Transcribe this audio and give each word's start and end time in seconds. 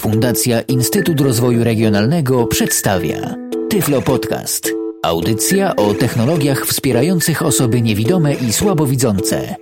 Fundacja 0.00 0.60
Instytut 0.60 1.20
Rozwoju 1.20 1.64
Regionalnego 1.64 2.46
przedstawia 2.46 3.34
Tyflo 3.70 4.02
Podcast. 4.02 4.68
Audycja 5.02 5.76
o 5.76 5.94
technologiach 5.94 6.66
wspierających 6.66 7.42
osoby 7.42 7.82
niewidome 7.82 8.34
i 8.34 8.52
słabowidzące. 8.52 9.56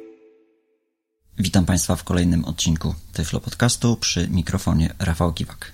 Witam 1.39 1.65
Państwa 1.65 1.97
w 1.97 2.05
kolejnym 2.05 2.45
odcinku 2.45 2.95
Tyflo 3.13 3.41
Podcastu 3.41 3.97
przy 3.97 4.29
mikrofonie 4.29 4.95
Rafał 4.99 5.33
Kiwak. 5.33 5.73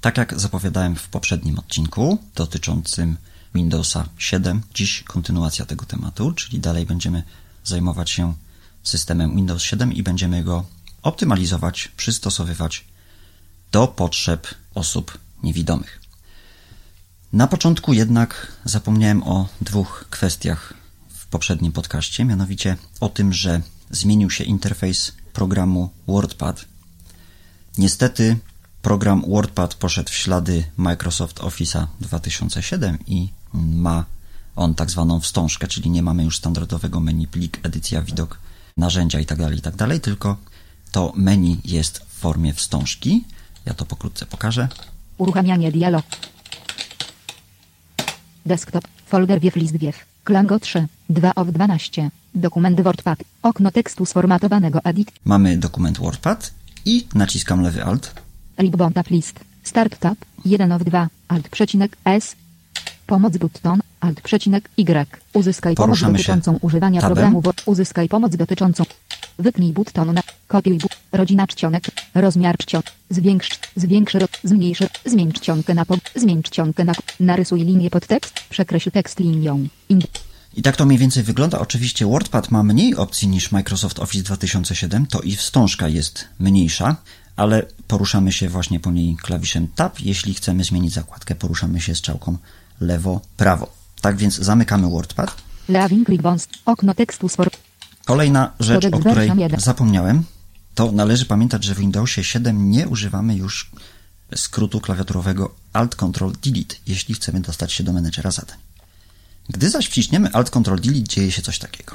Tak 0.00 0.18
jak 0.18 0.40
zapowiadałem 0.40 0.96
w 0.96 1.08
poprzednim 1.08 1.58
odcinku 1.58 2.18
dotyczącym 2.34 3.16
Windowsa 3.54 4.08
7, 4.18 4.60
dziś 4.74 5.02
kontynuacja 5.02 5.66
tego 5.66 5.86
tematu, 5.86 6.32
czyli 6.32 6.60
dalej 6.60 6.86
będziemy 6.86 7.22
zajmować 7.64 8.10
się 8.10 8.34
systemem 8.82 9.36
Windows 9.36 9.62
7 9.62 9.92
i 9.92 10.02
będziemy 10.02 10.44
go 10.44 10.64
optymalizować, 11.02 11.88
przystosowywać 11.96 12.84
do 13.72 13.86
potrzeb 13.86 14.46
osób 14.74 15.18
niewidomych. 15.42 16.00
Na 17.32 17.46
początku 17.46 17.92
jednak 17.92 18.52
zapomniałem 18.64 19.22
o 19.22 19.48
dwóch 19.60 20.04
kwestiach 20.10 20.74
w 21.08 21.26
poprzednim 21.26 21.72
podcaście, 21.72 22.24
mianowicie 22.24 22.76
o 23.00 23.08
tym, 23.08 23.32
że 23.32 23.62
zmienił 23.90 24.30
się 24.30 24.44
interfejs 24.44 25.12
programu 25.32 25.90
WordPad. 26.06 26.64
Niestety 27.78 28.36
program 28.82 29.24
WordPad 29.28 29.74
poszedł 29.74 30.10
w 30.10 30.14
ślady 30.14 30.64
Microsoft 30.76 31.38
Office'a 31.38 31.86
2007 32.00 32.98
i 33.06 33.28
ma 33.52 34.04
on 34.56 34.74
tak 34.74 34.90
zwaną 34.90 35.20
wstążkę, 35.20 35.66
czyli 35.66 35.90
nie 35.90 36.02
mamy 36.02 36.24
już 36.24 36.36
standardowego 36.36 37.00
menu 37.00 37.26
plik, 37.26 37.60
edycja, 37.62 38.02
widok, 38.02 38.38
narzędzia 38.76 39.18
itd., 39.18 39.44
tak 39.44 39.54
itd., 39.54 39.88
tak 39.88 40.02
tylko 40.02 40.36
to 40.92 41.12
menu 41.16 41.60
jest 41.64 41.98
w 41.98 42.12
formie 42.12 42.54
wstążki. 42.54 43.24
Ja 43.68 43.74
to 43.74 43.84
pokrótce 43.84 44.26
pokażę. 44.26 44.68
Uruchamianie 45.18 45.72
dialog. 45.72 46.04
Desktop, 48.46 48.88
folder 49.06 49.40
wiew 49.40 49.56
list 49.56 49.76
wiew, 49.76 49.96
Klango 50.24 50.58
3, 50.60 50.86
2 51.10 51.34
of 51.34 51.48
12, 51.48 52.10
dokument 52.34 52.80
WordPad, 52.80 53.18
okno 53.42 53.70
tekstu 53.70 54.06
sformatowanego 54.06 54.80
edit, 54.84 55.12
Mamy 55.24 55.56
dokument 55.56 55.98
WordPad 55.98 56.50
i 56.84 57.06
naciskam 57.14 57.62
lewy 57.62 57.84
alt. 57.84 58.14
Ribbon 58.58 58.92
tab 58.92 59.10
list, 59.10 59.40
start 59.62 59.98
tab, 59.98 60.18
1 60.44 60.72
of 60.72 60.82
2, 60.82 61.08
alt 61.28 61.48
przecinek 61.48 61.96
S, 62.04 62.36
pomoc 63.06 63.36
button, 63.36 63.80
alt 64.00 64.20
przecinek 64.20 64.68
Y, 64.78 65.06
uzyskaj 65.32 65.74
pomoc 65.74 65.88
Poruszamy 65.88 66.18
się 66.18 66.32
dotyczącą 66.32 66.58
używania 66.66 67.00
tabem. 67.00 67.14
programu 67.16 67.42
uzyskaj 67.66 68.08
pomoc 68.08 68.36
dotyczącą, 68.36 68.84
wypnij 69.38 69.72
button 69.72 70.12
na, 70.12 70.20
kopiuj 70.48 70.78
bu, 70.78 70.88
rodzina 71.12 71.46
czcionek, 71.46 71.84
rozmiar 72.14 72.56
czcion, 72.56 72.82
zwiększ, 73.10 73.50
zwiększ, 73.76 74.16
zmniejsz, 74.44 74.82
zmień 75.04 75.32
czcionkę 75.32 75.74
na 75.74 75.84
po, 75.84 75.96
zmień 76.14 76.42
czcionkę 76.42 76.84
na, 76.84 76.92
narysuj 77.20 77.64
linię 77.64 77.90
pod 77.90 78.06
tekst, 78.06 78.34
przekreśl 78.50 78.90
tekst 78.90 79.20
linią, 79.20 79.68
in, 79.88 80.02
I 80.54 80.62
tak 80.62 80.76
to 80.76 80.86
mniej 80.86 80.98
więcej 80.98 81.22
wygląda. 81.22 81.58
Oczywiście 81.58 82.06
WordPad 82.06 82.50
ma 82.50 82.62
mniej 82.62 82.96
opcji 82.96 83.28
niż 83.28 83.52
Microsoft 83.52 83.98
Office 83.98 84.24
2007, 84.24 85.06
to 85.06 85.20
i 85.20 85.36
wstążka 85.36 85.88
jest 85.88 86.28
mniejsza, 86.38 86.96
ale 87.36 87.66
poruszamy 87.88 88.32
się 88.32 88.48
właśnie 88.48 88.80
po 88.80 88.90
niej 88.90 89.16
klawiszem 89.22 89.68
Tab. 89.74 90.00
Jeśli 90.00 90.34
chcemy 90.34 90.64
zmienić 90.64 90.92
zakładkę, 90.92 91.34
poruszamy 91.34 91.80
się 91.80 91.94
strzałką 91.94 92.36
lewo-prawo. 92.80 93.66
Tak 94.00 94.16
więc 94.16 94.34
zamykamy 94.34 94.90
WordPad. 94.90 95.34
leaving 95.68 96.08
ribbons, 96.08 96.48
okno 96.64 96.94
tekstu 96.94 97.28
sfor, 97.28 97.50
Kolejna 98.08 98.52
rzecz, 98.60 98.84
o 98.92 98.98
której 98.98 99.30
zapomniałem, 99.58 100.24
to 100.74 100.92
należy 100.92 101.26
pamiętać, 101.26 101.64
że 101.64 101.74
w 101.74 101.78
Windowsie 101.78 102.24
7 102.24 102.70
nie 102.70 102.88
używamy 102.88 103.36
już 103.36 103.70
skrótu 104.36 104.80
klawiaturowego 104.80 105.54
Alt-Ctrl-Delete, 105.72 106.74
jeśli 106.86 107.14
chcemy 107.14 107.40
dostać 107.40 107.72
się 107.72 107.84
do 107.84 107.92
menedżera 107.92 108.30
zadań. 108.30 108.56
Gdy 109.48 109.70
zaś 109.70 109.86
wciśniemy 109.86 110.28
Alt-Ctrl-Delete, 110.28 111.02
dzieje 111.02 111.32
się 111.32 111.42
coś 111.42 111.58
takiego. 111.58 111.94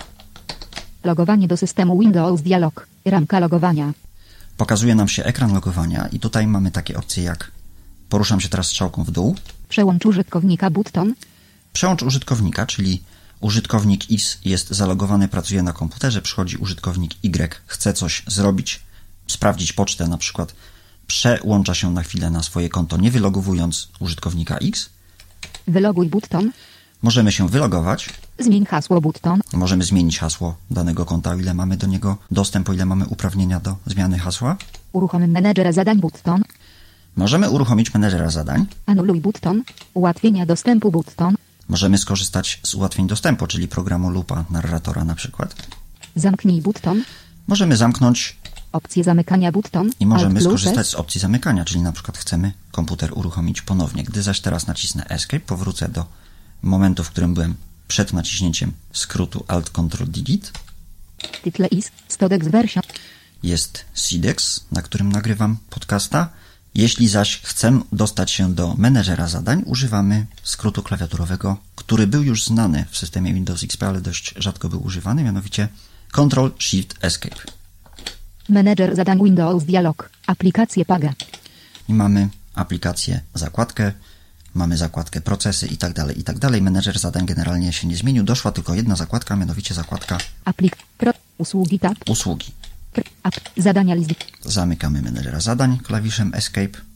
logowanie 1.03 1.47
do 1.47 1.57
systemu 1.57 1.99
Windows 1.99 2.41
dialog, 2.41 2.87
ramka 3.05 3.39
logowania, 3.39 3.93
Pokazuje 4.57 4.95
nam 4.95 5.07
się 5.07 5.23
ekran 5.23 5.53
logowania 5.53 6.07
i 6.07 6.19
tutaj 6.19 6.47
mamy 6.47 6.71
takie 6.71 6.97
opcje 6.97 7.23
jak 7.23 7.51
poruszam 8.09 8.41
się 8.41 8.49
teraz 8.49 8.67
strzałką 8.67 9.03
w 9.03 9.11
dół, 9.11 9.35
przełącz 9.69 10.05
użytkownika 10.05 10.69
button, 10.69 11.13
przełącz 11.73 12.03
użytkownika, 12.03 12.65
czyli 12.65 13.03
użytkownik 13.43 14.01
X 14.11 14.37
jest 14.45 14.69
zalogowany, 14.69 15.27
pracuje 15.27 15.63
na 15.63 15.73
komputerze, 15.73 16.21
przychodzi 16.21 16.57
użytkownik 16.57 17.11
Y, 17.23 17.55
chce 17.65 17.93
coś 17.93 18.23
zrobić, 18.27 18.79
sprawdzić 19.27 19.73
pocztę 19.73 20.07
na 20.07 20.17
przykład, 20.17 20.55
przełącza 21.07 21.73
się 21.75 21.91
na 21.91 22.03
chwilę 22.03 22.29
na 22.29 22.43
swoje 22.43 22.69
konto, 22.69 22.97
nie 22.97 23.11
wylogowując 23.11 23.89
użytkownika 23.99 24.57
X. 24.57 24.89
wyloguj 25.67 26.09
button, 26.09 26.51
Możemy 27.01 27.31
się 27.31 27.49
wylogować, 27.49 28.09
zmień 28.39 28.65
hasło 28.65 29.01
button, 29.01 29.41
możemy 29.53 29.83
zmienić 29.83 30.19
hasło 30.19 30.55
danego 30.71 31.05
konta, 31.05 31.31
o 31.31 31.35
ile 31.35 31.53
mamy 31.53 31.77
do 31.77 31.87
niego 31.87 32.17
dostęp, 32.31 32.69
o 32.69 32.73
ile 32.73 32.85
mamy 32.85 33.05
uprawnienia 33.05 33.59
do 33.59 33.75
zmiany 33.85 34.19
hasła. 34.19 34.57
uruchom 34.93 35.27
menedżera 35.27 35.71
zadań 35.71 35.99
button, 35.99 36.43
Możemy 37.15 37.49
uruchomić 37.49 37.93
menedżera 37.93 38.29
zadań, 38.29 38.65
anuluj 38.85 39.21
button, 39.21 39.63
ułatwienia 39.93 40.45
dostępu 40.45 40.91
button, 40.91 41.35
możemy 41.69 41.97
skorzystać 41.97 42.59
z 42.63 42.75
ułatwień 42.75 43.07
dostępu, 43.07 43.47
czyli 43.47 43.67
programu 43.67 44.09
lupa 44.09 44.45
narratora 44.49 45.03
na 45.03 45.15
przykład. 45.15 45.55
zamknij 46.15 46.61
button, 46.61 47.03
Możemy 47.47 47.77
zamknąć 47.77 48.37
opcje 48.71 49.03
zamykania 49.03 49.51
button, 49.51 49.89
i 49.99 50.05
możemy 50.05 50.35
Alt 50.39 50.43
skorzystać 50.43 50.87
z 50.87 50.95
opcji 50.95 51.21
zamykania, 51.21 51.65
czyli 51.65 51.81
na 51.81 51.91
przykład 51.91 52.17
chcemy 52.17 52.51
komputer 52.71 53.17
uruchomić 53.17 53.61
ponownie. 53.61 54.03
Gdy 54.03 54.21
zaś 54.21 54.39
teraz 54.39 54.67
nacisnę 54.67 55.05
Escape, 55.09 55.39
powrócę 55.39 55.89
do 55.89 56.05
momentu, 56.61 57.03
w 57.03 57.09
którym 57.09 57.33
byłem 57.33 57.55
przed 57.87 58.13
naciśnięciem 58.13 58.71
skrótu 58.93 59.45
Alt-Ctrl-Delete. 59.47 60.51
tytle 61.43 61.67
is, 61.67 61.91
stodex 62.07 62.47
version, 62.47 62.83
Jest 63.43 63.85
Sidex, 63.93 64.65
na 64.71 64.81
którym 64.81 65.11
nagrywam 65.11 65.57
podcasta. 65.69 66.29
Jeśli 66.75 67.07
zaś 67.07 67.41
chcę 67.41 67.79
dostać 67.91 68.31
się 68.31 68.53
do 68.53 68.75
menedżera 68.77 69.27
zadań, 69.27 69.63
używamy 69.65 70.25
skrótu 70.43 70.83
klawiaturowego, 70.83 71.57
który 71.75 72.07
był 72.07 72.23
już 72.23 72.45
znany 72.45 72.85
w 72.89 72.97
systemie 72.97 73.33
Windows 73.33 73.63
XP, 73.63 73.83
ale 73.83 74.01
dość 74.01 74.33
rzadko 74.37 74.69
był 74.69 74.85
używany, 74.85 75.23
mianowicie 75.23 75.67
Ctrl-Shift-Escape. 76.13 77.51
menedżer 78.49 78.95
zadań 78.95 79.23
Windows 79.23 79.63
dialog, 79.63 80.09
aplikacje 80.27 80.85
PAGE, 80.85 81.13
i 81.89 81.93
mamy 81.93 82.29
aplikację, 82.55 83.21
zakładkę, 83.33 83.91
mamy 84.53 84.77
zakładkę 84.77 85.21
procesy 85.21 85.67
i 85.67 85.77
tak 85.77 85.93
dalej, 85.93 86.19
i 86.19 86.23
tak 86.23 86.39
dalej. 86.39 86.61
Menedżer 86.61 86.99
zadań 86.99 87.25
generalnie 87.25 87.73
się 87.73 87.87
nie 87.87 87.95
zmienił. 87.95 88.23
Doszła 88.23 88.51
tylko 88.51 88.75
jedna 88.75 88.95
zakładka, 88.95 89.35
mianowicie 89.35 89.73
zakładka 89.73 90.17
aplik, 90.45 90.77
pro, 90.97 91.11
usługi 91.37 91.79
tab, 91.79 91.97
usługi. 92.09 92.51
Zadania 93.57 93.95
list, 93.95 94.13
Zamykamy 94.45 95.01
menedżera 95.01 95.39
zadań 95.39 95.77
klawiszem 95.77 96.33
Escape 96.33 96.93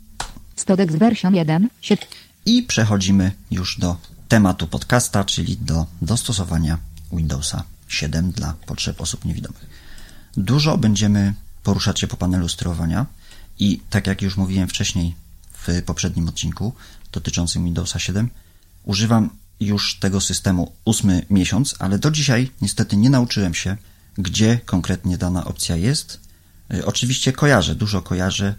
stodex 0.56 0.96
version 0.96 1.36
1, 1.36 1.70
7, 1.82 2.08
i 2.46 2.64
przechodzimy 2.64 3.32
już 3.52 3.80
do 3.80 3.98
tematu 4.28 4.68
podcasta, 4.68 5.24
czyli 5.24 5.58
do 5.58 5.86
dostosowania 6.02 6.78
Windowsa 7.14 7.64
7 7.88 8.32
dla 8.32 8.54
potrzeb 8.66 9.02
osób 9.02 9.26
niewidomych. 9.26 9.66
Dużo 10.38 10.78
będziemy 10.78 11.34
poruszać 11.64 12.00
się 12.00 12.08
po 12.08 12.18
panelu 12.18 12.50
sterowania 12.50 13.06
i 13.60 13.82
tak 13.90 14.08
jak 14.08 14.22
już 14.22 14.38
mówiłem 14.38 14.68
wcześniej 14.68 15.16
w 15.54 15.82
poprzednim 15.82 16.28
odcinku 16.28 16.74
dotyczącym 17.12 17.64
Windowsa 17.64 18.00
7, 18.00 18.30
używam 18.84 19.30
już 19.60 20.00
tego 20.00 20.22
systemu 20.22 20.72
ósmy 20.86 21.26
miesiąc, 21.30 21.76
ale 21.80 22.00
do 22.00 22.12
dzisiaj 22.12 22.52
niestety 22.62 22.98
nie 22.98 23.10
nauczyłem 23.10 23.54
się, 23.54 23.78
gdzie 24.18 24.60
konkretnie 24.66 25.18
dana 25.18 25.46
opcja 25.46 25.76
jest. 25.76 26.20
Y, 26.74 26.86
Oczywiście 26.86 27.34
kojarzę, 27.34 27.76
dużo 27.76 28.02
kojarzę, 28.02 28.56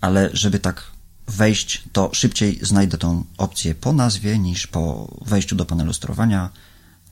ale 0.00 0.30
żeby 0.32 0.58
tak 0.58 0.90
wejść, 1.28 1.82
to 1.92 2.10
szybciej 2.12 2.58
znajdę 2.62 2.98
tą 2.98 3.24
opcję 3.38 3.74
po 3.74 3.92
nazwie 3.92 4.38
niż 4.38 4.66
po 4.66 5.14
wejściu 5.26 5.56
do 5.56 5.64
panelu 5.64 5.92
sterowania, 5.92 6.50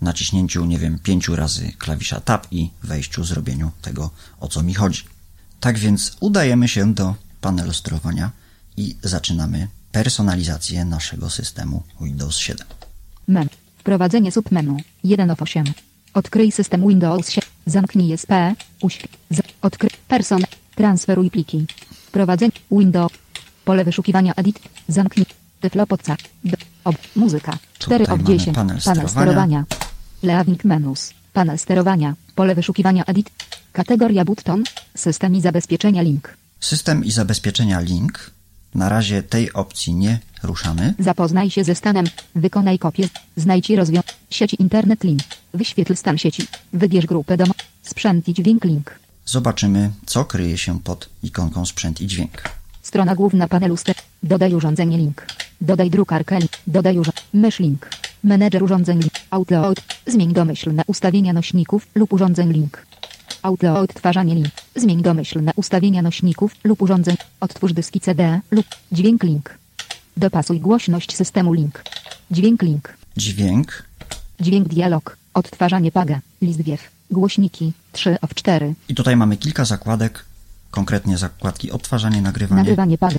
naciśnięciu, 0.00 0.64
nie 0.64 0.78
wiem, 0.78 0.98
pięciu 0.98 1.37
razy 1.37 1.72
klawisza 1.78 2.20
Tab 2.20 2.46
i 2.50 2.70
wejściu, 2.82 3.25
zrobieniu 3.25 3.70
tego, 3.82 4.10
o 4.40 4.48
co 4.48 4.62
mi 4.62 4.75
chodzi. 4.75 5.02
Tak 5.60 5.78
więc 5.78 6.16
udajemy 6.20 6.69
się 6.69 6.94
do 6.94 7.14
panelu 7.40 7.72
sterowania 7.72 8.31
i 8.76 8.96
zaczynamy 9.02 9.69
personalizację 9.93 10.84
naszego 10.84 11.31
systemu 11.31 11.82
Windows 12.00 12.37
7. 12.37 12.66
mem, 13.28 13.48
wprowadzenie 13.78 14.32
submenu, 14.32 14.76
1 15.04 15.31
of 15.31 15.43
8, 15.43 15.64
odkryj 16.14 16.52
system 16.52 16.88
Windows 16.88 17.31
7, 17.31 17.50
zamknij 17.66 18.19
SP, 18.22 18.32
uśp, 18.82 19.06
z, 19.31 19.40
odkryj, 19.62 19.90
person, 20.08 20.43
transferuj 20.75 21.31
pliki, 21.31 21.66
wprowadzenie, 22.06 22.52
Windows, 22.70 23.12
pole 23.64 23.84
wyszukiwania 23.84 24.32
edit, 24.37 24.61
zamknij, 24.88 25.26
tyflo 25.61 25.87
podca, 25.87 26.16
d, 26.44 26.56
ob, 26.84 26.96
muzyka, 27.16 27.58
4 27.78 28.05
Tutaj 28.05 28.19
mamy 28.19 28.38
10, 28.38 28.56
panel 28.56 28.78
panel 28.84 29.08
sterowania. 29.08 29.64
leaving 30.22 30.64
menus, 30.64 31.12
panel 31.32 31.58
sterowania, 31.58 32.14
pole 32.34 32.55
wyszukiwania 32.55 33.05
edit, 33.05 33.31
kategoria 33.72 34.25
button, 34.25 34.64
system 34.94 35.34
i 35.34 35.40
zabezpieczenia 35.40 36.02
link, 36.02 36.37
System 36.64 37.05
i 37.05 37.10
zabezpieczenia 37.10 37.81
Link. 37.81 38.31
Na 38.75 38.88
razie 38.88 39.22
tej 39.22 39.52
opcji 39.52 39.94
nie 39.94 40.19
ruszamy. 40.43 40.94
Zapoznaj 40.99 41.50
się 41.50 41.64
ze 41.64 41.75
stanem. 41.75 42.06
Wykonaj 42.34 42.78
kopię. 42.78 43.08
Znajdź 43.37 43.70
i 43.70 43.76
Sieć 44.34 44.54
internet 44.54 45.04
link. 45.04 45.22
Wyświetl 45.54 45.96
stan 45.96 46.19
sieci. 46.19 46.46
Wybierz 46.72 47.06
grupę 47.06 47.36
domo. 47.36 47.54
Sprzęt 47.82 48.28
i 48.28 48.34
dźwięk 48.34 48.64
link. 48.64 48.98
Zobaczymy, 49.26 49.90
co 50.06 50.25
kryje 50.25 50.58
się 50.58 50.81
pod 50.81 51.08
ikonką 51.22 51.66
sprzęt 51.66 52.00
i 52.00 52.06
dźwięk. 52.06 52.42
Strona 52.82 53.14
główna 53.14 53.48
panelu 53.48 53.76
ster. 53.76 53.94
Dodaj 54.22 54.54
urządzenie 54.54 54.98
link. 54.98 55.26
Dodaj 55.60 55.90
drukarkę 55.90 56.38
link. 56.38 56.52
Dodaj 56.66 56.98
urządzenie. 56.98 57.26
Mysz 57.34 57.58
link. 57.58 57.90
Menedżer 58.25 58.62
urządzeń 58.62 58.98
link. 58.98 59.12
Outload. 59.31 59.81
Zmień 60.06 60.32
domyślne 60.32 60.82
ustawienia 60.86 61.32
nośników 61.32 61.86
lub 61.94 62.12
urządzeń 62.12 62.52
link. 62.52 62.86
Outload 63.42 63.90
odtwarzanie 63.90 64.34
link. 64.34 64.54
Zmień 64.76 65.02
domyślne 65.02 65.52
ustawienia 65.56 66.02
nośników 66.02 66.54
lub 66.64 66.82
urządzeń. 66.82 67.16
Odtwórz 67.40 67.72
dyski 67.72 68.00
CD 68.00 68.40
lub 68.50 68.66
dźwięk 68.92 69.22
link. 69.22 69.58
Dopasuj 70.16 70.60
głośność 70.60 71.16
systemu 71.16 71.52
link. 71.52 71.84
Dźwięk 72.31 72.62
link. 72.62 72.96
Dźwięk. 73.16 73.82
Dźwięk 74.40 74.69
dialog. 74.69 75.16
Odtwarzanie 75.34 75.92
paga. 75.92 76.20
List 76.42 76.62
wiew. 76.62 76.81
Głośniki. 77.10 77.72
3 77.92 78.16
of 78.20 78.34
4. 78.34 78.75
I 78.88 78.94
tutaj 78.94 79.16
mamy 79.16 79.36
kilka 79.36 79.64
zakładek, 79.64 80.25
konkretnie 80.70 81.19
zakładki 81.19 81.70
odtwarzanie, 81.70 82.22
nagrywanie. 82.22 82.60
Nagrywanie 82.60 82.98
paga. 82.98 83.19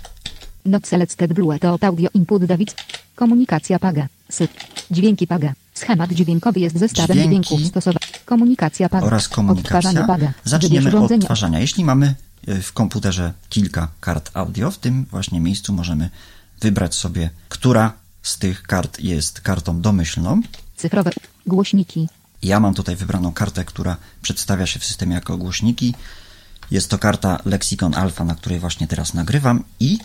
Not 0.66 0.88
selected 0.88 1.34
blue 1.34 1.60
to 1.60 1.78
audio 1.82 2.10
input 2.14 2.46
David. 2.46 2.76
Komunikacja 3.16 3.80
paga. 3.80 4.08
Syp. 4.30 4.52
Dźwięki 4.92 5.28
paga. 5.28 5.54
Schemat 5.74 6.12
dźwiękowy 6.12 6.60
jest 6.60 6.78
zestawem 6.78 7.18
Dźwięki 7.18 7.48
dźwięków 7.48 7.68
stosowanych. 7.68 8.26
Komunikacja 8.26 8.90
paga. 8.90 9.08
oraz 9.08 9.30
komunikacja. 9.30 10.08
Paga. 10.08 10.34
Zaczniemy 10.44 11.00
od 11.00 11.12
odtwarzania. 11.12 11.60
Jeśli 11.60 11.86
mamy 11.86 12.16
y, 12.48 12.62
w 12.62 12.74
komputerze 12.74 13.34
kilka 13.50 13.88
kart 14.00 14.32
audio, 14.34 14.72
w 14.72 14.78
tym 14.78 15.06
właśnie 15.12 15.40
miejscu 15.40 15.74
możemy 15.74 16.10
wybrać 16.62 16.96
sobie, 16.96 17.30
która 17.50 17.94
z 18.24 18.38
tych 18.38 18.64
kart 18.64 19.00
jest 19.00 19.42
kartą 19.42 19.82
domyślną. 19.82 20.42
Cyfrowe. 20.78 21.12
Głośniki. 21.48 22.08
Ja 22.44 22.60
mam 22.60 22.74
tutaj 22.74 22.96
wybraną 22.96 23.32
kartę, 23.34 23.66
która 23.66 23.98
przedstawia 24.22 24.66
się 24.66 24.80
w 24.80 24.86
systemie 24.86 25.16
jako 25.16 25.38
głośniki. 25.38 25.94
Jest 26.72 26.90
to 26.90 26.98
karta 26.98 27.40
Lexicon 27.46 27.96
Alpha, 27.96 28.26
na 28.26 28.36
której 28.36 28.60
właśnie 28.60 28.88
teraz 28.88 29.14
nagrywam 29.14 29.64
i 29.80 30.00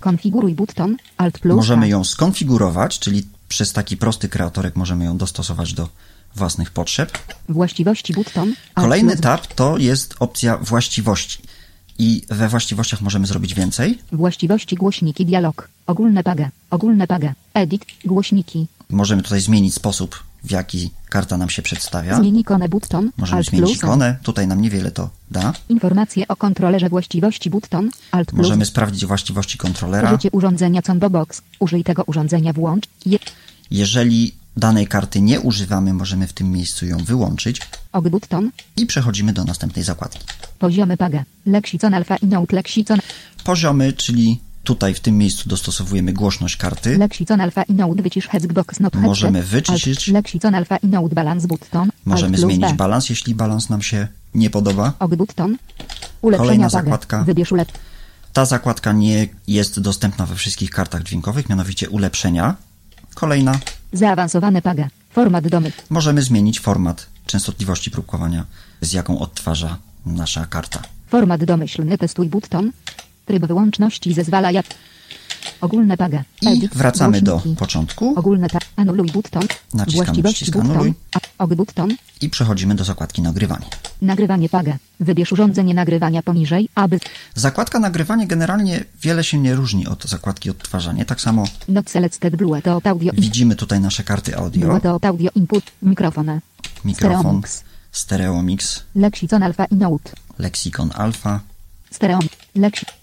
Konfiguruj 0.00 0.54
button. 0.54 0.96
Alt 1.16 1.38
plus. 1.38 1.56
możemy 1.56 1.88
ją 1.88 2.04
skonfigurować, 2.04 2.98
czyli 2.98 3.26
przez 3.48 3.72
taki 3.72 3.96
prosty 3.96 4.28
kreatorek 4.28 4.76
możemy 4.76 5.04
ją 5.04 5.16
dostosować 5.16 5.72
do 5.74 5.88
własnych 6.36 6.70
potrzeb. 6.70 7.18
Właściwości 7.48 8.12
button. 8.12 8.54
Kolejny 8.74 9.16
tab 9.16 9.46
to 9.46 9.78
jest 9.78 10.14
opcja 10.20 10.56
właściwości. 10.56 11.38
I 11.98 12.22
we 12.28 12.48
właściwościach 12.48 13.00
możemy 13.00 13.26
zrobić 13.26 13.54
więcej. 13.54 13.98
Właściwości 14.12 14.76
głośniki 14.76 15.26
dialog. 15.26 15.68
Ogólne 15.86 16.24
paga. 16.24 16.50
Ogólne 16.70 17.06
paga. 17.06 17.32
Edit. 17.54 17.86
Głośniki. 18.04 18.66
Możemy 18.90 19.22
tutaj 19.22 19.40
zmienić 19.40 19.74
sposób, 19.74 20.22
w 20.44 20.50
jaki 20.50 20.90
karta 21.08 21.36
nam 21.36 21.50
się 21.50 21.62
przedstawia. 21.62 22.16
Zmień 22.16 22.36
ikonę 22.38 22.68
button. 22.68 23.10
Możemy 23.16 23.36
Alt 23.38 23.46
zmienić 23.46 23.68
plus. 23.68 23.78
ikonę. 23.78 24.16
Tutaj 24.22 24.46
nam 24.46 24.60
niewiele 24.60 24.90
to 24.90 25.10
da. 25.30 25.52
Informacje 25.68 26.28
o 26.28 26.36
kontrolerze 26.36 26.88
właściwości 26.88 27.50
button. 27.50 27.90
Alt 28.10 28.28
plus. 28.28 28.38
Możemy 28.38 28.66
sprawdzić 28.66 29.06
właściwości 29.06 29.58
kontrolera. 29.58 30.08
Użycie 30.08 30.30
urządzenia 30.30 30.82
Combo 30.82 31.10
Box. 31.10 31.42
Użyj 31.58 31.84
tego 31.84 32.04
urządzenia 32.04 32.52
włącz. 32.52 32.84
Je. 33.06 33.18
Jeżeli 33.70 34.34
danej 34.56 34.86
karty 34.86 35.20
nie 35.20 35.40
używamy, 35.40 35.92
możemy 35.94 36.26
w 36.26 36.32
tym 36.32 36.50
miejscu 36.50 36.86
ją 36.86 36.98
wyłączyć 36.98 37.60
Og 37.92 38.08
button. 38.08 38.50
i 38.76 38.86
przechodzimy 38.86 39.32
do 39.32 39.44
następnej 39.44 39.84
zakładki. 39.84 40.24
Poziomy 40.58 40.96
paga. 40.96 41.24
Lexicon 41.46 41.94
alpha 41.94 42.16
i 42.16 42.26
note 42.26 42.56
Lexicon. 42.56 42.98
Poziomy, 43.44 43.92
czyli 43.92 44.40
tutaj 44.68 44.94
w 44.94 45.00
tym 45.00 45.18
miejscu 45.18 45.48
dostosowujemy 45.48 46.12
głośność 46.12 46.56
karty. 46.56 46.98
Możemy 48.94 49.42
wyciszyć. 49.42 50.12
Możemy 52.04 52.38
zmienić 52.38 52.72
balans, 52.72 53.10
jeśli 53.10 53.34
balans 53.34 53.68
nam 53.68 53.82
się 53.82 54.08
nie 54.34 54.50
podoba. 54.50 54.92
Kolejna 56.36 56.68
zakładka. 56.68 57.24
Ta 58.32 58.44
zakładka 58.44 58.92
nie 58.92 59.28
jest 59.46 59.80
dostępna 59.80 60.26
we 60.26 60.34
wszystkich 60.34 60.70
kartach 60.70 61.02
dźwiękowych, 61.02 61.48
mianowicie 61.48 61.90
ulepszenia. 61.90 62.56
Kolejna. 63.14 63.58
Zaawansowane 63.92 64.62
paga. 64.62 64.88
Format 65.10 65.48
domy. 65.48 65.72
Możemy 65.90 66.22
zmienić 66.22 66.60
format 66.60 67.06
częstotliwości 67.26 67.90
próbkowania, 67.90 68.44
z 68.80 68.92
jaką 68.92 69.18
odtwarza 69.18 69.78
nasza 70.06 70.46
karta. 70.46 70.82
Format 71.08 71.44
domyślny 71.44 71.98
testuj 71.98 72.28
button. 72.28 72.72
Tryb 73.28 73.46
wyłączności 73.46 74.14
zezwala 74.14 74.50
jak. 74.50 74.66
Ogólne 75.60 75.96
paga. 75.96 76.22
I 76.42 76.68
wracamy 76.74 77.22
do 77.22 77.32
Głośniki. 77.32 77.56
początku 77.56 78.14
Ogólne 78.16 78.48
tab. 78.48 78.64
Anuluj 78.76 79.10
button. 79.10 79.42
Naciskamy 79.74 80.22
przycisk 80.22 80.56
anuluj. 80.56 80.94
Og 81.38 81.54
button. 81.54 81.90
i 82.20 82.28
przechodzimy 82.30 82.74
do 82.74 82.84
zakładki 82.84 83.22
nagrywanie. 83.22 83.66
Nagrywanie 84.02 84.48
paga. 84.48 84.76
Wybierz 85.00 85.32
urządzenie 85.32 85.74
nagrywania 85.74 86.22
poniżej, 86.22 86.68
aby 86.74 87.00
Zakładka 87.34 87.78
nagrywanie 87.78 88.26
generalnie 88.26 88.84
wiele 89.02 89.24
się 89.24 89.38
nie 89.38 89.54
różni 89.54 89.86
od 89.86 90.04
zakładki 90.04 90.50
odtwarzanie. 90.50 91.04
Tak 91.04 91.20
samo 91.20 91.44
not 91.68 91.90
selected 91.90 92.36
blue 92.36 92.62
to 92.62 92.80
audio 92.84 93.12
widzimy 93.12 93.56
tutaj 93.56 93.80
nasze 93.80 94.04
karty 94.04 94.36
audio, 94.36 94.66
blue 94.68 94.80
to 94.80 94.98
audio 95.08 95.30
input 95.34 95.64
mikrofon. 95.82 96.40
mikrofon, 96.84 97.22
Stereomix. 97.22 97.64
stereomix, 97.92 98.82
Lexicon 98.94 99.42
alpha 99.42 99.64
i 99.64 99.74
note. 99.74 100.10
Lexicon 100.38 100.90
Alpha. 100.94 101.40
Stereo. 101.90 102.18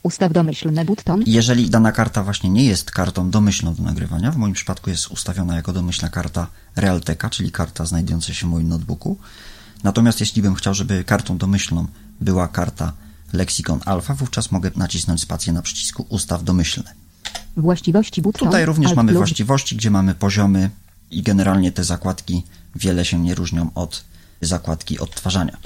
Ustaw 0.04 0.34
domyślny 0.34 0.86
button. 0.86 1.24
Jeżeli 1.28 1.70
dana 1.70 1.92
karta 1.92 2.24
właśnie 2.24 2.50
nie 2.50 2.64
jest 2.66 2.92
kartą 2.92 3.30
domyślną 3.30 3.74
do 3.76 3.84
nagrywania, 3.84 4.32
w 4.32 4.38
moim 4.38 4.54
przypadku 4.54 4.90
jest 4.90 5.08
ustawiona 5.08 5.56
jako 5.56 5.74
domyślna 5.74 6.10
karta 6.10 6.48
Realteka, 6.76 7.30
czyli 7.30 7.52
karta 7.52 7.86
znajdująca 7.86 8.34
się 8.34 8.48
w 8.48 8.50
moim 8.50 8.68
notebooku. 8.68 9.18
Natomiast 9.84 10.20
jeśli 10.20 10.42
bym 10.42 10.56
chciał, 10.56 10.74
żeby 10.74 11.04
kartą 11.04 11.38
domyślną 11.38 11.88
była 12.22 12.48
karta 12.48 12.94
Lexicon 13.34 13.80
Alpha, 13.86 14.14
wówczas 14.14 14.52
mogę 14.52 14.72
nacisnąć 14.76 15.22
spację 15.22 15.54
na 15.54 15.62
przycisku 15.62 16.06
Ustaw 16.10 16.44
domyślne. 16.44 16.94
Właściwości 17.58 18.22
button. 18.22 18.48
Tutaj 18.48 18.66
również 18.66 18.90
Alt 18.90 18.98
mamy 18.98 19.14
właściwości, 19.14 19.76
gdzie 19.76 19.92
mamy 19.92 20.16
poziomy 20.16 20.70
i 21.12 21.22
generalnie 21.22 21.72
te 21.72 21.84
zakładki 21.84 22.44
wiele 22.76 23.06
się 23.06 23.20
nie 23.20 23.36
różnią 23.36 23.70
od 23.76 24.04
zakładki 24.42 25.00
odtwarzania. 25.00 25.58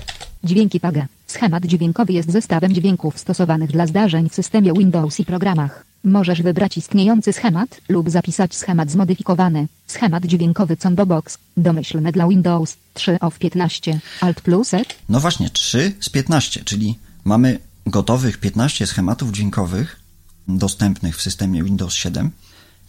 Dźwięki 0.44 0.80
paga. 0.80 1.08
Schemat 1.30 1.66
dźwiękowy 1.66 2.14
jest 2.14 2.32
zestawem 2.32 2.74
dźwięków 2.74 3.20
stosowanych 3.20 3.72
dla 3.72 3.88
zdarzeń 3.88 4.30
w 4.30 4.36
systemie 4.36 4.74
Windows 4.74 5.20
i 5.20 5.26
programach. 5.26 5.86
Możesz 6.04 6.42
wybrać 6.42 6.78
istniejący 6.78 7.34
schemat 7.34 7.82
lub 7.90 8.10
zapisać 8.10 8.56
schemat 8.56 8.92
zmodyfikowany. 8.92 9.68
Schemat 9.88 10.26
dźwiękowy 10.26 10.78
Combo 10.78 11.06
Box. 11.06 11.38
Domyślny 11.58 12.12
dla 12.12 12.28
Windows 12.28 12.78
3 12.94 13.20
of 13.20 13.40
15. 13.40 14.00
Alt 14.22 14.42
plus 14.42 14.74
E. 14.74 14.82
No 15.10 15.20
właśnie, 15.20 15.50
3 15.50 15.94
z 16.00 16.10
15, 16.10 16.64
czyli 16.64 17.00
mamy 17.24 17.60
gotowych 17.86 18.38
15 18.38 18.88
schematów 18.88 19.32
dźwiękowych 19.32 20.00
dostępnych 20.48 21.18
w 21.18 21.22
systemie 21.22 21.64
Windows 21.64 21.94
7. 21.94 22.32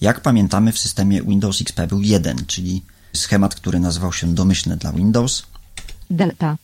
Jak 0.00 0.20
pamiętamy, 0.20 0.72
w 0.72 0.78
systemie 0.78 1.22
Windows 1.22 1.60
XP 1.60 1.86
był 1.86 2.02
jeden, 2.02 2.46
czyli 2.46 2.82
schemat, 3.12 3.54
który 3.54 3.80
nazywał 3.80 4.12
się 4.12 4.34
domyślny 4.34 4.76
dla 4.76 4.92
Windows, 4.92 5.42
Delta. 6.10 6.56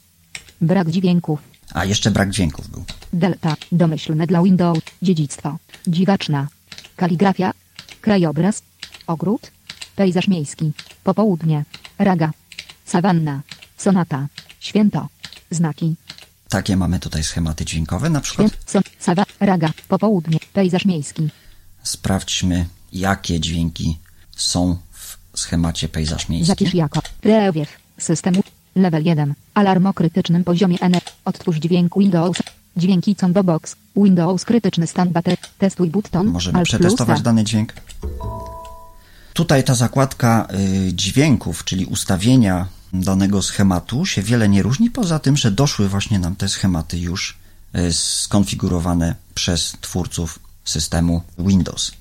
Brak 0.60 0.90
dźwięków. 0.90 1.55
A 1.76 1.84
jeszcze 1.84 2.10
brak 2.10 2.30
dźwięków 2.30 2.68
był. 2.68 2.84
Delta. 3.12 3.56
Domyślne 3.72 4.26
dla 4.26 4.42
Windows. 4.42 4.78
Dziedzictwo. 5.02 5.56
Dziwaczna. 5.86 6.48
Kaligrafia. 6.96 7.52
Krajobraz. 8.00 8.62
Ogród. 9.06 9.50
Pejzaż 9.96 10.28
miejski. 10.28 10.72
Popołudnie. 11.04 11.64
Raga. 11.98 12.30
Sawanna. 12.84 13.40
Sonata. 13.76 14.26
Święto. 14.60 15.08
Znaki. 15.50 15.94
Takie 16.48 16.76
mamy 16.76 16.98
tutaj 17.00 17.24
schematy 17.24 17.64
dźwiękowe. 17.64 18.10
Na 18.10 18.20
przykład 18.20 18.52
Son. 18.66 18.82
Sawa. 18.98 19.24
Raga. 19.40 19.70
Popołudnie. 19.88 20.38
Pejzaż 20.52 20.84
miejski. 20.84 21.28
sprawdźmy, 21.82 22.66
jakie 22.92 23.40
dźwięki 23.40 23.98
są 24.36 24.76
w 24.92 25.18
schemacie 25.40 25.88
pejzaż 25.88 26.28
miejski. 26.28 26.46
Zapisz 26.46 26.74
jako. 26.74 27.00
Rewiew. 27.22 27.68
Systemu. 27.98 28.42
Level 28.76 29.04
1. 29.04 29.34
Alarm 29.54 29.86
o 29.86 29.94
krytycznym 29.94 30.44
poziomie 30.44 30.78
N. 30.80 30.94
Odtwórz 31.24 31.56
dźwięk 31.56 31.98
Windows. 31.98 32.36
Dźwięki 32.76 33.16
Combo 33.16 33.44
Box. 33.44 33.76
Windows 33.96 34.44
krytyczny 34.44 34.86
stan 34.86 35.08
baterii. 35.08 35.38
Testuj 35.58 35.90
button. 35.90 36.26
Możemy 36.26 36.58
Alt 36.58 36.68
przetestować 36.68 37.22
dany 37.22 37.44
dźwięk. 37.44 37.72
Tutaj 39.32 39.64
ta 39.64 39.74
zakładka 39.74 40.48
y, 40.88 40.92
dźwięków, 40.94 41.64
czyli 41.64 41.86
ustawienia 41.86 42.66
danego 42.92 43.42
schematu 43.42 44.06
się 44.06 44.22
wiele 44.22 44.48
nie 44.48 44.62
różni, 44.62 44.90
poza 44.90 45.18
tym, 45.18 45.36
że 45.36 45.50
doszły 45.50 45.88
właśnie 45.88 46.18
nam 46.18 46.36
te 46.36 46.48
schematy 46.48 46.98
już 46.98 47.38
y, 47.76 47.92
skonfigurowane 47.92 49.14
przez 49.34 49.72
twórców 49.80 50.38
systemu 50.64 51.22
Windows. 51.38 51.92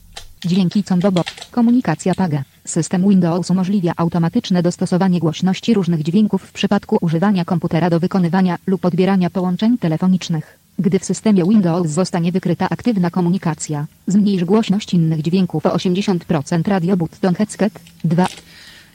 Dźwięki 0.45 0.83
Combo 0.83 1.11
Box. 1.11 1.33
Komunikacja 1.51 2.15
PAGA. 2.15 2.43
System 2.65 3.09
Windows 3.09 3.49
umożliwia 3.49 3.93
automatyczne 3.97 4.63
dostosowanie 4.63 5.19
głośności 5.19 5.73
różnych 5.73 6.03
dźwięków 6.03 6.41
w 6.41 6.51
przypadku 6.51 6.97
używania 7.01 7.45
komputera 7.45 7.89
do 7.89 7.99
wykonywania 7.99 8.57
lub 8.67 8.85
odbierania 8.85 9.29
połączeń 9.29 9.77
telefonicznych. 9.77 10.59
Gdy 10.79 10.99
w 10.99 11.05
systemie 11.05 11.43
Windows 11.43 11.89
zostanie 11.89 12.31
wykryta 12.31 12.69
aktywna 12.69 13.09
komunikacja, 13.09 13.87
zmniejsz 14.07 14.45
głośność 14.45 14.93
innych 14.93 15.21
dźwięków 15.21 15.65
o 15.65 15.69
80% 15.69 16.67
radio 16.67 16.97
button 16.97 17.35
headset 17.35 17.79
2. 18.03 18.27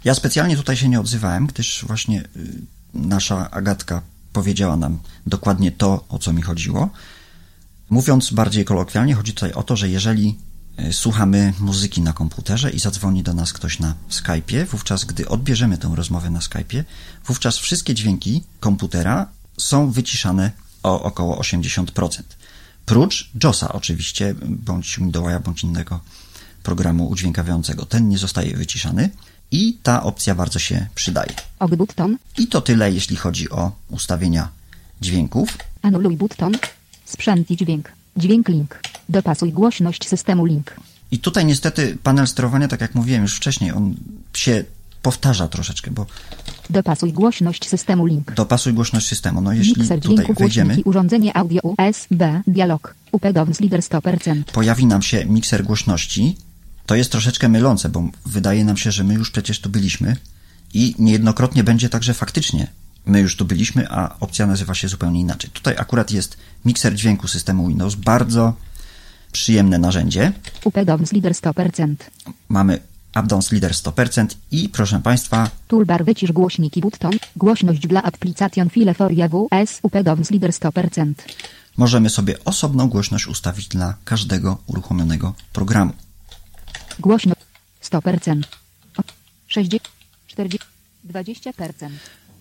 Ja 0.04 0.14
specjalnie 0.14 0.57
tutaj 0.57 0.76
się 0.76 0.88
nie 0.88 1.00
odzywałem, 1.00 1.47
gdyż 1.47 1.85
właśnie 1.87 2.21
y, 2.21 2.26
nasza 2.95 3.50
Agatka 3.50 4.02
powiedziała 4.33 4.76
nam 4.76 4.99
dokładnie 5.26 5.73
to, 5.73 6.04
o 6.09 6.19
co 6.19 6.33
mi 6.33 6.42
chodziło. 6.42 6.90
Mówiąc 7.90 8.33
bardziej 8.33 8.64
kolokwialnie, 8.64 9.14
chodzi 9.14 9.33
tutaj 9.33 9.52
o 9.52 9.62
to, 9.62 9.76
że 9.76 9.88
jeżeli 9.88 10.37
słuchamy 10.92 11.52
muzyki 11.60 12.00
na 12.00 12.12
komputerze 12.12 12.70
i 12.70 12.78
zadzwoni 12.78 13.22
do 13.22 13.34
nas 13.34 13.52
ktoś 13.52 13.78
na 13.78 13.94
Skype'ie, 14.10 14.66
wówczas 14.66 15.04
gdy 15.04 15.28
odbierzemy 15.28 15.78
tę 15.78 15.92
rozmowę 15.94 16.30
na 16.30 16.40
Skype'ie, 16.40 16.84
wówczas 17.26 17.58
wszystkie 17.58 17.94
dźwięki 17.94 18.42
komputera 18.60 19.26
są 19.58 19.90
wyciszane 19.90 20.50
o 20.82 21.02
około 21.02 21.40
80%. 21.40 22.22
Prócz 22.87 23.30
JOSa 23.44 23.72
oczywiście, 23.72 24.34
bądź 24.46 24.96
Windowsa, 24.99 25.40
bądź 25.40 25.64
innego 25.64 26.00
programu 26.62 27.08
udźwiękawiającego. 27.08 27.87
Ten 27.87 28.08
nie 28.08 28.18
zostaje 28.18 28.56
wyciszany 28.56 29.10
i 29.50 29.78
ta 29.82 30.02
opcja 30.02 30.34
bardzo 30.34 30.58
się 30.58 30.87
przydaje. 30.94 31.32
Button, 31.78 32.18
I 32.38 32.46
to 32.46 32.60
tyle, 32.60 32.92
jeśli 32.92 33.16
chodzi 33.16 33.50
o 33.50 33.72
ustawienia 33.88 34.49
dźwięków. 35.00 35.58
anuluj 35.82 36.16
button, 36.16 36.52
sprzęt 37.04 37.50
i 37.50 37.56
dźwięk, 37.56 37.92
dźwięk 38.16 38.48
link, 38.48 38.80
dopasuj 39.08 39.52
głośność 39.52 40.08
systemu 40.08 40.44
link. 40.44 40.74
I 41.10 41.18
tutaj 41.18 41.44
niestety 41.44 41.98
panel 42.02 42.26
sterowania, 42.26 42.68
tak 42.68 42.80
jak 42.80 42.94
mówiłem 42.94 43.22
już 43.22 43.36
wcześniej, 43.36 43.72
on 43.72 43.94
się 44.34 44.64
powtarza 45.02 45.48
troszeczkę, 45.48 45.90
bo 45.90 46.06
Dopasuj 46.70 47.12
głośność 47.12 47.68
systemu 47.68 48.06
link. 48.06 48.34
dopasuj 48.34 48.72
głośność 48.72 49.06
systemu. 49.06 49.40
No 49.40 49.52
jeśli 49.52 49.74
Mikser 49.80 50.00
tutaj 50.00 50.16
dźwięku 50.16 50.34
wejdziemy, 50.42 50.76
urządzenie 50.84 51.36
audio 51.36 51.60
USB 51.62 52.42
dialog 52.46 52.94
upedowns 53.12 53.60
leader 53.60 53.80
100%. 53.80 54.42
pojawi 54.44 54.86
nam 54.86 55.02
się 55.02 55.24
mikser 55.24 55.64
głośności. 55.64 56.36
To 56.86 56.94
jest 56.94 57.12
troszeczkę 57.12 57.48
mylące, 57.48 57.88
bo 57.88 58.08
wydaje 58.26 58.64
nam 58.64 58.76
się, 58.76 58.90
że 58.92 59.04
my 59.04 59.14
już 59.14 59.30
przecież 59.30 59.60
tu 59.60 59.70
byliśmy 59.70 60.16
i 60.74 60.94
niejednokrotnie 60.98 61.64
będzie 61.64 61.88
tak, 61.88 62.02
że 62.02 62.14
faktycznie 62.14 62.66
my 63.07 63.21
już 63.21 63.37
tu 63.37 63.45
byliśmy, 63.45 63.90
a 63.90 64.19
opcja 64.21 64.47
nazywa 64.47 64.75
się 64.75 64.88
zupełnie 64.88 65.21
inaczej. 65.21 65.50
Tutaj 65.50 65.75
akurat 65.78 66.11
jest 66.11 66.37
mikser 66.64 66.95
dźwięku 66.95 67.28
systemu 67.28 67.69
Windows, 67.69 67.95
bardzo 67.95 68.54
przyjemne 69.33 69.78
narzędzie. 69.78 70.33
upedowns 70.64 71.12
leader 71.12 71.33
100%. 71.33 71.95
Mamy 72.49 72.80
Updowns 73.16 73.52
Leader 73.52 73.73
100% 73.73 74.26
i 74.50 74.69
proszę 74.69 75.00
Państwa, 75.02 75.50
Toolbar 75.69 76.04
wycisz 76.04 76.33
głośniki 76.33 76.80
button, 76.80 77.12
głośność 77.37 77.87
dla 77.87 78.02
application 78.02 78.71
file 78.71 78.95
for 78.95 79.12
AWS 79.23 79.78
upedowns 79.83 80.30
leader 80.30 80.50
100%. 80.50 81.12
możemy 81.76 82.11
sobie 82.11 82.45
osobną 82.45 82.88
głośność 82.88 83.26
ustawić 83.26 83.69
dla 83.69 83.95
każdego 84.04 84.59
uruchomionego 84.66 85.35
programu. 85.52 85.92
Głośność 86.99 87.40
100%. 87.83 88.42
O, 88.97 89.02
60, 89.47 89.88
40, 90.26 90.66
20%. 91.09 91.90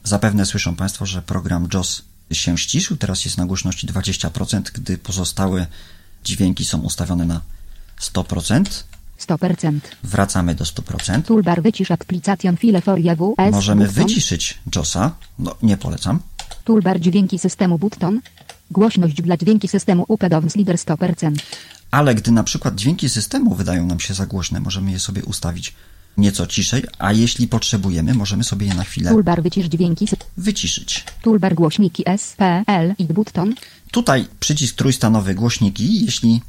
Zapewne 0.03 0.45
słyszą 0.45 0.75
Państwo, 0.75 1.05
że 1.05 1.21
program 1.21 1.67
JOS 1.73 2.01
się 2.31 2.57
ściszył, 2.57 2.97
teraz 2.97 3.25
jest 3.25 3.37
na 3.37 3.45
głośności 3.45 3.87
20%, 3.87 4.61
gdy 4.73 4.97
pozostałe 4.97 5.67
dźwięki 6.23 6.65
są 6.65 6.81
ustawione 6.81 7.25
na 7.25 7.41
100%. 8.01 8.63
100%. 9.19 9.79
Wracamy 10.03 10.55
do 10.55 10.65
100%. 10.65 11.21
Toolbar 11.21 11.61
wycisz 11.61 11.91
application 11.91 12.57
file 12.57 12.81
for 12.81 12.99
AWS 13.09 13.51
Możemy 13.51 13.87
button. 13.87 14.03
wyciszyć 14.07 14.59
JOSa. 14.75 15.15
No, 15.39 15.55
nie 15.63 15.77
polecam. 15.77 16.19
Toolbar 16.63 16.99
dźwięki 16.99 17.39
systemu 17.39 17.77
button. 17.79 18.21
Głośność 18.71 19.21
dla 19.21 19.37
dźwięki 19.37 19.67
systemu 19.67 20.05
upedowns 20.07 20.55
leader 20.55 20.75
100%. 20.75 21.35
Ale 21.91 22.15
gdy 22.15 22.31
na 22.31 22.43
przykład 22.43 22.75
dźwięki 22.75 23.09
systemu 23.09 23.55
wydają 23.55 23.85
nam 23.85 23.99
się 23.99 24.13
za 24.13 24.25
głośne, 24.25 24.59
możemy 24.59 24.91
je 24.91 24.99
sobie 24.99 25.23
ustawić 25.25 25.73
nieco 26.17 26.47
ciszej, 26.47 26.83
a 26.99 27.11
jeśli 27.11 27.47
potrzebujemy, 27.47 28.13
możemy 28.13 28.43
sobie 28.43 28.67
je 28.67 28.73
na 28.73 28.83
chwilę 28.83 29.09
Toolbar 29.09 29.43
wycisz 29.43 29.65
dźwięki 29.65 30.07
wyciszyć. 30.37 31.03
Toolbar 31.21 31.55
głośniki 31.55 32.03
SPL 32.17 32.93
i 32.97 33.05
button. 33.05 33.55
Tutaj 33.91 34.27
przycisk 34.39 34.75
trójstanowy 34.75 35.35
głośniki. 35.35 36.05
Jeśli 36.05 36.41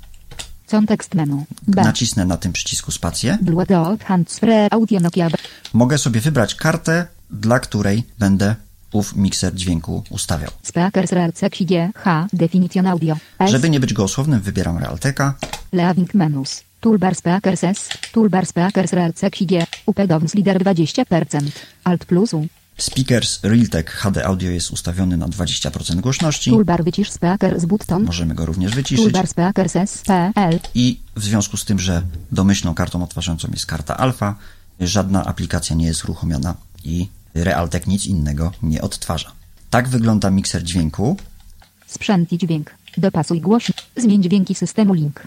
Context 0.71 1.15
menu. 1.15 1.45
B. 1.69 1.83
nacisnę 1.83 2.25
na 2.25 2.37
tym 2.37 2.53
przycisku 2.53 2.93
spację, 2.93 3.39
Blue 3.43 3.67
dot 3.67 4.05
handsfree 4.05 4.69
audio 4.71 5.01
Nokia 5.01 5.29
mogę 5.73 5.99
sobie 5.99 6.21
wybrać 6.21 6.55
kartę, 6.55 7.07
dla 7.31 7.61
której 7.61 8.05
będę 8.19 8.57
ów 8.93 9.17
mikser 9.17 9.55
dźwięku 9.55 10.05
ustawiał. 10.11 10.51
Speakers 10.63 11.11
G 11.61 11.91
H 11.95 12.27
definition 12.33 12.87
audio. 12.87 13.17
S. 13.39 13.51
Żeby 13.51 13.71
nie 13.71 13.81
być 13.81 13.93
gołosłownym, 13.93 14.41
wybieram 14.41 14.79
Realteka. 14.79 15.35
Leaving 15.73 16.15
menus. 16.15 16.63
Toolbar 16.81 17.15
Speakers 17.15 17.65
S. 17.65 17.89
Toolbar 18.13 18.47
Speakers 18.47 18.93
RLC 18.93 19.21
G. 19.31 19.67
Upedowns 19.87 20.35
leader 20.35 20.63
20%. 20.63 21.51
Alt 21.85 22.05
plus 22.05 22.35
U. 22.35 22.47
Speakers 22.77 23.41
Realtek 23.43 23.91
HD 23.91 24.27
Audio 24.27 24.51
jest 24.51 24.71
ustawiony 24.71 25.17
na 25.17 25.29
20% 25.29 26.01
głośności. 26.01 26.51
Toolbar 26.51 26.85
wycisz 26.85 27.11
Speakers 27.11 27.65
button. 27.65 28.05
Możemy 28.05 28.35
go 28.35 28.47
również 28.47 28.75
wyciszyć. 28.75 29.05
Toolbar 29.05 29.27
Speakers 29.27 29.73
SPL. 29.73 30.59
I 30.75 31.01
w 31.17 31.25
związku 31.25 31.57
z 31.57 31.65
tym, 31.65 31.79
że 31.79 32.03
domyślną 32.33 32.75
kartą 32.75 33.03
odtwarzającą 33.03 33.49
jest 33.53 33.67
karta 33.67 33.97
alfa, 33.97 34.35
żadna 34.81 35.25
aplikacja 35.25 35.77
nie 35.77 35.87
jest 35.87 36.05
uruchomiona 36.05 36.55
i 36.85 37.09
Realtek 37.35 37.87
nic 37.87 38.07
innego 38.07 38.53
nie 38.63 38.83
odtwarza. 38.83 39.33
Tak 39.71 39.89
wygląda 39.89 40.31
mikser 40.31 40.63
dźwięku. 40.63 41.17
Sprzęt 41.87 42.33
i 42.33 42.39
dźwięk. 42.39 42.71
Dopasuj 42.97 43.41
głośność. 43.41 43.87
Zmień 43.97 44.23
dźwięki 44.23 44.55
systemu 44.55 44.95
link. 44.95 45.23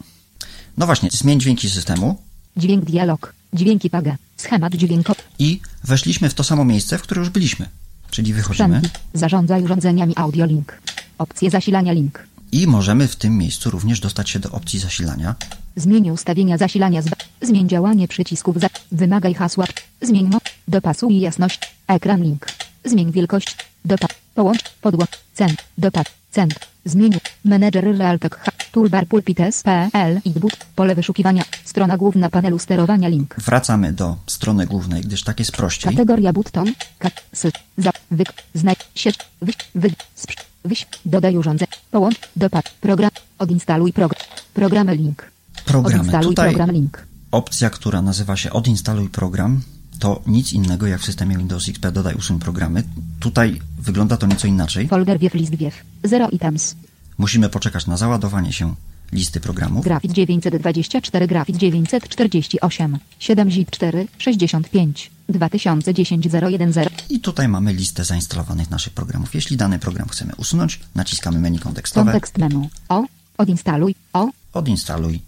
No 0.78 0.86
właśnie, 0.86 1.10
zmień 1.12 1.40
dźwięki 1.40 1.70
systemu 1.70 2.18
Dźwięk 2.58 2.86
dialog. 2.86 3.34
Dźwięki 3.54 3.90
paga. 3.90 4.16
Schemat 4.38 4.76
dźwiękowy. 4.76 5.22
i 5.40 5.62
weszliśmy 5.84 6.30
w 6.30 6.34
to 6.34 6.44
samo 6.44 6.66
miejsce, 6.66 6.98
w 6.98 7.02
które 7.02 7.20
już 7.20 7.30
byliśmy. 7.30 7.70
Czyli 8.12 8.34
wychodzimy 8.34 8.78
Sprzęty. 8.78 9.00
Zarządzaj 9.14 9.64
urządzeniami 9.64 10.14
audio 10.18 10.46
link. 10.46 10.82
Opcje 11.18 11.50
zasilania 11.50 11.92
link. 11.94 12.28
i 12.52 12.68
możemy 12.68 13.08
w 13.08 13.16
tym 13.16 13.38
miejscu 13.38 13.70
również 13.70 14.00
dostać 14.00 14.30
się 14.30 14.40
do 14.40 14.52
opcji 14.52 14.80
zasilania. 14.80 15.36
Zmień 15.76 16.10
ustawienia 16.10 16.58
zasilania 16.58 17.02
z 17.02 17.08
Zmień 17.42 17.70
działanie 17.70 18.08
przycisków 18.08 18.60
za 18.60 18.68
Wymagaj 18.92 19.34
hasła. 19.34 19.66
Zmień 20.02 20.28
moc. 20.30 20.44
Dopasuj 20.68 21.20
jasność. 21.20 21.60
Ekran 21.88 22.24
link. 22.24 22.48
Zmień 22.86 23.12
wielkość. 23.12 23.58
Dopa. 23.86 24.08
Połącz. 24.36 24.64
Podłącz. 24.82 25.12
Cen. 25.34 25.56
Dopa. 25.78 26.04
Cen. 26.32 26.50
Zmień. 26.86 27.12
Menedżer 27.46 27.98
Realtek. 27.98 28.40
Toolbar 28.72 29.08
Pulpit 29.08 29.38
SPL 29.52 30.20
i 30.26 30.30
but. 30.30 30.58
Pole 30.76 30.96
wyszukiwania. 30.96 31.44
Strona 31.66 31.98
główna 31.98 32.30
panelu 32.30 32.60
sterowania 32.60 33.08
link. 33.08 33.36
Wracamy 33.38 33.94
do 33.94 34.16
strony 34.28 34.66
głównej, 34.66 35.02
gdyż 35.02 35.24
tak 35.24 35.40
jest 35.40 35.52
prościej. 35.52 35.92
Kategoria 35.92 36.34
button. 36.34 36.72
Kat. 37.00 37.14
S. 37.34 37.48
Za. 37.78 37.92
Wyk. 38.12 38.34
Znajdź. 38.54 38.80
Sieć. 38.96 39.16
Wyś. 39.42 39.56
Wy. 39.76 39.90
Sprz. 40.16 40.36
Wyś. 40.66 40.88
Dodaj 41.06 41.38
urządzeń. 41.38 41.68
Połącz. 41.92 42.16
Dopad. 42.36 42.70
Program. 42.82 43.12
Odinstaluj 43.40 43.94
program. 43.94 44.22
Programy 44.54 44.96
link. 44.96 45.32
Programy. 45.66 46.00
Odinstaluj 46.00 46.30
Tutaj 46.36 46.50
program 46.50 46.72
link. 46.76 47.06
opcja, 47.32 47.70
która 47.70 48.02
nazywa 48.02 48.36
się 48.38 48.52
odinstaluj 48.52 49.10
program, 49.10 49.62
to 50.00 50.22
nic 50.28 50.54
innego 50.54 50.88
jak 50.88 51.02
w 51.02 51.06
systemie 51.06 51.38
Windows 51.38 51.70
XP 51.70 51.92
dodaj 51.92 52.16
usuń 52.16 52.40
programy. 52.40 52.84
Tutaj 53.20 53.62
wygląda 53.80 54.18
to 54.18 54.28
nieco 54.28 54.48
inaczej. 54.48 54.88
Folder 54.88 55.20
wiew 55.20 55.34
list 55.34 55.56
wiew. 55.56 55.74
0 56.04 56.30
items. 56.32 56.76
Musimy 57.18 57.50
poczekać 57.50 57.88
na 57.88 57.98
załadowanie 57.98 58.54
się 58.54 58.76
listy 59.12 59.40
programów. 59.40 59.84
Grafit 59.84 60.12
924 60.12 61.28
grafit 61.28 61.58
948. 61.58 62.98
7 63.20 63.52
zip 63.52 63.72
4 63.72 64.08
65. 64.18 65.12
2010 65.30 66.26
010. 66.26 66.88
I 67.10 67.20
tutaj 67.20 67.48
mamy 67.48 67.74
listę 67.74 68.06
zainstalowanych 68.06 68.70
naszych 68.70 68.94
programów. 68.94 69.36
Jeśli 69.36 69.58
dany 69.58 69.80
program 69.80 70.10
chcemy 70.10 70.34
usunąć, 70.38 70.80
naciskamy 70.96 71.40
menu 71.40 71.60
kontekstowe, 71.60 72.12
Kontekst 72.12 72.38
menu. 72.38 72.70
O. 72.90 73.06
Odinstaluj. 73.38 73.96
O. 74.14 74.30
odinstaluj 74.54 75.20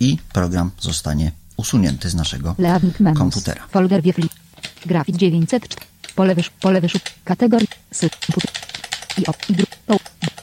i 0.00 0.18
program 0.32 0.70
zostanie 0.80 1.32
usunięty 1.56 2.10
z 2.10 2.14
naszego 2.14 2.56
komputera. 3.16 3.66
Folder 3.70 4.02
wiew 4.02 4.18
list. 4.18 4.34
Grafit 4.86 5.16
904. 5.16 5.74
Pole 6.14 6.34
wysz. 6.34 6.50
Pole 6.50 6.80
wyszuk. 6.80 7.02
Kategorii. 7.24 7.68
Sy. 7.92 8.08
I 9.18 9.26
o. 9.26 9.32
I. 9.48 9.54
Po. 9.86 9.96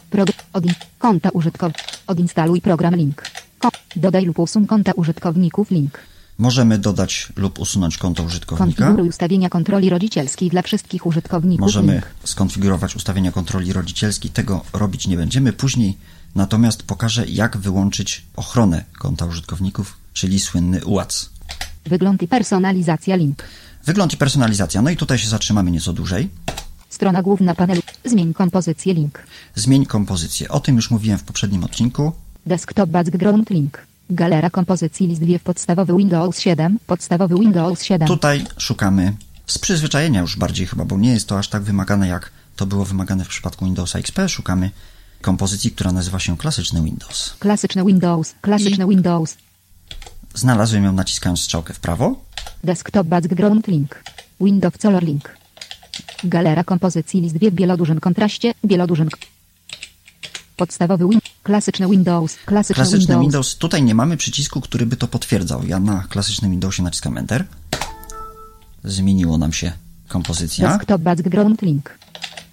Program. 0.10 0.38
Odin. 0.54 0.74
Konta 1.00 1.30
użytkownika. 1.30 1.84
Odinstaluj 2.08 2.62
program 2.62 2.96
link. 2.96 3.24
Ko. 3.60 3.70
Dodaj 3.96 4.26
lub 4.26 4.40
usuń 4.40 4.68
konta 4.68 4.92
użytkowników 4.92 5.72
link. 5.72 6.00
Możemy 6.38 6.78
dodać 6.78 7.30
lub 7.36 7.60
usunąć 7.60 7.98
konto 7.98 8.24
użytkownika. 8.24 8.84
Konfiguruj 8.84 9.10
ustawienia 9.10 9.50
kontroli 9.50 9.90
rodzicielskiej 9.90 10.50
dla 10.50 10.62
wszystkich 10.62 11.06
użytkowników 11.06 11.62
Możemy 11.62 11.94
link. 11.94 12.06
skonfigurować 12.24 12.96
ustawienia 12.96 13.32
kontroli 13.32 13.74
rodzicielskiej. 13.74 14.32
Tego 14.32 14.64
robić 14.74 15.08
nie 15.08 15.18
będziemy 15.18 15.54
później, 15.54 15.98
natomiast 16.36 16.84
pokażę, 16.84 17.26
jak 17.28 17.58
wyłączyć 17.58 18.26
ochronę 18.36 18.84
konta 19.00 19.26
użytkowników, 19.26 19.98
czyli 20.14 20.40
słynny 20.40 20.86
UAC. 20.86 21.30
Wygląd 21.86 22.22
i 22.22 22.28
personalizacja 22.28 23.16
link. 23.16 23.44
Wygląd 23.86 24.14
i 24.14 24.18
personalizacja. 24.18 24.82
No 24.82 24.90
i 24.90 24.98
tutaj 24.98 25.18
się 25.18 25.30
zatrzymamy 25.30 25.72
nieco 25.72 25.94
dłużej. 25.94 26.30
Strona 26.90 27.22
główna 27.22 27.56
panelu. 27.56 27.82
Zmień 28.06 28.34
kompozycję 28.34 28.94
link. 28.94 29.24
Zmień 29.56 29.86
kompozycję. 29.86 30.50
O 30.50 30.60
tym 30.60 30.76
już 30.76 30.92
mówiłem 30.92 31.18
w 31.20 31.24
poprzednim 31.24 31.64
odcinku. 31.64 32.12
Desktop 32.46 32.90
background 32.90 33.50
link. 33.50 33.78
Galera 34.10 34.50
kompozycji 34.50 35.08
list 35.08 35.24
wiew 35.24 35.44
podstawowy 35.44 35.98
Windows 35.98 36.40
7. 36.40 36.80
Podstawowy 36.88 37.36
Windows 37.36 37.84
7. 37.84 38.08
Tutaj 38.08 38.46
szukamy 38.58 39.14
z 39.48 39.58
przyzwyczajenia 39.58 40.22
już 40.22 40.38
bardziej 40.38 40.68
chyba, 40.68 40.86
bo 40.86 40.98
nie 40.98 41.12
jest 41.12 41.28
to 41.28 41.40
aż 41.40 41.48
tak 41.48 41.64
wymagane, 41.64 42.08
jak 42.08 42.32
to 42.56 42.66
było 42.66 42.86
wymagane 42.86 43.26
w 43.26 43.28
przypadku 43.28 43.66
Windowsa 43.66 44.00
XP. 44.00 44.20
Szukamy 44.28 44.72
kompozycji, 45.22 45.72
która 45.72 45.92
nazywa 45.92 46.20
się 46.20 46.38
klasyczny 46.38 46.82
Windows. 46.82 47.36
Klasyczny 47.40 47.86
Windows. 47.86 48.36
Klasyczny 48.42 48.88
Windows. 48.88 49.38
Znalazłem 50.34 50.84
ją 50.84 50.92
naciskając 50.94 51.40
strzałkę 51.42 51.74
w 51.74 51.80
prawo. 51.80 52.16
Desktop 52.64 53.08
background 53.08 53.68
link. 53.68 54.04
Windows 54.42 54.78
color 54.78 55.04
link. 55.04 55.38
Galera 56.24 56.64
kompozycji 56.64 57.22
list 57.22 57.38
wiew 57.38 57.54
bielodużym 57.54 58.00
kontraście. 58.00 58.54
Bielodużym. 58.66 59.10
Podstawowy 60.58 61.08
win. 61.10 61.20
Klasyczny 61.44 61.90
Windows. 61.90 62.38
Klasyczny, 62.46 62.76
Klasyczny 62.76 63.00
Windows. 63.00 63.22
Windows. 63.22 63.56
Tutaj 63.58 63.84
nie 63.84 63.96
mamy 63.96 64.18
przycisku, 64.18 64.62
który 64.62 64.86
by 64.86 64.98
to 64.98 65.08
potwierdzał. 65.08 65.64
Ja 65.68 65.80
na 65.80 66.04
klasycznym 66.10 66.52
Windowsie 66.52 66.84
naciskam 66.84 67.18
Enter. 67.18 67.46
Zmieniło 68.84 69.38
nam 69.38 69.54
się 69.54 69.72
kompozycja. 70.08 70.70
Desktop 70.78 71.02
background 71.02 71.62
link. 71.62 71.98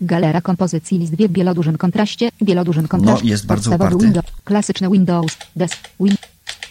Galera 0.01 0.41
kompozycji 0.41 0.99
list 0.99 1.15
wiew 1.15 1.33
bielodużym 1.33 1.79
kontraście. 1.79 2.31
Bielodużym 2.43 2.89
kontraście. 2.89 3.25
No, 3.25 3.31
jest 3.31 3.47
bardzo 3.47 3.71
Podstawowy 3.71 3.97
uparty. 3.97 4.07
Windows. 4.07 4.41
Klasyczny 4.45 4.91
Windows. 4.91 5.37
Des. 5.57 5.71
Win. 6.01 6.15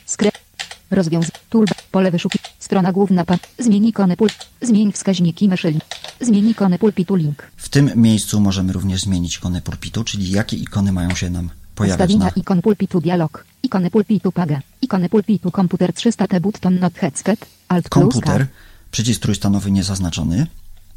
Skrypt. 0.05 0.46
Rozwiąz. 0.91 1.31
Toolbar. 1.49 1.77
Pole 1.91 2.11
wyszuki. 2.11 2.39
Strona 2.59 2.91
główna. 2.91 3.25
Pa. 3.25 3.37
Zmień 3.59 3.85
ikony 3.85 4.17
pult. 4.17 4.33
Zmień 4.61 4.91
wskaźniki 4.91 5.49
myszy. 5.49 5.69
link. 5.71 5.83
Zmień 6.21 6.49
ikony 6.49 6.79
pulpitu 6.79 7.15
link. 7.15 7.51
W 7.57 7.69
tym 7.69 7.91
miejscu 7.95 8.39
możemy 8.39 8.73
również 8.73 9.01
zmienić 9.01 9.37
ikony 9.37 9.61
pulpitu, 9.61 10.03
czyli 10.03 10.31
jakie 10.31 10.57
ikony 10.57 10.91
mają 10.91 11.15
się 11.15 11.29
nam 11.29 11.49
pojawiać 11.75 12.09
Ustawienia 12.09 12.25
na 12.25 12.31
ikon 12.41 12.61
pulpitu 12.61 13.01
dialog. 13.01 13.45
Ikony 13.63 13.91
pulpitu 13.91 14.31
paga. 14.31 14.59
Ikony 14.81 15.09
pulpitu 15.09 15.51
komputer 15.51 15.93
300 15.93 16.27
T 16.27 16.39
button 16.39 16.79
not 16.79 16.93
headset. 16.93 17.45
Alt 17.67 17.89
plus 17.89 18.03
komputer. 18.03 18.41
K. 18.47 18.53
Przycisk 18.91 19.21
trójstanowy 19.21 19.71
niezaznaczony. 19.71 20.47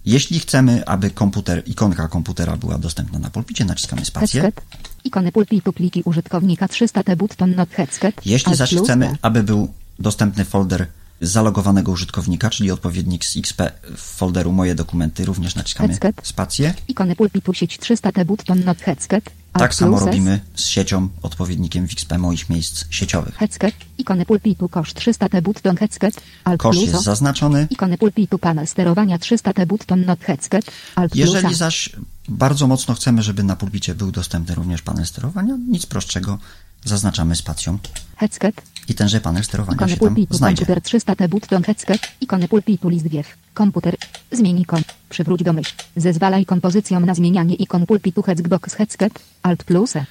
Jeśli 0.06 0.38
chcemy, 0.38 0.86
aby 0.86 1.10
komputer, 1.10 1.62
ikonka 1.66 2.08
komputera 2.08 2.56
była 2.56 2.78
dostępna 2.78 3.18
na 3.18 3.30
pulpicie, 3.30 3.64
naciskamy 3.64 4.04
spację. 4.04 4.42
Headset. 4.42 4.64
Ikony 5.04 5.32
pulpitu 5.32 5.72
pliki 5.72 6.02
użytkownika 6.04 6.68
300 6.68 7.02
T 7.02 7.16
button 7.16 7.54
not 7.54 7.70
headset. 7.70 8.26
Jeśli 8.26 8.48
Alt 8.50 8.58
zaś 8.58 8.70
plus 8.70 8.82
chcemy, 8.82 9.08
K. 9.08 9.16
aby 9.22 9.42
był 9.42 9.68
dostępny 10.00 10.44
folder 10.44 10.86
zalogowanego 11.20 11.92
użytkownika, 11.92 12.50
czyli 12.50 12.70
odpowiednik 12.70 13.24
z 13.24 13.36
XP 13.36 13.62
w 13.96 14.00
folderu 14.00 14.52
Moje 14.52 14.74
dokumenty, 14.74 15.24
również 15.24 15.54
naciskamy 15.54 15.88
Headset. 15.88 16.20
spację. 16.22 16.74
Ikony 16.88 17.16
pulpitu 17.16 17.54
sieć 17.54 17.78
300 17.78 18.12
T 18.12 18.24
button 18.24 18.64
not 18.64 18.78
headset. 18.78 19.30
Tak 19.52 19.74
samo 19.74 20.00
robimy 20.00 20.40
z 20.54 20.66
siecią, 20.66 21.08
odpowiednikiem 21.22 21.88
w 21.88 21.92
XP 21.92 22.18
moich 22.18 22.48
miejsc 22.50 22.84
sieciowych. 22.90 23.34
Headset. 23.34 23.74
Ikony 23.98 24.26
pulpitu 24.26 24.68
kosz 24.68 24.94
300 24.94 25.28
T 25.28 25.42
button 25.42 25.76
headset. 25.76 26.20
Alt 26.44 26.60
Kosz 26.60 26.76
jest 26.76 27.02
zaznaczony. 27.02 27.66
Ikony 27.70 27.98
pulpitu 27.98 28.38
panel 28.38 28.66
sterowania 28.66 29.18
300 29.18 29.52
T 29.52 29.66
button 29.66 30.04
not 30.04 30.20
headset. 30.20 30.70
Alt 30.94 31.16
Jeżeli 31.16 31.54
zaś 31.54 31.90
bardzo 32.28 32.66
mocno 32.66 32.94
chcemy, 32.94 33.22
żeby 33.22 33.42
na 33.42 33.56
pulpicie 33.56 33.94
był 33.94 34.12
dostępny 34.12 34.54
również 34.54 34.82
panel 34.82 35.06
sterowania, 35.06 35.56
nic 35.68 35.86
prostszego, 35.86 36.38
zaznaczamy 36.84 37.36
spacją 37.36 37.78
Headset. 38.16 38.62
I 38.88 38.94
tenże 38.94 39.20
panel 39.20 39.44
sterowania 39.44 39.76
Ikony 39.76 39.90
się 39.90 39.96
tam 39.96 40.08
pulpitu 40.08 40.36
znajdzie. 40.36 40.56
komputer 40.66 40.82
300 40.82 41.16
T 41.16 41.28
button 41.28 41.62
headset. 41.62 42.00
Ikony 42.20 42.48
pulpitu 42.48 42.88
list 42.88 43.08
wiew. 43.08 43.26
Komputer. 43.54 43.96
Zmień 44.32 44.60
ikon. 44.60 44.82
Przywróć 45.08 45.42
do 45.42 45.52
myśl. 45.52 45.72
Zezwalaj 45.96 46.46
kompozycjom 46.46 47.06
na 47.06 47.14
zmienianie 47.14 47.54
ikon 47.54 47.86
pulpitu 47.86 48.22
Hexbox 48.22 48.74
headset. 48.74 49.12
Alt 49.42 49.64
plus 49.64 49.96
E. 49.96 50.06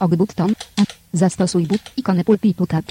Og 0.00 0.16
button. 0.16 0.52
A. 0.76 0.82
Zastosuj 1.12 1.66
but. 1.66 1.80
Ikony 1.96 2.24
pulpitu 2.24 2.66
tab. 2.66 2.84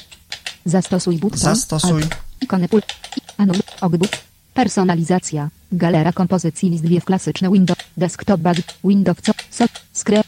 Zastosuj 0.65 1.17
button. 1.17 1.39
Zastosuj. 1.39 2.01
Alt. 2.03 2.15
Ikony 2.41 2.67
pult. 2.69 2.85
i- 3.17 3.21
Anul. 3.37 3.57
Og 3.81 3.97
but. 3.97 4.17
Personalizacja. 4.53 5.49
Galera 5.71 6.13
kompozycji 6.13 6.69
list 6.69 6.85
wiew 6.85 7.05
klasyczny 7.05 7.49
Windows. 7.51 7.77
Desktop 7.97 8.41
bag. 8.41 8.57
Windows 8.83 9.17
co? 9.23 9.31
So. 9.51 9.65
Skrep. 9.93 10.27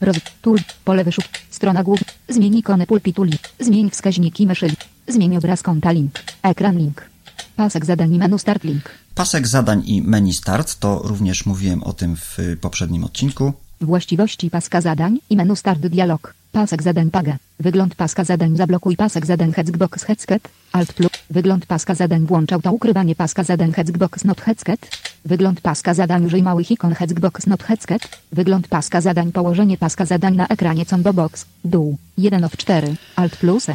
Roz. 0.00 0.16
Tool. 0.42 0.58
Pole 0.84 1.04
wyszuk. 1.04 1.24
Strona 1.50 1.82
główna. 1.84 2.06
Zmień 2.28 2.56
ikony 2.56 2.86
pulpitu 2.86 3.22
link. 3.22 3.40
Zmień 3.60 3.90
wskaźniki 3.90 4.46
myszy. 4.46 4.70
Zmień 5.08 5.36
obraz 5.36 5.62
konta 5.62 5.92
link. 5.92 6.12
Ekran 6.42 6.78
link. 6.78 7.10
Pasek 7.56 7.84
zadań 7.84 8.14
i 8.14 8.18
menu 8.18 8.38
start 8.38 8.64
link. 8.64 8.90
Pasek 9.14 9.46
zadań 9.46 9.82
i 9.86 10.02
menu 10.02 10.32
start, 10.32 10.78
to 10.78 11.00
również 11.04 11.46
mówiłem 11.46 11.82
o 11.82 11.92
tym 11.92 12.16
w 12.16 12.38
poprzednim 12.60 13.04
odcinku. 13.04 13.52
Właściwości 13.80 14.50
paska 14.50 14.80
zadań 14.80 15.18
i 15.30 15.36
menu 15.36 15.56
start 15.56 15.80
dialog. 15.80 16.34
Pasek 16.52 16.82
zadań 16.82 17.10
paga. 17.10 17.36
Wygląd 17.60 17.94
paska 17.94 18.24
zadań 18.24 18.56
zablokuj 18.56 18.96
pasek 18.96 19.26
zadań 19.26 19.52
Hexbox 19.52 20.02
Headset. 20.04 20.48
Alt 20.72 20.92
plus. 20.92 21.10
Wygląd 21.30 21.66
paska 21.66 21.94
zadań 21.94 22.26
włącz 22.26 22.52
auto 22.52 22.72
ukrywanie 22.72 23.14
paska 23.14 23.44
zadań 23.44 23.72
Hexbox 23.72 24.24
Not 24.24 24.40
Headset. 24.40 24.90
Wygląd 25.24 25.60
paska 25.60 25.94
zadań 25.94 26.24
użyj 26.26 26.42
małych 26.42 26.70
ikon 26.70 26.94
Hexbox 26.94 27.46
Not 27.46 27.62
Headset. 27.62 28.02
Wygląd 28.32 28.68
paska 28.68 29.00
zadań 29.00 29.32
położenie 29.32 29.78
paska 29.78 30.04
zadań 30.06 30.36
na 30.36 30.46
ekranie 30.48 30.86
combo 30.86 31.12
box. 31.12 31.46
Dół. 31.64 31.96
1 32.18 32.44
of 32.44 32.56
4. 32.56 32.96
Alt 33.16 33.36
plus. 33.36 33.66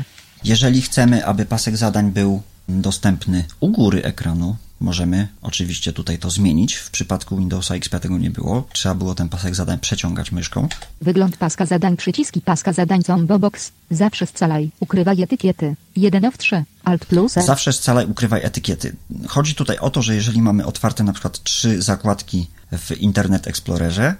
Jeżeli 0.44 0.82
chcemy, 0.82 1.26
aby 1.26 1.46
pasek 1.46 1.78
zadań 1.78 2.12
był 2.12 2.42
dostępny 2.70 3.44
u 3.60 3.70
góry 3.70 4.04
ekranu, 4.04 4.56
możemy 4.80 5.28
oczywiście 5.42 5.94
tutaj 5.94 6.18
to 6.20 6.30
zmienić. 6.30 6.76
W 6.76 6.92
przypadku 6.92 7.38
Windowsa 7.38 7.76
XP 7.76 8.00
tego 8.00 8.18
nie 8.18 8.32
było. 8.32 8.68
Trzeba 8.74 8.96
było 8.96 9.16
ten 9.16 9.30
pasek 9.30 9.56
zadań 9.56 9.80
przeciągać 9.80 10.32
myszką. 10.32 10.68
Wygląd 11.02 11.38
paska 11.38 11.66
zadań 11.66 11.98
przyciski 11.98 12.42
paska 12.42 12.74
zadań 12.74 13.04
combo 13.04 13.40
box. 13.40 13.72
Zawsze 13.92 14.26
scalaj. 14.26 14.70
Ukrywaj 14.80 15.22
etykiety. 15.22 15.76
1 15.96 16.26
of 16.26 16.38
3. 16.38 16.64
Alt 16.84 17.06
plus 17.06 17.38
E. 17.38 17.42
Zawsze 17.42 17.74
scalaj, 17.74 18.06
ukrywaj 18.06 18.44
etykiety. 18.44 18.96
Chodzi 19.28 19.56
tutaj 19.56 19.78
o 19.78 19.90
to, 19.90 20.02
że 20.02 20.16
jeżeli 20.16 20.42
mamy 20.42 20.66
otwarte 20.66 21.04
na 21.04 21.14
przykład 21.14 21.44
trzy 21.44 21.82
zakładki 21.82 22.48
w 22.72 22.92
Internet 22.98 23.48
Explorerze, 23.48 24.16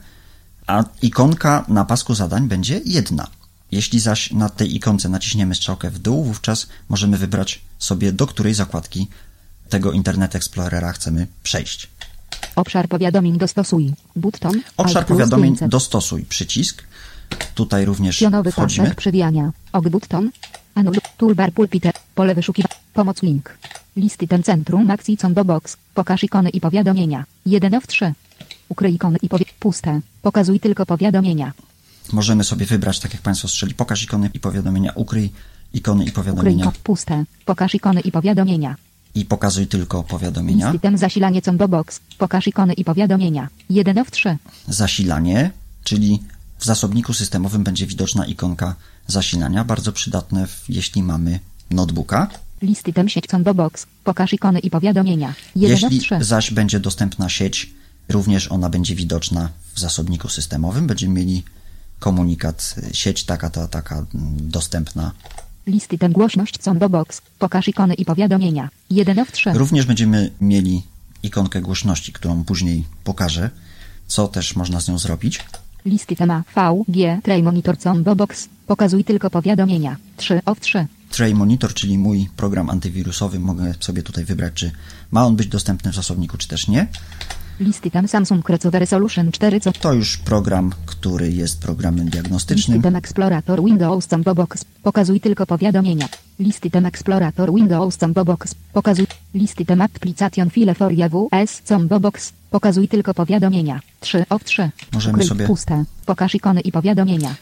a 0.68 0.84
ikonka 1.02 1.66
na 1.68 1.86
pasku 1.86 2.16
zadań 2.16 2.48
będzie 2.48 2.82
jedna. 2.86 3.28
Jeśli 3.72 4.00
zaś 4.00 4.32
na 4.32 4.50
tej 4.50 4.76
ikonce 4.76 5.10
naciśniemy 5.10 5.56
strzałkę 5.56 5.90
w 5.90 6.00
dół, 6.00 6.24
wówczas 6.24 6.68
możemy 6.90 7.18
wybrać 7.18 7.62
sobie, 7.80 8.12
do 8.12 8.28
której 8.28 8.54
zakładki 8.54 9.08
tego 9.70 9.92
Internet 9.92 10.36
Explorera 10.36 10.94
chcemy 10.94 11.28
przejść. 11.44 11.90
Obszar 12.56 12.88
powiadomień 12.88 13.38
dostosuj. 13.38 13.94
Button. 14.16 14.62
Obszar 14.78 15.06
powiadomień 15.06 15.52
500. 15.54 15.70
dostosuj 15.70 16.26
przycisk. 16.26 16.84
Tutaj 17.56 17.86
również 17.86 18.20
Pionowy 18.20 18.52
wchodzimy. 18.52 18.88
pasek 18.88 18.98
przewijania. 18.98 19.52
Og 19.72 19.90
button. 19.90 20.32
Anul. 20.76 20.96
Toolbar 21.18 21.52
pulpite. 21.54 21.92
Pole 22.16 22.36
wyszukiwania. 22.36 22.76
Pomoc 22.94 23.24
link. 23.24 23.58
Listy 23.98 24.28
ten 24.28 24.44
centrum 24.44 24.92
akcji 24.92 25.18
combo 25.18 25.46
box. 25.46 25.78
Pokaż 25.94 26.24
ikony 26.24 26.50
i 26.50 26.62
powiadomienia. 26.62 27.26
1 27.46 27.74
of 27.76 27.88
3. 27.88 28.14
Ukryj 28.70 28.94
ikony 28.94 29.18
i 29.22 29.30
powie... 29.30 29.46
Puste. 29.60 30.00
Pokazuj 30.22 30.60
tylko 30.60 30.86
powiadomienia. 30.86 31.54
Możemy 32.14 32.44
sobie 32.44 32.66
wybrać, 32.66 33.00
tak 33.00 33.14
jak 33.14 33.22
Państwo 33.22 33.48
strzeli, 33.48 33.74
pokaż 33.74 34.04
ikony 34.04 34.30
i 34.34 34.40
powiadomienia, 34.40 34.92
ukryj 34.96 35.32
ikony 35.74 36.04
i 36.04 36.08
Ukryj 36.10 36.14
powiadomienia 36.14 36.64
ikon. 36.64 36.74
Puste. 36.84 37.24
Pokaż 37.46 37.76
ikony 37.76 38.02
i 38.02 38.12
powiadomienia. 38.12 38.76
I 39.16 39.26
pokazuj 39.26 39.68
tylko 39.68 40.04
powiadomienia. 40.04 40.66
Listy 40.72 40.80
ten 40.80 40.98
zasilanie 40.98 41.42
combo 41.42 41.68
box. 41.68 42.00
Pokaż 42.18 42.48
ikony 42.48 42.74
i 42.74 42.84
powiadomienia. 42.84 43.50
1 43.70 43.98
of 43.98 44.12
3. 44.12 44.38
Zasilanie, 44.68 45.52
czyli 45.84 46.24
w 46.60 46.66
zasobniku 46.66 47.14
systemowym 47.14 47.64
będzie 47.64 47.86
widoczna 47.88 48.26
ikonka 48.26 48.76
zasilania, 49.08 49.64
bardzo 49.66 49.92
przydatne, 49.92 50.48
w- 50.48 50.66
jeśli 50.70 51.04
mamy 51.04 51.40
notebooka. 51.72 52.28
Listy 52.62 52.94
tem 52.94 53.10
sieć 53.10 53.26
combo 53.28 53.54
box. 53.54 53.86
Pokaż 54.04 54.34
ikony 54.34 54.60
i 54.60 54.70
powiadomienia. 54.70 55.34
1 55.56 55.76
of 55.88 55.92
Jeśli 55.92 56.00
3. 56.00 56.18
zaś 56.24 56.52
będzie 56.52 56.80
dostępna 56.80 57.30
sieć, 57.30 57.74
również 58.10 58.52
ona 58.52 58.70
będzie 58.70 58.96
widoczna 58.96 59.50
w 59.74 59.80
zasobniku 59.80 60.30
systemowym. 60.30 60.88
Będziemy 60.88 61.14
mieli 61.14 61.44
komunikat, 62.00 62.76
y, 62.92 62.96
sieć 62.96 63.24
taka, 63.24 63.50
ta, 63.50 63.68
taka 63.68 63.96
mm, 63.96 64.06
dostępna. 64.50 65.12
Listy 65.68 65.98
ten 65.98 66.12
głośność 66.12 66.58
box. 66.90 67.22
Pokaż 67.40 67.68
ikony 67.68 67.94
i 67.94 68.06
powiadomienia. 68.06 68.70
1 68.90 69.20
of 69.20 69.32
3. 69.32 69.54
Również 69.54 69.86
będziemy 69.86 70.32
mieli 70.42 70.84
ikonkę 71.24 71.62
głośności, 71.62 72.14
którą 72.14 72.44
później 72.44 72.84
pokażę, 73.04 73.50
co 74.08 74.28
też 74.28 74.56
można 74.56 74.82
z 74.82 74.88
nią 74.88 74.98
zrobić. 74.98 75.40
Listy 75.86 76.16
tema 76.16 76.44
V, 76.56 76.84
G, 76.88 77.20
Tray 77.24 77.44
Monitor 77.44 77.78
Combo 77.78 78.16
Box. 78.16 78.50
Pokazuj 78.68 79.04
tylko 79.04 79.30
powiadomienia. 79.30 79.98
3 80.18 80.42
of 80.46 80.60
3. 80.60 80.88
Tray 81.12 81.36
Monitor, 81.36 81.74
czyli 81.74 81.98
mój 81.98 82.30
program 82.36 82.70
antywirusowy, 82.70 83.40
mogę 83.40 83.74
sobie 83.80 84.04
tutaj 84.04 84.26
wybrać, 84.26 84.54
czy 84.54 84.72
ma 85.12 85.26
on 85.26 85.36
być 85.36 85.48
dostępny 85.48 85.92
w 85.92 85.96
zasobniku, 85.96 86.38
czy 86.38 86.48
też 86.48 86.68
nie. 86.68 86.88
Listy 87.60 87.92
tam 87.92 88.08
Samsung 88.08 88.44
Crecowe 88.46 88.80
Resolution 88.80 89.32
4 89.32 89.60
co. 89.60 89.72
To 89.72 89.94
już 89.94 90.18
program, 90.18 90.72
który 90.86 91.32
jest 91.32 91.62
programem 91.62 92.06
Listy 92.06 92.12
diagnostycznym. 92.22 92.82
tem 92.82 92.96
Explorator 92.96 93.64
Windows 93.64 94.08
Combo 94.08 94.36
Box. 94.36 94.66
Pokazuj 94.84 95.20
tylko 95.20 95.46
powiadomienia. 95.46 96.08
Listy 96.40 96.70
tem 96.70 96.86
Explorator 96.86 97.54
Windows 97.54 97.98
Combo 97.98 98.26
Box. 98.26 98.56
Pokazuj. 98.74 99.08
Listy 99.34 99.66
tem 99.66 99.82
Application 99.82 100.50
File 100.50 100.74
for 100.76 100.92
AWS 100.92 101.62
Combo 101.66 102.00
Box. 102.00 102.34
Pokazuj 102.52 102.88
tylko 102.88 103.14
powiadomienia. 103.14 103.80
3 104.00 104.26
of 104.30 104.44
3. 104.44 104.70
Możemy 104.94 105.14
Ukryj 105.14 105.28
sobie- 105.30 105.48
Puste. 105.48 105.84
Pokaż 106.06 106.36
ikony 106.36 106.62
i 106.62 106.72
powiadomienia. 106.72 107.36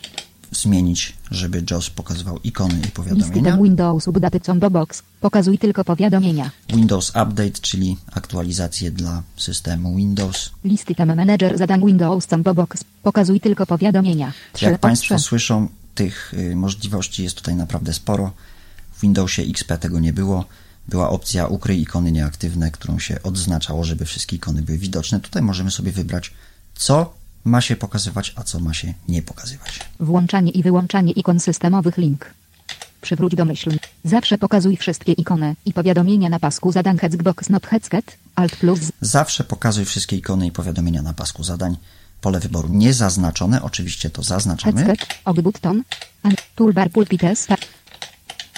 Zmienić, 0.54 1.14
żeby 1.32 1.64
JAWS 1.72 1.90
pokazywał 1.90 2.40
ikony 2.44 2.74
i 2.74 2.78
Listy 2.78 2.92
powiadomienia. 2.92 3.52
tem 3.52 3.64
Windows 3.64 4.08
Update 4.08 4.40
Combo 4.40 4.70
Box. 4.70 5.04
Pokazuj 5.22 5.58
tylko 5.58 5.84
powiadomienia. 5.84 6.52
Windows 6.70 7.10
Update, 7.10 7.52
czyli 7.62 7.98
aktualizacje 8.12 8.92
dla 8.92 9.24
systemu 9.38 9.96
Windows. 9.96 10.52
Listy 10.64 10.96
tem 10.96 11.16
Manager 11.16 11.58
zadań 11.58 11.86
Windows 11.86 12.28
Combo 12.28 12.54
Box. 12.54 12.84
Pokazuj 13.04 13.40
tylko 13.40 13.66
powiadomienia. 13.66 14.34
3 14.54 14.66
Jak 14.66 14.82
Państwo 14.82 15.16
3. 15.16 15.24
słyszą, 15.24 15.68
tych 15.96 16.34
y, 16.34 16.56
możliwości 16.56 17.24
jest 17.24 17.36
tutaj 17.36 17.56
naprawdę 17.56 17.94
sporo. 17.94 18.32
W 18.94 19.02
Windowsie 19.02 19.42
XP 19.42 19.78
tego 19.78 20.00
nie 20.00 20.14
było. 20.14 20.46
Była 20.88 21.10
opcja 21.10 21.48
ukryj 21.48 21.82
ikony 21.82 22.12
nieaktywne, 22.12 22.72
którą 22.72 23.00
się 23.00 23.24
odznaczało, 23.24 23.84
żeby 23.84 24.06
wszystkie 24.06 24.36
ikony 24.36 24.62
były 24.62 24.78
widoczne. 24.78 25.20
Tutaj 25.20 25.42
możemy 25.42 25.72
sobie 25.72 25.92
wybrać, 25.92 26.34
co 26.76 27.14
ma 27.46 27.62
się 27.62 27.76
pokazywać, 27.76 28.34
a 28.36 28.44
co 28.44 28.60
ma 28.60 28.74
się 28.74 28.94
nie 29.08 29.22
pokazywać. 29.22 29.80
Włączanie 30.00 30.52
i 30.52 30.64
wyłączanie 30.64 31.12
ikon 31.12 31.40
systemowych 31.40 31.98
link. 31.98 32.34
Przywróć 33.02 33.36
domyślny. 33.36 33.80
Zawsze 34.04 34.38
pokazuj 34.38 34.78
wszystkie 34.78 35.12
ikony 35.12 35.56
i 35.66 35.74
powiadomienia 35.74 36.30
na 36.30 36.40
pasku 36.40 36.72
zadań 36.72 36.98
Hexbox 36.98 37.50
Not 37.50 37.68
Hexket. 37.68 38.18
Alt 38.36 38.56
plus. 38.56 38.80
Zawsze 39.02 39.44
pokazuj 39.44 39.86
wszystkie 39.86 40.18
ikony 40.18 40.48
i 40.48 40.52
powiadomienia 40.52 41.02
na 41.02 41.14
pasku 41.14 41.44
zadań. 41.44 41.78
Pole 42.22 42.40
wyboru 42.40 42.70
niezaznaczone, 42.70 43.62
oczywiście 43.62 44.10
to 44.10 44.24
zaznaczamy 44.24 44.86
Hexket. 44.86 45.20
Og 45.26 45.42
button. 45.42 45.84
An. 46.24 46.36
Toolbar 46.56 46.92
pulpit 46.92 47.22
test. 47.22 47.48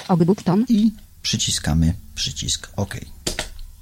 Og 0.07 0.23
button. 0.25 0.65
i 0.69 0.91
przyciskamy 1.21 1.93
przycisk 2.15 2.69
OK. 2.75 2.95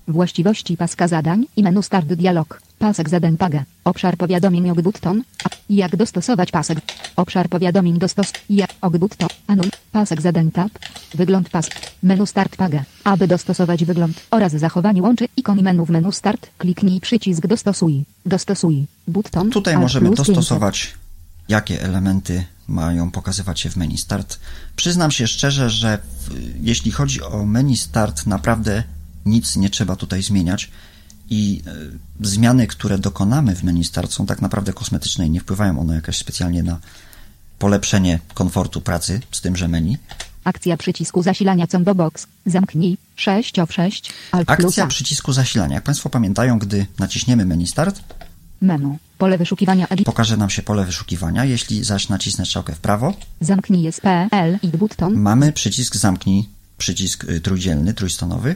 Właściwości 0.08 0.78
paska 0.78 1.08
zadań 1.08 1.46
i 1.56 1.64
menu 1.64 1.84
Start 1.84 2.08
Dialog. 2.08 2.62
Pasek 2.80 3.10
zadań 3.10 3.38
PAGE. 3.38 3.64
Obszar 3.84 4.18
powiadomień 4.18 4.70
Og 4.70 4.82
button. 4.82 5.24
A. 5.44 5.50
Jak 5.70 5.96
dostosować 5.96 6.52
pasek. 6.52 6.80
Obszar 7.16 7.50
powiadomień 7.50 8.00
dostos. 8.00 8.28
Jak 8.50 8.70
Og 8.82 8.98
button. 8.98 9.30
Anul. 9.48 9.70
Pasek 9.92 10.22
zadań 10.22 10.52
Tab. 10.52 10.72
Wygląd 11.14 11.50
pas. 11.50 11.70
Menu 12.04 12.28
Start 12.28 12.56
PAGE. 12.56 12.84
Aby 13.04 13.28
dostosować 13.28 13.86
wygląd 13.86 14.22
oraz 14.32 14.52
zachowanie 14.52 15.02
łączy 15.02 15.28
ikon 15.38 15.62
menu 15.62 15.86
w 15.86 15.90
menu 15.90 16.12
Start. 16.12 16.50
Kliknij 16.58 17.02
przycisk 17.02 17.48
Dostosuj. 17.48 18.06
Dostosuj. 18.26 18.86
Button. 19.08 19.50
Tutaj 19.50 19.78
możemy 19.78 20.12
dostosować, 20.12 20.94
jakie 21.50 21.82
elementy 21.82 22.46
mają 22.68 23.12
pokazywać 23.12 23.60
się 23.60 23.70
w 23.70 23.76
menu 23.76 23.98
Start. 23.98 24.40
Przyznam 24.76 25.12
się 25.12 25.28
szczerze, 25.28 25.70
że 25.70 25.98
w, 25.98 26.36
jeśli 26.62 26.92
chodzi 26.92 27.22
o 27.22 27.46
menu 27.46 27.78
Start, 27.78 28.26
naprawdę 28.26 28.84
nic 29.26 29.56
nie 29.56 29.70
trzeba 29.70 29.96
tutaj 29.96 30.24
zmieniać 30.24 30.72
i 31.30 31.62
e, 32.22 32.28
zmiany, 32.28 32.68
które 32.68 32.98
dokonamy 32.98 33.56
w 33.56 33.64
menu 33.64 33.84
Start 33.84 34.12
są 34.14 34.26
tak 34.26 34.42
naprawdę 34.42 34.74
kosmetyczne 34.74 35.28
i 35.28 35.30
nie 35.30 35.40
wpływają 35.40 35.80
one 35.80 35.96
jakoś 35.96 36.18
specjalnie 36.18 36.64
na 36.64 36.80
polepszenie 37.60 38.20
komfortu 38.34 38.82
pracy 38.82 39.20
z 39.32 39.42
tymże 39.42 39.68
menu. 39.68 39.98
Akcja 40.44 40.78
przycisku 40.78 41.24
zasilania 41.24 41.68
Combo 41.68 41.96
Box. 41.96 42.28
Zamknij. 42.46 42.98
6 43.16 43.60
of 43.60 43.74
6. 43.74 44.14
Alt 44.32 44.48
plus 44.48 44.60
Akcja 44.68 44.88
przycisku 44.88 45.34
zasilania. 45.34 45.76
Jak 45.76 45.84
Państwo 45.84 46.10
pamiętają, 46.10 46.60
gdy 46.60 46.86
naciśniemy 47.00 47.46
menu 47.46 47.68
Start, 47.68 48.02
Menu. 48.62 48.98
Pole 49.18 49.38
wyszukiwania 49.38 49.88
edit. 49.88 50.06
pokaże 50.06 50.38
nam 50.38 50.50
się 50.50 50.62
pole 50.62 50.86
wyszukiwania. 50.86 51.46
Jeśli 51.46 51.84
zaś 51.84 52.10
nacisnę 52.10 52.46
strzałkę 52.46 52.74
w 52.76 52.80
prawo, 52.80 53.14
Zamknij 53.42 53.92
SPL 53.92 54.58
i 54.62 54.68
button. 54.68 55.14
mamy 55.14 55.52
przycisk 55.52 55.96
zamknij, 55.96 56.50
przycisk 56.78 57.24
y, 57.24 57.42
trójdzielny, 57.42 57.94
trójstonowy. 57.94 58.56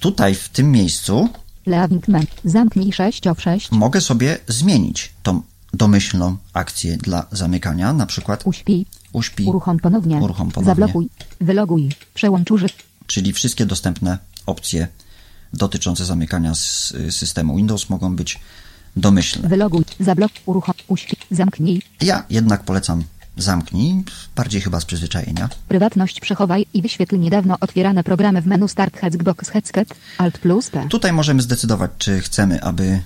Tutaj 0.00 0.34
w 0.34 0.48
tym 0.48 0.70
miejscu 0.72 1.28
Leaving 1.68 2.08
menu. 2.08 2.26
Zamknij 2.44 2.92
6 2.92 3.26
of 3.26 3.40
6. 3.42 3.70
mogę 3.72 4.00
sobie 4.00 4.38
zmienić 4.48 5.12
tą 5.22 5.42
domyślną 5.74 6.36
akcję 6.52 6.96
dla 6.96 7.26
zamykania, 7.32 7.92
na 7.92 8.06
przykład 8.06 8.42
Uśpi. 8.46 8.86
uśpi, 9.12 9.44
Uruchom 9.44 9.78
ponownie. 9.78 10.16
Uruchom 10.16 10.50
ponownie. 10.50 10.70
Zablokuj. 10.70 11.08
Wyloguj. 11.40 11.88
Przełącz 12.14 12.50
użyt. 12.50 12.72
czyli 13.06 13.32
wszystkie 13.32 13.66
dostępne 13.66 14.18
opcje 14.46 14.88
dotyczące 15.52 16.04
zamykania 16.04 16.54
z 16.54 16.94
systemu 17.10 17.56
Windows 17.56 17.90
mogą 17.90 18.16
być 18.16 18.40
domyślne. 18.96 19.48
Wyloguj. 19.48 19.84
Zablok. 20.00 20.32
Uruchom. 20.46 20.74
Uśpi. 20.88 21.16
Zamknij. 21.30 21.82
Ja 22.00 22.24
jednak 22.30 22.62
polecam 22.64 23.04
zamknij, 23.42 24.04
bardziej 24.36 24.60
chyba 24.60 24.80
z 24.80 24.84
przyzwyczajenia. 24.84 25.48
Prywatność 25.68 26.20
przechowaj 26.20 26.66
i 26.74 26.82
wyświetl 26.82 27.18
niedawno 27.18 27.56
otwierane 27.60 28.04
programy 28.04 28.42
w 28.42 28.46
menu 28.46 28.68
Start 28.68 28.96
Hexbox 28.96 29.48
Hexket. 29.48 29.88
Alt 30.18 30.38
plus 30.38 30.70
T. 30.70 30.86
Tutaj 30.90 31.12
możemy 31.12 31.42
zdecydować, 31.42 31.90
czy 31.98 32.20
chcemy, 32.20 32.62
aby 32.62 32.82
y, 32.84 33.00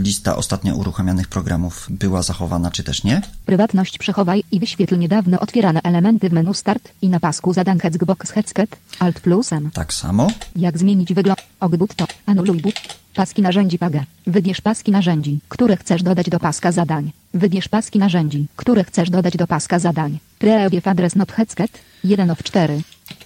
lista 0.00 0.36
ostatnio 0.36 0.74
uruchamianych 0.74 1.28
programów 1.28 1.86
była 1.90 2.22
zachowana, 2.22 2.70
czy 2.70 2.84
też 2.84 3.04
nie. 3.04 3.22
Prywatność 3.46 3.98
przechowaj 3.98 4.44
i 4.52 4.60
wyświetl 4.60 4.98
niedawno 4.98 5.40
otwierane 5.40 5.80
elementy 5.82 6.28
w 6.28 6.32
menu 6.32 6.54
Start 6.54 6.88
i 7.02 7.08
na 7.08 7.20
pasku 7.20 7.52
zadań 7.52 7.78
Hexbox 7.78 8.30
Hexket. 8.30 8.76
Alt 8.98 9.20
plus 9.20 9.52
M. 9.52 9.70
Tak 9.74 9.92
samo. 9.92 10.28
Jak 10.56 10.78
zmienić 10.78 11.14
wygląd? 11.14 11.38
Ogbut 11.60 11.94
to. 11.94 12.06
Anuluj 12.26 12.60
but. 12.60 12.74
Paski 13.18 13.42
narzędzi 13.42 13.78
PAGE. 13.78 14.04
Wybierz 14.26 14.60
paski 14.60 14.90
narzędzi, 14.90 15.40
które 15.48 15.76
chcesz 15.76 16.02
dodać 16.02 16.30
do 16.30 16.38
paska 16.40 16.72
zadań. 16.72 17.12
Wybierz 17.34 17.68
paski 17.68 17.98
narzędzi, 17.98 18.46
które 18.56 18.84
chcesz 18.84 19.10
dodać 19.10 19.36
do 19.36 19.46
paska 19.46 19.78
zadań. 19.78 20.18
Preview 20.38 20.86
adres 20.88 21.16
not 21.16 21.32
hecket 21.32 21.70
1 22.04 22.30
of 22.30 22.42
4. 22.42 22.82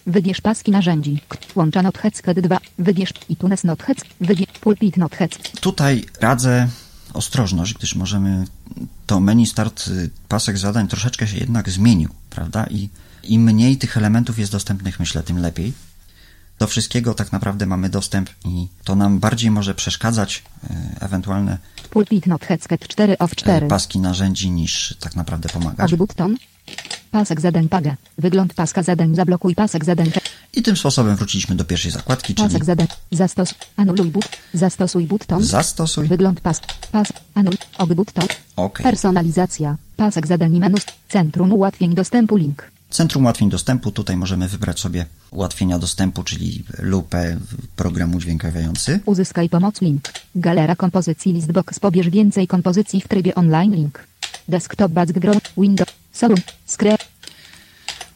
Wybierz 0.06 0.40
paski 0.40 0.70
narzędzi. 0.70 1.20
Łącza 1.54 1.82
not 1.82 1.98
hecket 1.98 2.40
2. 2.40 2.58
Wybierz 2.78 3.12
iTunes 3.28 3.64
not 3.64 3.82
hecket. 3.82 4.04
Wybierz 4.20 4.58
pulpit 4.60 4.96
not. 4.96 5.16
Tutaj 5.60 6.04
radzę 6.20 6.68
ostrożność, 7.12 7.74
gdyż 7.74 7.94
możemy 7.94 8.44
to 9.06 9.20
menu 9.20 9.46
start 9.46 9.88
y, 9.88 10.10
pasek 10.28 10.58
zadań 10.58 10.88
troszeczkę 10.88 11.26
się 11.26 11.36
jednak 11.36 11.70
zmienił, 11.70 12.08
prawda? 12.30 12.66
I 12.70 12.88
im 13.22 13.42
mniej 13.42 13.76
tych 13.76 13.96
elementów 13.96 14.38
jest 14.38 14.52
dostępnych, 14.52 15.00
myślę, 15.00 15.22
tym 15.22 15.38
lepiej. 15.38 15.72
Do 16.62 16.66
wszystkiego 16.66 17.14
tak 17.14 17.32
naprawdę 17.32 17.66
mamy 17.66 17.88
dostęp 17.88 18.30
i 18.44 18.68
to 18.84 18.96
nam 18.96 19.18
bardziej 19.18 19.50
może 19.50 19.74
przeszkadzać 19.74 20.42
y, 20.64 20.74
ewentualne 21.00 21.58
Pulpit 21.90 22.26
not 22.26 22.44
hecket 22.44 22.88
4 22.88 23.18
of 23.18 23.32
y, 23.32 23.36
4. 23.36 23.68
paski 23.68 23.98
narzędzi 23.98 24.50
niż 24.50 24.96
tak 25.00 25.16
naprawdę 25.16 25.48
pomagać. 25.48 25.92
Ogbut 25.92 26.14
ton. 26.14 26.36
Pasek 27.10 27.40
zadań 27.40 27.68
PAGE. 27.68 27.96
Wygląd 28.18 28.54
paska 28.54 28.82
zadań 28.82 29.14
zablokuj 29.14 29.54
pasek 29.54 29.84
zadań. 29.84 30.10
I 30.54 30.62
tym 30.62 30.76
sposobem 30.76 31.16
wróciliśmy 31.16 31.56
do 31.56 31.64
pierwszej 31.64 31.90
zakładki, 31.90 32.34
czyli 32.34 32.48
Pasek 32.48 32.64
zadań. 32.64 32.86
Zastos. 33.10 33.54
Anuluj 33.76 34.10
but. 34.10 34.28
Zastosuj 34.54 35.06
button. 35.06 35.42
zastosuj. 35.42 36.08
Wygląd 36.08 36.40
pas. 36.40 36.60
Pas. 36.92 37.08
Anul. 37.34 37.54
Ogbut 37.78 38.12
ton. 38.12 38.26
OK. 38.56 38.82
Personalizacja. 38.82 39.76
Pasek 39.96 40.26
zadań 40.26 40.54
i 40.54 40.60
menu. 40.60 40.78
Centrum 41.08 41.52
ułatwień 41.52 41.94
dostępu 41.94 42.36
link. 42.36 42.70
Centrum 42.92 43.24
ułatwień 43.24 43.50
dostępu. 43.50 43.92
Tutaj 43.92 44.16
możemy 44.16 44.48
wybrać 44.48 44.80
sobie 44.80 45.06
ułatwienia 45.30 45.78
dostępu, 45.78 46.24
czyli 46.24 46.64
lupę, 46.78 47.38
program 47.76 48.14
udźwiękawiający. 48.14 49.00
Uzyskaj 49.06 49.48
pomoc 49.48 49.80
link. 49.80 50.12
Galera 50.34 50.76
kompozycji 50.76 51.32
listbox. 51.32 51.80
Pobierz 51.80 52.10
więcej 52.10 52.46
kompozycji 52.46 53.00
w 53.00 53.08
trybie 53.08 53.34
online 53.34 53.74
link. 53.74 54.04
Desktop 54.48 54.92
background. 54.92 55.52
Windows. 55.58 55.88
Solum. 56.12 56.38
Screen. 56.66 56.96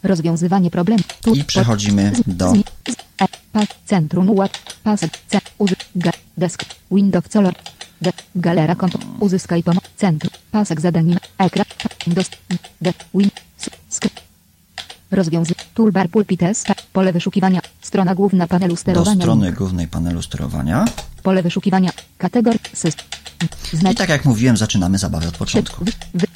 Rozwiązywanie 0.02 0.70
problemu. 0.70 1.02
I 1.34 1.44
przechodzimy 1.44 2.12
do 2.26 2.52
e, 2.52 3.28
pas, 3.52 3.66
centrum 3.86 4.30
ułat, 4.30 4.58
pasek, 4.84 5.10
c, 5.28 5.38
desk, 6.36 6.64
window 6.90 7.28
color, 7.28 7.54
de, 8.02 8.12
galera 8.34 8.74
komp, 8.74 8.94
uzyskaj 9.20 9.62
pomoc, 9.62 9.84
centrum, 9.96 10.32
pasek 10.50 10.80
zadań, 10.80 11.16
ekran, 11.38 11.66
dos, 12.06 12.30
de, 12.80 12.92
win, 13.14 13.30
s, 13.58 13.70
sk, 15.06 15.12
rozwiązy, 15.16 15.54
toolbar 15.74 16.08
pulpit 16.08 16.40
pole 16.92 17.12
wyszukiwania, 17.12 17.60
strona 17.82 18.14
główna 18.14 18.46
panelu 18.46 18.74
do 18.74 18.80
sterowania, 18.80 19.20
strony 19.20 19.46
link, 19.46 19.58
głównej 19.58 19.88
panelu 19.88 20.22
sterowania. 20.22 20.84
pole 21.22 21.42
wyszukiwania, 21.42 21.90
kategorii, 22.18 22.60
system, 22.72 23.06
I 23.72 23.76
znać, 23.76 23.96
tak 23.96 24.08
jak 24.08 24.24
mówiłem, 24.24 24.56
zaczynamy 24.56 24.98
zabawę 24.98 25.28
od 25.28 25.36
początku. 25.36 25.84
Wy, 25.84 25.92
wy, 26.14 26.26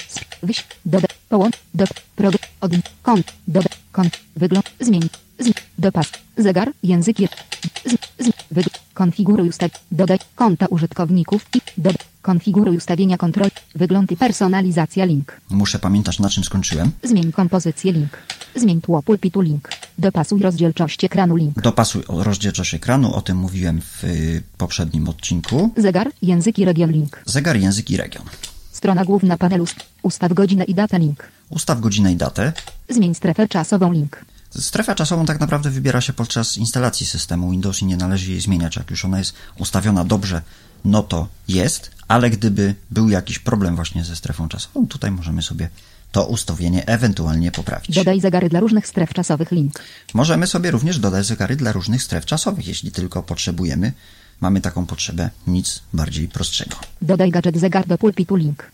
wyś, 0.43 0.65
doda, 0.85 1.09
połącz, 1.29 1.57
do, 1.75 1.85
prog, 2.17 2.35
od, 2.61 2.73
kont, 3.03 3.33
doda, 3.49 3.69
kont, 3.93 4.19
wygląd, 4.37 4.71
zmień, 4.81 5.03
z, 5.39 5.51
dopas, 5.79 6.07
zegar, 6.37 6.73
język, 6.83 7.17
z, 7.19 8.25
z, 8.25 8.31
wyg, 8.51 8.67
konfiguruj 9.05 9.49
ustaw, 9.49 9.71
dodaj, 9.93 10.19
konta 10.37 10.67
użytkowników 10.67 11.47
i, 11.57 11.61
dodaj, 11.79 12.05
konfiguruj 12.23 12.77
ustawienia 12.77 13.17
kontroli, 13.17 13.51
wygląd 13.75 14.13
i 14.13 14.17
personalizacja 14.17 15.05
link, 15.05 15.41
Muszę 15.51 15.79
pamiętać, 15.79 16.19
na 16.19 16.29
czym 16.31 16.45
skończyłem. 16.45 16.91
zmień 17.03 17.33
kompozycję 17.33 17.93
link, 17.93 18.13
zmień 18.57 18.81
tło 18.81 19.03
pulpitu 19.03 19.41
link, 19.41 19.69
dopasuj 19.99 20.41
rozdzielczość 20.43 21.05
ekranu 21.05 21.37
link, 21.37 21.61
Dopasuj 21.63 22.03
rozdzielczość 22.09 22.75
ekranu, 22.75 23.15
o 23.15 23.21
tym 23.23 23.37
mówiłem 23.37 23.81
w 23.81 24.05
y, 24.05 24.43
poprzednim 24.59 25.09
odcinku. 25.09 25.71
zegar, 25.77 26.11
język 26.23 26.59
i 26.59 26.65
region 26.65 26.91
link, 26.91 27.23
Zegar, 27.27 27.57
język 27.57 27.91
i 27.91 27.97
region. 27.97 28.25
strona 28.73 29.05
główna 29.05 29.37
panelu, 29.37 29.67
st- 29.67 29.85
ustaw 30.03 30.33
godzinę 30.33 30.65
i 30.65 30.75
datę 30.75 30.99
link, 30.99 31.29
Ustaw 31.51 31.81
godzinę 31.81 32.13
i 32.13 32.17
datę. 32.17 32.53
zmień 32.89 33.15
strefę 33.15 33.49
czasową 33.49 33.93
link. 33.93 34.25
Strefę 34.59 34.95
czasową 34.95 35.27
tak 35.27 35.41
naprawdę 35.41 35.71
wybiera 35.71 36.01
się 36.01 36.13
podczas 36.13 36.57
instalacji 36.57 37.07
systemu 37.07 37.51
Windows 37.51 37.83
i 37.83 37.85
nie 37.85 37.97
należy 37.97 38.31
jej 38.31 38.41
zmieniać. 38.41 38.77
Jak 38.77 38.91
już 38.91 39.05
ona 39.05 39.19
jest 39.19 39.35
ustawiona 39.59 40.05
dobrze, 40.05 40.43
no 40.85 41.03
to 41.03 41.29
jest, 41.49 41.91
ale 42.09 42.31
gdyby 42.31 42.75
był 42.91 43.09
jakiś 43.09 43.39
problem 43.39 43.77
właśnie 43.77 44.05
ze 44.05 44.17
strefą 44.17 44.49
czasową, 44.49 44.87
tutaj 44.87 45.11
możemy 45.11 45.43
sobie 45.43 45.69
to 46.13 46.27
ustawienie 46.27 46.87
ewentualnie 46.87 47.53
poprawić. 47.53 47.95
Dodaj 47.95 48.21
zegary 48.21 48.49
dla 48.49 48.61
różnych 48.61 48.87
stref 48.87 49.15
czasowych 49.15 49.51
link. 49.51 49.83
Możemy 50.15 50.47
sobie 50.47 50.71
również 50.71 50.99
dodać 50.99 51.27
zegary 51.27 51.57
dla 51.57 51.73
różnych 51.73 52.03
stref 52.03 52.27
czasowych, 52.27 52.69
jeśli 52.69 52.93
tylko 52.93 53.23
potrzebujemy. 53.23 53.93
Mamy 54.41 54.61
taką 54.61 54.87
potrzebę, 54.87 55.31
nic 55.47 55.83
bardziej 55.93 56.29
prostszego. 56.29 56.77
Dodaj 57.03 57.31
gadżet 57.31 57.59
zegar 57.59 57.87
do 57.87 57.99
pulpitu 57.99 58.37
link. 58.37 58.71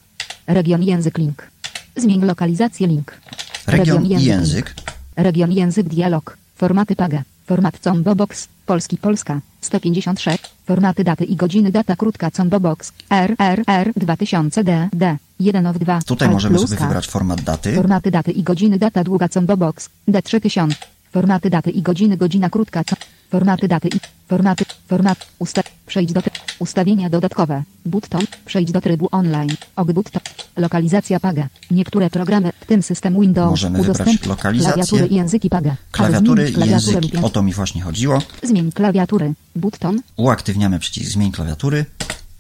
Region 0.47 0.83
język 0.83 1.19
link. 1.19 1.51
Zmień 1.97 2.25
lokalizację 2.25 2.87
link. 2.87 3.21
Region 3.67 4.07
i 4.07 4.09
link. 4.09 4.23
język. 4.23 4.75
Region 5.17 5.53
język 5.53 5.89
dialog. 5.89 6.37
Formaty 6.55 6.97
PAGA. 6.97 7.23
Format 7.47 7.79
combo 7.79 8.15
box. 8.15 8.49
Polski 8.67 8.97
Polska. 8.99 9.41
156. 9.61 10.39
Formaty 10.67 11.05
daty 11.05 11.25
i 11.25 11.37
godziny 11.37 11.71
data 11.71 11.97
krótka 11.97 12.31
combo 12.31 12.61
box. 12.61 12.93
RRR 13.11 13.93
2000 13.97 14.65
D 14.65 14.89
D. 14.93 15.17
1 15.41 15.67
of 15.67 15.79
2. 15.79 16.01
Tutaj 16.07 16.29
Alt 16.29 16.35
możemy 16.35 16.57
plus 16.57 16.71
sobie 16.71 16.81
wybrać 16.81 17.09
format 17.09 17.41
daty. 17.41 17.75
Formaty 17.75 18.11
daty 18.11 18.33
i 18.33 18.43
godziny 18.43 18.79
data 18.79 19.05
długa 19.05 19.29
combo 19.29 19.57
box. 19.57 19.91
D3000. 20.09 20.75
Formaty 21.13 21.51
daty 21.51 21.71
i 21.71 21.83
godziny 21.83 22.17
godzina 22.17 22.51
krótka. 22.51 22.83
Formaty 23.31 23.69
daty 23.69 23.89
i 23.89 24.01
formaty 24.29 24.65
format 24.89 25.27
usta 25.39 25.63
przejdź 25.87 26.13
do 26.13 26.21
ustawienia 26.59 27.11
dodatkowe. 27.11 27.63
Button 27.87 28.21
przejdź 28.47 28.73
do 28.73 28.81
trybu 28.81 29.09
online. 29.13 29.57
Og 29.77 29.93
button. 29.93 30.23
Lokalizacja 30.57 31.21
PAGA. 31.21 31.49
Niektóre 31.71 32.11
programy 32.11 32.53
w 32.61 32.67
tym 32.67 32.83
system 32.83 33.21
Windows 33.21 33.51
Możemy 33.51 33.83
wybrać 33.83 34.27
lokalizację. 34.27 34.73
klawiatury 34.75 35.07
i 35.07 35.15
języki 35.15 35.51
PAGA. 35.51 35.77
Klawiatury 35.91 36.51
i 36.51 36.69
języki. 36.71 37.17
O 37.23 37.31
to 37.31 37.43
mi 37.43 37.53
właśnie 37.53 37.83
chodziło. 37.83 38.19
Zmień 38.43 38.73
klawiatury. 38.73 39.35
Button. 39.57 40.01
Uaktywniamy 40.17 40.79
przycisk 40.79 41.11
zmień 41.13 41.33
klawiatury, 41.33 41.85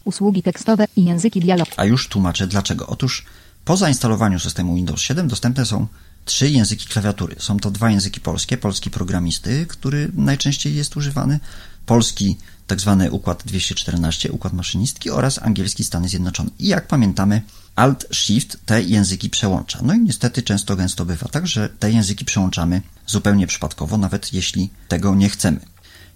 Usługi 0.05 0.42
tekstowe 0.42 0.85
i 0.96 1.05
języki 1.05 1.40
dialog. 1.40 1.68
a 1.77 1.85
już 1.85 2.09
tłumaczę 2.09 2.46
dlaczego. 2.46 2.87
Otóż 2.87 3.25
po 3.64 3.77
zainstalowaniu 3.77 4.38
systemu 4.38 4.75
Windows 4.75 5.01
7 5.01 5.29
dostępne 5.29 5.66
są 5.66 5.87
trzy 6.26 6.50
języki 6.50 6.86
klawiatury. 6.86 7.36
Są 7.38 7.58
to 7.58 7.70
dwa 7.70 7.90
języki 7.90 8.20
polskie, 8.20 8.56
polski 8.56 8.90
programisty, 8.90 9.66
który 9.66 10.10
najczęściej 10.14 10.74
jest 10.74 10.96
używany, 10.96 11.40
polski 11.86 12.36
tak 12.66 12.80
zwany 12.80 13.10
układ 13.10 13.42
214, 13.46 14.32
układ 14.32 14.52
maszynistki 14.52 15.10
oraz 15.10 15.42
angielski 15.42 15.84
Stany 15.84 16.08
Zjednoczone. 16.08 16.50
I 16.58 16.68
jak 16.68 16.86
pamiętamy, 16.86 17.42
Alt 17.76 18.06
Shift 18.12 18.58
te 18.66 18.82
języki 18.82 19.30
przełącza. 19.30 19.78
No 19.82 19.94
i 19.94 20.00
niestety 20.00 20.42
często 20.42 20.76
gęsto 20.76 21.04
bywa 21.04 21.28
tak, 21.28 21.46
że 21.46 21.68
te 21.68 21.92
języki 21.92 22.24
przełączamy 22.24 22.82
zupełnie 23.06 23.46
przypadkowo, 23.46 23.98
nawet 23.98 24.32
jeśli 24.32 24.70
tego 24.88 25.14
nie 25.14 25.28
chcemy. 25.28 25.60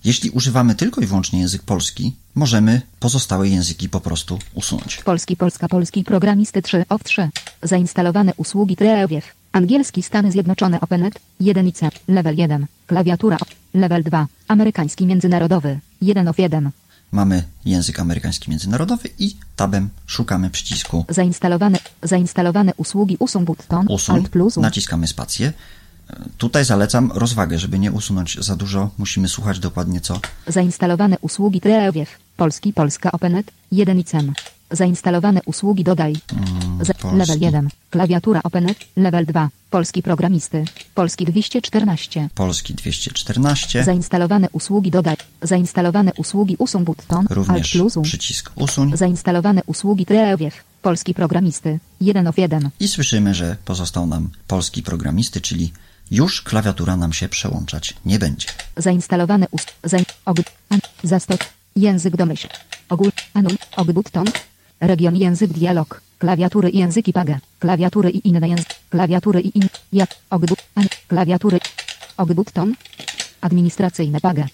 Jeśli 0.04 0.30
używamy 0.30 0.74
tylko 0.74 1.00
i 1.00 1.06
wyłącznie 1.06 1.40
język 1.40 1.62
polski, 1.62 2.16
możemy 2.34 2.82
pozostałe 3.00 3.48
języki 3.48 3.88
po 3.88 4.00
prostu 4.00 4.38
usunąć. 4.54 4.96
Polski 4.96 5.36
Polska 5.36 5.68
Polski 5.68 6.04
Programisty 6.04 6.62
3 6.62 6.84
of 6.88 7.04
3. 7.04 7.28
Zainstalowane 7.62 8.32
usługi 8.36 8.76
Treewiew. 8.76 9.39
Angielski 9.52 10.02
Stany 10.02 10.32
Zjednoczone 10.32 10.80
OpenNet 10.80 11.14
1 11.40 11.66
IC. 11.66 11.80
Level 12.08 12.36
1. 12.36 12.66
Klawiatura. 12.86 13.38
Level 13.74 14.02
2. 14.02 14.26
Amerykański 14.48 15.06
Międzynarodowy 15.06 15.80
1 16.02 16.28
of 16.28 16.38
1. 16.38 16.70
Mamy 17.12 17.42
język 17.64 18.00
amerykański 18.00 18.50
międzynarodowy 18.50 19.08
i 19.18 19.36
tabem 19.56 19.88
szukamy 20.06 20.50
przycisku 20.50 21.04
Zainstalowane, 21.08 21.78
zainstalowane 22.02 22.72
usługi 22.76 23.16
usuń 23.18 23.44
button 23.44 23.86
usuń, 23.88 24.16
Alt 24.16 24.28
plus 24.28 24.56
naciskamy 24.56 25.06
spację. 25.06 25.52
Tutaj 26.38 26.64
zalecam 26.64 27.12
rozwagę, 27.14 27.58
żeby 27.58 27.78
nie 27.78 27.92
usunąć 27.92 28.44
za 28.44 28.56
dużo, 28.56 28.90
musimy 28.98 29.28
słuchać 29.28 29.58
dokładnie 29.58 30.00
co. 30.00 30.20
Zainstalowane 30.46 31.16
usługi 31.20 31.60
Treewiew. 31.60 32.08
Polski 32.36 32.72
Polska 32.72 33.12
OpenNet 33.12 33.50
1 33.72 33.98
ICM. 33.98 34.32
Zainstalowane 34.70 35.40
usługi 35.44 35.84
dodaj. 35.84 36.14
Polski. 37.02 37.16
level 37.18 37.40
1. 37.40 37.68
Klawiatura 37.90 38.40
OpenNet. 38.44 38.78
Level 38.96 39.26
2. 39.26 39.48
Polski 39.70 40.02
programisty. 40.02 40.64
Polski 40.94 41.24
214. 41.24 42.28
Polski 42.34 42.74
214, 42.74 43.84
Zainstalowane 43.84 44.48
usługi 44.52 44.90
dodaj. 44.90 45.16
Zainstalowane 45.42 46.12
usługi 46.16 46.56
usuń 46.58 46.84
button 46.84 47.18
Alt 47.18 47.30
również 47.30 47.72
plus 47.72 47.96
U. 47.96 48.02
przycisk 48.02 48.50
usuń 48.54 48.96
Zainstalowane 48.96 49.62
usługi 49.66 50.06
Treewiew. 50.06 50.64
Polski 50.82 51.14
programisty 51.14 51.78
1 52.00 52.26
of 52.26 52.38
1. 52.38 52.70
i 52.80 52.88
słyszymy, 52.88 53.34
że 53.34 53.56
pozostał 53.64 54.06
nam 54.06 54.30
polski 54.46 54.82
programisty, 54.82 55.40
czyli 55.40 55.72
już 56.10 56.42
klawiatura 56.42 56.96
nam 56.96 57.12
się 57.12 57.28
przełączać 57.28 57.94
nie 58.04 58.18
będzie. 58.18 58.48
Zainstalowane 58.76 59.46
us... 59.50 59.62
Zain... 59.84 60.04
Og... 60.24 60.38
An... 60.68 60.80
Zastok. 61.04 61.40
Język 61.76 62.16
domyśl. 62.16 62.48
Ogól... 62.88 63.12
Anul... 63.34 63.56
Og 63.76 63.92
button. 63.92 64.24
Region 64.80 65.16
język 65.16 65.52
dialog. 65.52 66.00
Klawiatury 66.18 66.70
i 66.70 66.78
języki 66.78 67.12
PAGA. 67.12 67.38
Klawiatury 67.58 68.10
i 68.10 68.28
inne 68.28 68.48
języki. 68.48 68.74
Klawiatury 68.90 69.40
i 69.40 69.58
in... 69.58 69.68
Jak... 69.92 70.10
Og... 70.30 70.46
but- 70.46 70.62
An... 70.74 70.84
Klawiatury. 71.08 71.58
Og 72.16 72.34
button. 72.34 72.74
Administracyjne 73.40 74.20
PAGA. 74.20 74.46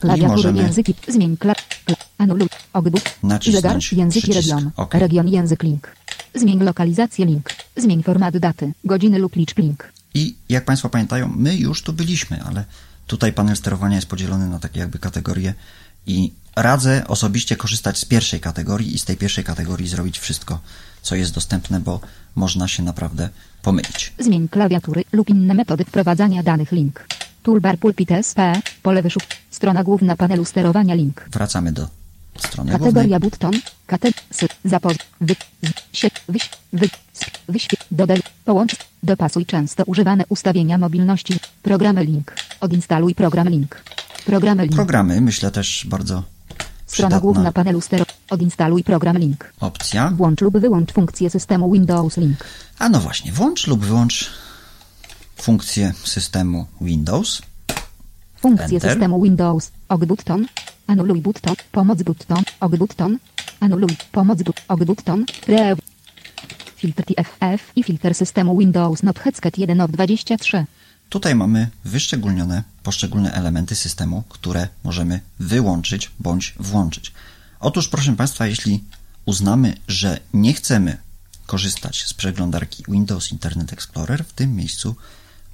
Klawiatury 0.00 0.52
i 0.52 0.56
języki. 0.56 0.94
Zmień 1.08 1.36
kla... 1.36 1.54
kla... 1.84 1.96
Anuluj. 2.18 2.48
Og... 2.72 2.88
but- 2.88 3.18
Nacisnąć 3.22 3.62
Zegar. 3.62 3.98
Języki 3.98 4.32
region. 4.32 4.70
OK. 4.76 4.94
Region 4.94 5.28
język 5.28 5.62
link. 5.62 5.96
Zmień 6.34 6.60
lokalizację 6.60 7.26
link. 7.26 7.50
Zmień 7.76 8.02
format 8.02 8.38
daty. 8.38 8.72
Godziny 8.84 9.18
lub 9.18 9.36
liczb 9.36 9.58
link. 9.58 9.92
I 10.14 10.34
jak 10.48 10.64
Państwo 10.64 10.88
pamiętają, 10.88 11.32
my 11.36 11.56
już 11.56 11.82
tu 11.82 11.92
byliśmy, 11.92 12.42
ale 12.42 12.64
tutaj 13.06 13.32
panel 13.32 13.56
sterowania 13.56 13.96
jest 13.96 14.08
podzielony 14.08 14.48
na 14.48 14.58
takie 14.58 14.80
jakby 14.80 14.98
kategorie 14.98 15.54
i 16.08 16.32
radzę 16.56 17.04
osobiście 17.08 17.56
korzystać 17.56 17.98
z 17.98 18.04
pierwszej 18.04 18.40
kategorii 18.40 18.94
i 18.94 18.98
z 18.98 19.04
tej 19.04 19.16
pierwszej 19.16 19.44
kategorii 19.44 19.88
zrobić 19.88 20.18
wszystko, 20.18 20.60
co 21.02 21.14
jest 21.16 21.34
dostępne, 21.34 21.80
bo 21.80 22.00
można 22.34 22.68
się 22.68 22.82
naprawdę 22.82 23.28
pomylić. 23.62 24.12
Zmień 24.18 24.48
klawiatury 24.48 25.04
lub 25.12 25.28
inne 25.28 25.54
metody 25.54 25.84
wprowadzania 25.84 26.42
danych 26.42 26.72
link. 26.72 27.06
Toolbar 27.42 27.78
pulpit 27.78 28.10
SP, 28.28 28.40
pole 28.82 29.02
wyszuk, 29.02 29.22
strona 29.50 29.84
główna 29.84 30.16
panelu 30.16 30.44
sterowania 30.44 30.94
link. 30.94 31.28
Wracamy 31.32 31.72
do 31.72 31.88
strony 32.38 32.70
głównej. 32.70 32.92
Kategoria 32.92 33.20
button, 33.20 33.52
kate, 33.86 34.08
sy, 34.30 34.46
zapoz, 34.64 34.96
wy, 35.20 35.34
z, 35.62 35.72
sie, 35.92 36.08
wyś, 36.28 36.50
wy, 36.72 36.86
sp, 37.22 37.32
wyświet, 37.48 37.80
dodaj, 37.90 38.20
połącz, 38.44 38.76
dopasuj 39.02 39.46
często 39.46 39.84
używane 39.86 40.24
ustawienia 40.28 40.78
mobilności, 40.78 41.40
programy 41.62 42.04
link, 42.04 42.34
odinstaluj 42.60 43.14
program 43.14 43.48
link. 43.48 43.82
Programy 44.26 44.62
link, 44.62 44.74
Programy, 44.76 45.20
myślę 45.20 45.50
też 45.50 45.86
bardzo 45.90 46.22
strona 46.86 47.20
główna 47.20 47.40
przydatna 47.40 47.52
panelu 47.52 47.80
stero, 47.80 48.04
odinstaluj 48.30 48.84
program 48.84 49.18
link. 49.18 49.52
opcja. 49.60 50.12
Włącz 50.16 50.40
lub 50.40 50.58
wyłącz 50.58 50.92
funkcję 50.92 51.30
systemu 51.30 51.72
Windows 51.72 52.16
Link. 52.16 52.44
A 52.78 52.88
no 52.88 53.00
właśnie, 53.00 53.32
włącz 53.32 53.66
lub 53.66 53.84
wyłącz 53.84 54.30
funkcję 55.36 55.92
systemu 56.04 56.66
Windows. 56.80 57.42
Funkcje 58.40 58.76
Enter. 58.76 58.90
systemu 58.90 59.22
Windows. 59.22 59.70
Og 59.88 60.06
button. 60.06 60.46
Anuluj 60.86 61.20
button. 61.20 61.54
Pomoc 61.72 62.02
button. 62.02 62.42
Og 62.60 62.76
button. 62.76 63.18
Anuluj. 63.60 63.96
Pomoc 64.12 64.42
but. 64.42 64.60
Og 64.68 64.84
button. 64.84 65.24
Rev. 65.48 65.78
Filtr 66.76 67.02
TFF 67.02 67.72
i 67.76 67.82
filtr 67.82 68.14
systemu 68.14 68.58
Windows 68.58 69.02
Not 69.02 69.18
Headset 69.18 69.58
1 69.58 69.80
of 69.80 69.90
23. 69.90 70.66
Tutaj 71.08 71.34
mamy 71.34 71.70
wyszczególnione 71.84 72.62
poszczególne 72.82 73.32
elementy 73.32 73.76
systemu, 73.76 74.22
które 74.28 74.68
możemy 74.84 75.20
wyłączyć 75.38 76.10
bądź 76.20 76.54
włączyć. 76.60 77.12
Otóż, 77.60 77.88
proszę 77.88 78.16
Państwa, 78.16 78.46
jeśli 78.46 78.84
uznamy, 79.24 79.74
że 79.88 80.20
nie 80.34 80.54
chcemy 80.54 80.96
korzystać 81.46 82.04
z 82.04 82.14
przeglądarki 82.14 82.84
Windows 82.88 83.32
Internet 83.32 83.72
Explorer, 83.72 84.24
w 84.24 84.32
tym 84.32 84.56
miejscu 84.56 84.94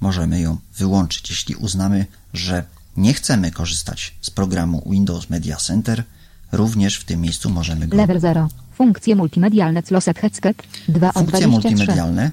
możemy 0.01 0.41
ją 0.41 0.57
wyłączyć. 0.77 1.29
Jeśli 1.29 1.55
uznamy, 1.55 2.05
że 2.33 2.63
nie 2.97 3.13
chcemy 3.13 3.51
korzystać 3.51 4.13
z 4.21 4.29
programu 4.29 4.83
Windows 4.91 5.29
Media 5.29 5.57
Center, 5.57 6.03
również 6.51 6.97
w 6.97 7.05
tym 7.05 7.21
miejscu 7.21 7.49
możemy 7.49 7.87
go 7.87 7.97
Level 7.97 8.19
0. 8.19 8.49
Funkcje 8.77 9.15
multimedialne 9.15 9.83
Closet 9.83 10.19
Headset 10.19 10.63
2 10.87 11.09
of 11.09 11.13
Funkcje 11.13 11.47
23. 11.47 11.49
multimedialne 11.49 12.31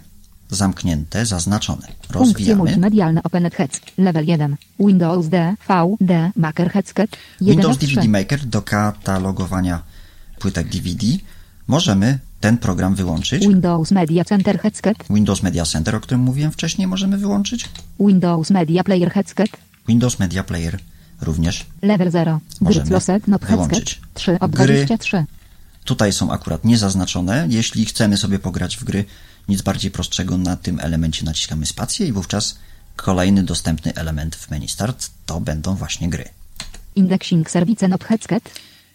zamknięte, 0.52 1.26
zaznaczone. 1.26 1.86
Funkcje 1.86 2.18
Rozwijamy. 2.20 2.58
multimedialne 2.58 3.22
Openet 3.22 3.54
Headset. 3.54 3.82
Level 3.98 4.24
1. 4.26 4.56
Windows 4.80 5.28
D, 5.28 5.54
V, 5.68 5.96
D, 6.00 6.30
Maker 6.36 6.70
Headset 6.70 7.16
1 7.40 7.56
Windows 7.56 7.76
of 7.76 7.78
3. 7.78 7.86
DVD 7.86 8.08
Maker 8.08 8.40
do 8.46 8.62
katalogowania 8.62 9.82
płytek 10.38 10.68
DVD 10.68 11.06
możemy 11.68 12.18
ten 12.40 12.58
program 12.58 12.94
wyłączyć. 12.94 13.46
Windows 13.46 13.90
Media 13.90 14.24
Center 14.24 14.60
Headset. 14.60 14.98
Windows 15.10 15.42
Media 15.42 15.64
Center, 15.64 15.96
o 15.96 16.00
którym 16.00 16.20
mówiłem 16.20 16.52
wcześniej, 16.52 16.88
możemy 16.88 17.18
wyłączyć. 17.18 17.68
Windows 18.00 18.50
Media 18.50 18.84
Player 18.84 19.10
Headset 19.10 19.50
Windows 19.88 20.18
Media 20.18 20.44
Player 20.44 20.78
również. 21.20 21.66
Level 21.82 22.10
0. 22.10 22.40
Gry 22.40 22.58
Możemy 22.60 22.86
Closet 22.86 23.28
Not 23.28 23.44
wyłączyć. 23.44 24.00
3 24.14 24.38
of 24.40 24.50
Gry. 24.50 24.66
23. 24.66 25.24
Tutaj 25.84 26.12
są 26.12 26.30
akurat 26.32 26.64
niezaznaczone. 26.64 27.46
Jeśli 27.50 27.84
chcemy 27.84 28.16
sobie 28.16 28.38
pograć 28.38 28.76
w 28.76 28.84
gry, 28.84 29.04
nic 29.48 29.62
bardziej 29.62 29.90
prostszego 29.90 30.38
na 30.38 30.56
tym 30.56 30.80
elemencie 30.80 31.24
naciskamy 31.24 31.66
spację 31.66 32.06
i 32.06 32.12
wówczas 32.12 32.58
kolejny 32.96 33.42
dostępny 33.42 33.94
element 33.94 34.36
w 34.36 34.50
menu 34.50 34.68
Start 34.68 35.10
to 35.26 35.40
będą 35.40 35.74
właśnie 35.74 36.08
gry. 36.08 36.28
Indexing 36.94 37.50
Service 37.50 37.88
Not 37.88 38.04
Headset 38.04 38.50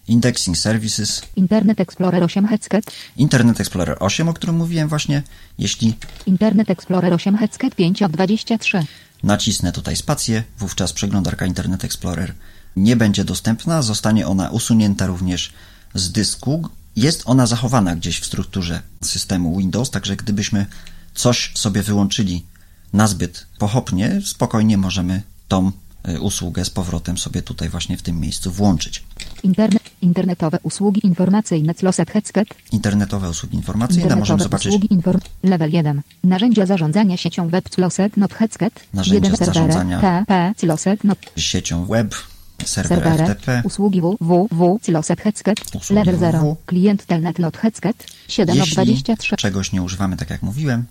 Indexing 0.07 0.57
Services, 0.57 1.21
Internet 1.35 1.79
Explorer 1.79 2.23
8 2.23 2.47
Headset, 2.47 2.91
Internet 3.17 3.59
Explorer 3.59 3.97
8, 3.99 4.29
o 4.29 4.33
którym 4.33 4.55
mówiłem 4.55 4.89
właśnie. 4.89 5.23
Jeśli 5.59 5.93
Internet 6.25 6.69
Explorer 6.69 7.13
8 7.13 7.37
Headset 7.37 7.75
5 7.75 8.03
od 8.03 8.11
23. 8.11 8.85
nacisnę 9.23 9.71
tutaj 9.71 9.95
spację, 9.95 10.43
wówczas 10.59 10.93
przeglądarka 10.93 11.45
Internet 11.45 11.83
Explorer 11.83 12.33
nie 12.75 12.95
będzie 12.95 13.23
dostępna, 13.23 13.81
zostanie 13.81 14.27
ona 14.27 14.49
usunięta 14.49 15.07
również 15.07 15.53
z 15.93 16.11
dysku. 16.11 16.69
Jest 16.97 17.23
ona 17.25 17.45
zachowana 17.45 17.95
gdzieś 17.95 18.19
w 18.19 18.25
strukturze 18.25 18.81
systemu 19.01 19.57
Windows, 19.57 19.89
także 19.89 20.15
gdybyśmy 20.15 20.65
coś 21.13 21.51
sobie 21.55 21.83
wyłączyli 21.83 22.45
nazbyt 22.93 23.47
pochopnie, 23.59 24.21
spokojnie 24.25 24.77
możemy 24.77 25.21
tą 25.47 25.71
y, 26.09 26.21
usługę 26.21 26.65
z 26.65 26.69
powrotem 26.69 27.17
sobie 27.17 27.41
tutaj 27.41 27.69
właśnie 27.69 27.97
w 27.97 28.01
tym 28.01 28.19
miejscu 28.19 28.51
włączyć. 28.51 29.03
Internet, 29.43 29.83
internetowe 30.01 30.59
usługi 30.63 31.05
informacyjne 31.05 31.73
Closet 31.75 32.11
Headset, 32.11 32.47
Internetowe 32.71 33.29
usługi 33.29 33.55
informacyjne 33.55 34.15
możemy 34.15 34.19
internetowe 34.19 34.43
zobaczyć 34.43 34.67
usługi 34.67 34.93
inform... 34.93 35.19
Level 35.43 35.71
1. 35.71 36.01
Narzędzia 36.23 36.65
zarządzania 36.65 37.17
siecią 37.17 37.49
web 37.49 37.69
Closet 37.69 38.17
Not 38.17 38.33
Headset. 38.33 38.73
Narzędzia 38.93 39.29
1 39.29 39.37
serwery 39.37 39.53
zarządzania. 39.53 40.01
TP 40.01 40.53
Closet 40.57 41.03
Not 41.03 41.19
siecią 41.37 41.85
web, 41.85 42.15
serwer 42.65 43.03
serwery. 43.03 43.35
FTP. 43.35 43.61
Usługi 43.63 44.01
www 44.01 44.79
Closet 44.81 45.21
Headset. 45.21 45.59
Usługi 45.75 45.93
Level 45.93 46.17
0. 46.17 46.39
www. 46.39 46.57
Klient 46.65 47.05
Telnet 47.05 47.39
Not 47.39 47.57
Headset. 47.57 48.07
7 48.27 48.53
od 48.53 48.57
Jeśli 48.57 48.75
23. 48.75 49.35
czegoś 49.35 49.71
nie 49.71 49.81
używamy, 49.81 50.17
tak 50.17 50.29
jak 50.29 50.41
mówiłem, 50.41 50.85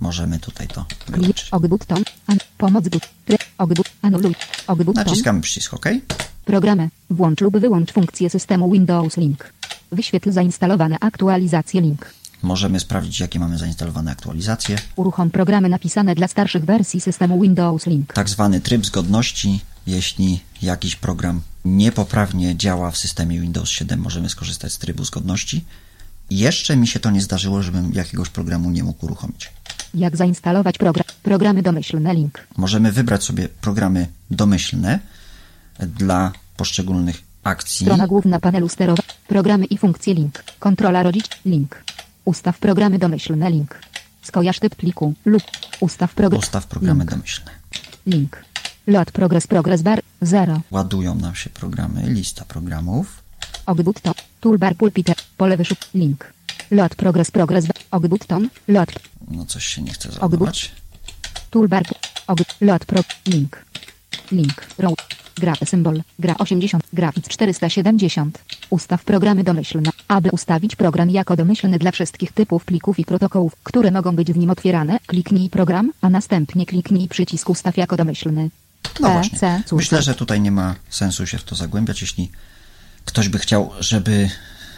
możemy 0.00 0.38
tutaj 0.38 0.68
to 0.68 0.84
wyłączyć. 1.08 1.50
An, 2.26 2.38
pomoc 2.58 2.88
but. 2.88 3.06
Anuluj. 4.02 4.34
Naciskamy 4.94 5.40
przycisk 5.40 5.74
OK. 5.74 5.86
Programy. 6.44 6.88
Włącz 7.10 7.40
lub 7.40 7.58
wyłącz 7.58 7.92
funkcję 7.92 8.30
systemu 8.30 8.70
Windows 8.70 9.16
Link. 9.16 9.52
Wyświetl 9.92 10.32
zainstalowane 10.32 10.96
aktualizacje 11.00 11.80
link. 11.80 12.14
Możemy 12.42 12.80
sprawdzić, 12.80 13.20
jakie 13.20 13.38
mamy 13.40 13.58
zainstalowane 13.58 14.10
aktualizacje. 14.10 14.76
Uruchom 14.96 15.30
programy 15.30 15.68
napisane 15.68 16.14
dla 16.14 16.28
starszych 16.28 16.64
wersji 16.64 17.00
systemu 17.00 17.40
Windows 17.40 17.86
Link. 17.86 18.12
Tak 18.12 18.28
zwany 18.28 18.60
tryb 18.60 18.86
zgodności. 18.86 19.60
Jeśli 19.90 20.40
jakiś 20.62 20.96
program 20.96 21.40
niepoprawnie 21.64 22.56
działa 22.56 22.90
w 22.90 22.96
systemie 22.96 23.40
Windows 23.40 23.68
7, 23.68 24.00
możemy 24.00 24.28
skorzystać 24.28 24.72
z 24.72 24.78
trybu 24.78 25.04
zgodności. 25.04 25.64
Jeszcze 26.30 26.76
mi 26.76 26.86
się 26.86 27.00
to 27.00 27.10
nie 27.10 27.20
zdarzyło, 27.20 27.62
żebym 27.62 27.92
jakiegoś 27.92 28.28
programu 28.28 28.70
nie 28.70 28.84
mógł 28.84 29.04
uruchomić. 29.04 29.52
Jak 29.94 30.16
zainstalować 30.16 30.78
program? 30.78 31.04
Programy 31.22 31.62
domyślne 31.62 32.14
link. 32.14 32.46
Możemy 32.56 32.92
wybrać 32.92 33.24
sobie 33.24 33.48
programy 33.48 34.06
domyślne 34.30 34.98
dla 35.78 36.32
poszczególnych 36.56 37.22
akcji. 37.44 37.86
Strona 37.86 38.06
główna 38.06 38.40
panelu 38.40 38.68
sterowania. 38.68 39.08
Programy 39.26 39.64
i 39.64 39.78
funkcje 39.78 40.14
link. 40.14 40.44
Kontrola 40.58 41.02
rodzic 41.02 41.26
link. 41.44 41.84
Ustaw 42.24 42.58
programy 42.58 42.98
domyślne 42.98 43.50
link. 43.50 43.78
Skojarz 44.22 44.58
typ 44.58 44.74
pliku 44.74 45.14
lub 45.24 45.42
ustaw 45.80 46.14
program. 46.14 46.38
Ustaw 46.38 46.66
programy 46.66 47.00
link. 47.00 47.10
domyślne. 47.10 47.50
link. 48.06 48.49
Load 48.90 49.10
progress 49.12 49.46
progress 49.46 49.82
bar 49.82 50.00
0. 50.22 50.60
Ładują 50.70 51.14
nam 51.14 51.34
się 51.34 51.50
programy, 51.50 52.02
lista 52.02 52.44
programów. 52.44 53.22
Og 53.66 53.82
button. 53.82 54.14
Toolbar 54.40 54.76
pulpit. 54.76 55.06
Pole 55.36 55.56
wyszuk. 55.56 55.78
Link. 55.94 56.32
Load 56.70 56.94
progress 56.94 57.30
progress 57.30 57.66
bar. 57.66 57.76
Og 57.90 58.08
button. 58.08 58.48
Load. 58.68 58.90
No 59.30 59.46
coś 59.46 59.66
się 59.66 59.82
nie 59.82 59.92
chce 59.92 60.12
załadować. 60.12 60.72
Toolbar. 61.50 61.82
Og. 62.26 62.38
Load 62.60 62.84
pro. 62.84 63.00
Link. 63.26 63.64
Link. 64.32 64.66
Row. 64.78 64.94
Gra 65.36 65.54
symbol. 65.64 66.02
Gra 66.18 66.34
80. 66.38 66.84
Grafik 66.92 67.28
470. 67.28 68.38
Ustaw 68.70 69.04
programy 69.04 69.44
domyślne. 69.44 69.90
Aby 70.08 70.30
ustawić 70.30 70.76
program 70.76 71.10
jako 71.10 71.36
domyślny 71.36 71.78
dla 71.78 71.90
wszystkich 71.90 72.32
typów 72.32 72.64
plików 72.64 72.98
i 72.98 73.04
protokołów, 73.04 73.56
które 73.64 73.90
mogą 73.90 74.16
być 74.16 74.32
w 74.32 74.36
nim 74.36 74.50
otwierane, 74.50 74.98
kliknij 75.06 75.50
program, 75.50 75.92
a 76.00 76.10
następnie 76.10 76.66
kliknij 76.66 77.08
przycisk 77.08 77.50
ustaw 77.50 77.76
jako 77.76 77.96
domyślny. 77.96 78.50
No 79.00 79.08
P, 79.08 79.12
właśnie. 79.12 79.38
C. 79.38 79.62
Myślę, 79.72 80.02
że 80.02 80.14
tutaj 80.14 80.40
nie 80.40 80.50
ma 80.50 80.74
sensu 80.90 81.26
się 81.26 81.38
w 81.38 81.44
to 81.44 81.54
zagłębiać. 81.54 82.00
Jeśli 82.00 82.30
ktoś 83.04 83.28
by 83.28 83.38
chciał, 83.38 83.70
żeby 83.80 84.30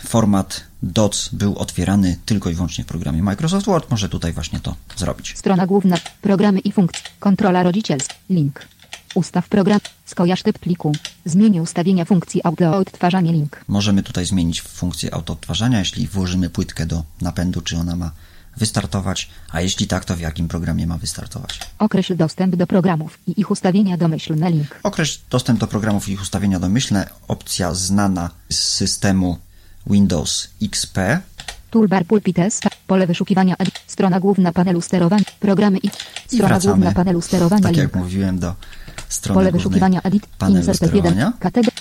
format 0.06 0.64
DOC 0.82 1.28
był 1.32 1.58
otwierany 1.58 2.18
tylko 2.26 2.50
i 2.50 2.54
wyłącznie 2.54 2.84
w 2.84 2.86
programie 2.86 3.22
Microsoft 3.22 3.66
Word, 3.66 3.90
może 3.90 4.08
tutaj 4.08 4.32
właśnie 4.32 4.60
to 4.60 4.76
zrobić. 4.96 5.34
Strona 5.38 5.66
główna. 5.66 5.96
Programy 6.22 6.60
i 6.60 6.72
funkcje. 6.72 7.02
Kontrola 7.20 7.62
rodzicielska. 7.62 8.14
Link. 8.30 8.68
Ustaw 9.14 9.48
program. 9.48 9.80
Skojarz 10.04 10.42
typ 10.42 10.58
pliku. 10.58 10.92
Zmień 11.24 11.60
ustawienia 11.60 12.04
funkcji 12.04 12.40
auto 12.44 12.76
odtwarzanie 12.76 13.32
link. 13.32 13.64
Możemy 13.68 14.02
tutaj 14.02 14.26
zmienić 14.26 14.62
funkcję 14.62 15.14
autoodtwarzania, 15.14 15.78
jeśli 15.78 16.06
włożymy 16.06 16.50
płytkę 16.50 16.86
do 16.86 17.04
napędu, 17.20 17.60
czy 17.60 17.76
ona 17.76 17.96
ma 17.96 18.10
wystartować, 18.56 19.28
a 19.50 19.60
jeśli 19.60 19.86
tak, 19.86 20.04
to 20.04 20.16
w 20.16 20.20
jakim 20.20 20.48
programie 20.48 20.86
ma 20.86 20.98
wystartować. 20.98 21.60
Określ 21.78 22.16
dostęp 22.16 22.56
do 22.56 22.66
programów 22.66 23.18
i 23.26 23.40
ich 23.40 23.50
ustawienia 23.50 23.96
domyślne 23.96 24.50
link. 24.50 24.80
Określ 24.82 25.18
dostęp 25.30 25.60
do 25.60 25.66
programów 25.66 26.08
i 26.08 26.12
ich 26.12 26.22
ustawienia 26.22 26.58
domyślne, 26.60 27.08
opcja 27.28 27.74
znana 27.74 28.30
z 28.50 28.58
systemu 28.58 29.38
Windows 29.86 30.48
XP. 30.62 30.98
Toolbar 31.70 32.04
pulpit 32.06 32.38
S, 32.38 32.60
pole 32.86 33.06
wyszukiwania 33.06 33.56
strona 33.86 34.20
główna 34.20 34.52
panelu 34.52 34.80
sterowania, 34.80 35.24
programy 35.40 35.78
i 35.78 35.86
I 35.86 35.90
strona 36.26 36.48
wracamy, 36.48 36.74
główna 36.74 36.92
panelu 36.92 37.20
sterowania 37.20 37.62
tak 37.62 37.72
link. 37.72 37.82
jak 37.82 37.94
mówiłem, 38.02 38.38
do 38.38 38.54
strony 39.08 39.34
Pole 39.40 39.52
wyszukiwania 39.52 40.00
edit, 40.02 40.26
panelu 40.38 40.58
insert 40.58 40.82
F1, 40.82 40.88
sterowania. 40.88 41.32
kategoria, 41.40 41.72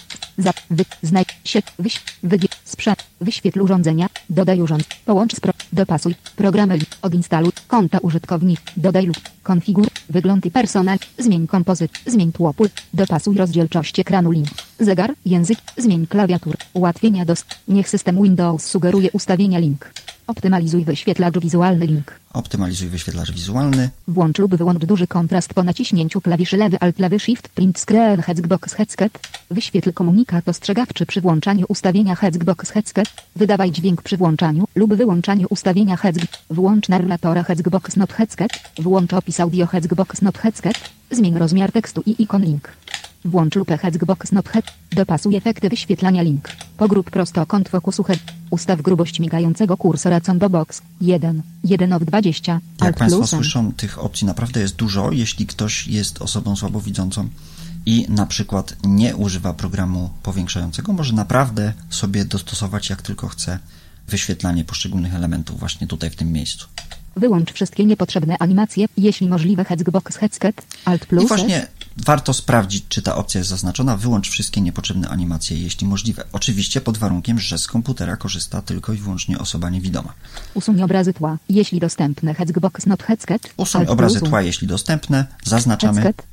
za, 0.41 0.53
wy, 0.69 0.85
znajdź 1.01 1.39
się, 1.43 1.61
wyś, 1.79 2.01
wygie, 2.23 2.47
sprzęt, 2.65 3.03
wyświetl 3.21 3.61
urządzenia, 3.61 4.07
dodaj 4.29 4.61
urząd, 4.61 4.83
połącz 5.05 5.35
z 5.35 5.39
pro, 5.39 5.53
dopasuj, 5.73 6.15
programy, 6.35 6.79
odinstaluj, 7.01 7.51
konta 7.67 7.97
użytkownik, 7.97 8.61
dodaj 8.77 9.05
lub, 9.05 9.17
konfiguruj, 9.43 9.89
wygląd 10.09 10.45
i 10.45 10.51
personel, 10.51 10.97
zmień 11.17 11.47
kompozyt, 11.47 11.91
zmień 12.05 12.31
tło 12.31 12.53
pult, 12.53 12.73
dopasuj 12.93 13.35
rozdzielczość 13.37 13.99
ekranu 13.99 14.31
link, 14.31 14.49
zegar, 14.79 15.13
język, 15.25 15.59
zmień 15.77 16.07
klawiatur, 16.07 16.55
ułatwienia 16.73 17.25
dos, 17.25 17.45
niech 17.67 17.89
system 17.89 18.23
Windows 18.23 18.65
sugeruje 18.65 19.11
ustawienia 19.11 19.59
link. 19.59 19.91
Optymalizuj 20.31 20.85
wyświetlacz 20.85 21.39
wizualny 21.39 21.85
link. 21.85 22.19
Optymalizuj 22.33 22.89
wyświetlacz 22.89 23.31
wizualny. 23.31 23.89
Włącz 24.07 24.39
lub 24.39 24.55
wyłącz 24.55 24.85
duży 24.85 25.07
kontrast 25.07 25.53
po 25.53 25.63
naciśnięciu 25.63 26.21
klawiszy 26.21 26.57
lewy 26.57 26.77
Alt 26.79 26.99
lewy 26.99 27.19
Shift 27.19 27.49
Print 27.49 27.79
Screen 27.79 28.21
Hexbox 28.21 28.73
Headset. 28.73 29.19
Wyświetl 29.49 29.93
komunikat 29.93 30.49
ostrzegawczy 30.49 31.05
przy 31.05 31.21
włączaniu 31.21 31.65
ustawienia 31.69 32.15
Hexbox 32.15 32.69
Headset. 32.69 33.07
Wydawaj 33.35 33.71
dźwięk 33.71 34.01
przy 34.01 34.17
włączaniu 34.17 34.67
lub 34.75 34.93
wyłączaniu 34.93 35.47
ustawienia 35.49 35.97
Hexg. 35.97 36.37
Włącz 36.49 36.89
narratora 36.89 37.43
Hexbox 37.43 37.95
Not 37.95 38.13
Headset. 38.13 38.51
Włącz 38.79 39.13
opis 39.13 39.39
audio 39.39 39.67
Hexbox 39.67 40.21
Not 40.21 40.37
Headset. 40.37 40.79
Zmień 41.11 41.37
rozmiar 41.37 41.71
tekstu 41.71 42.03
i 42.05 42.23
ikon 42.23 42.43
link. 42.43 42.69
Włącz 43.25 43.55
lupę 43.55 43.77
Hexbox 43.77 44.31
Not 44.31 44.49
Head. 44.49 44.65
Dopasuj 44.91 45.35
efekty 45.35 45.69
wyświetlania 45.69 46.21
link. 46.21 46.49
Pogrób 46.77 47.09
prostokąt 47.09 47.69
fokusu 47.69 48.03
head. 48.03 48.19
Ustaw 48.49 48.81
grubość 48.81 49.19
migającego 49.19 49.77
kursora 49.77 50.21
Combo 50.21 50.49
Box. 50.49 50.81
1. 51.01 51.41
1 51.63 51.93
of 51.93 52.03
20. 52.05 52.59
Jak 52.81 52.97
Państwo 52.97 53.19
plusem. 53.19 53.39
słyszą, 53.39 53.71
tych 53.71 53.99
opcji 53.99 54.27
naprawdę 54.27 54.61
jest 54.61 54.75
dużo. 54.75 55.11
Jeśli 55.11 55.47
ktoś 55.47 55.87
jest 55.87 56.21
osobą 56.21 56.55
słabowidzącą 56.55 57.29
i 57.85 58.05
na 58.09 58.25
przykład 58.25 58.75
nie 58.83 59.15
używa 59.15 59.53
programu 59.53 60.09
powiększającego, 60.23 60.93
może 60.93 61.13
naprawdę 61.13 61.73
sobie 61.89 62.25
dostosować 62.25 62.89
jak 62.89 63.01
tylko 63.01 63.27
chce 63.27 63.59
wyświetlanie 64.07 64.65
poszczególnych 64.65 65.15
elementów 65.15 65.59
właśnie 65.59 65.87
tutaj 65.87 66.09
w 66.09 66.15
tym 66.15 66.31
miejscu. 66.31 66.67
Wyłącz 67.15 67.53
wszystkie 67.53 67.85
niepotrzebne 67.85 68.37
animacje, 68.39 68.85
jeśli 68.97 69.29
możliwe 69.29 69.65
Hexbox 69.65 70.17
Headset, 70.17 70.61
Alt 70.85 71.05
plus 71.05 71.23
I 71.23 71.27
właśnie 71.27 71.67
warto 71.97 72.33
sprawdzić, 72.33 72.85
czy 72.89 73.01
ta 73.01 73.15
opcja 73.15 73.39
jest 73.39 73.49
zaznaczona. 73.49 73.97
Wyłącz 73.97 74.29
wszystkie 74.29 74.61
niepotrzebne 74.61 75.09
animacje, 75.09 75.59
jeśli 75.59 75.87
możliwe. 75.87 76.23
Oczywiście 76.33 76.81
pod 76.81 76.97
warunkiem, 76.97 77.39
że 77.39 77.57
z 77.57 77.67
komputera 77.67 78.17
korzysta 78.17 78.61
tylko 78.61 78.93
i 78.93 78.97
wyłącznie 78.97 79.39
osoba 79.39 79.69
niewidoma. 79.69 80.13
Usuń 80.53 80.81
obrazy 80.81 81.13
tła, 81.13 81.37
jeśli 81.49 81.79
dostępne 81.79 82.33
Hexbox 82.33 82.85
Not 82.85 83.03
Headset, 83.03 83.53
Usuń 83.57 83.85
obrazy 83.85 84.21
tła, 84.21 84.41
jeśli 84.41 84.67
dostępne. 84.67 85.25
Zaznaczamy. 85.43 86.01
Headset. 86.01 86.25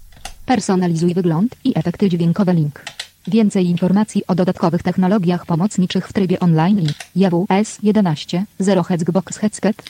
Personalizuj 0.47 1.15
wygląd 1.15 1.57
i 1.65 1.79
efekty 1.79 2.09
dźwiękowe 2.09 2.55
link. 2.55 2.83
Więcej 3.27 3.67
informacji 3.67 4.27
o 4.27 4.35
dodatkowych 4.35 4.83
technologiach 4.83 5.47
pomocniczych 5.47 6.09
w 6.09 6.13
trybie 6.13 6.41
online 6.41 6.79
link. 6.79 6.97
JWS 7.17 7.79
11 7.83 8.45
0 8.59 8.83
Hexbox 8.83 9.37
Headset 9.37 9.83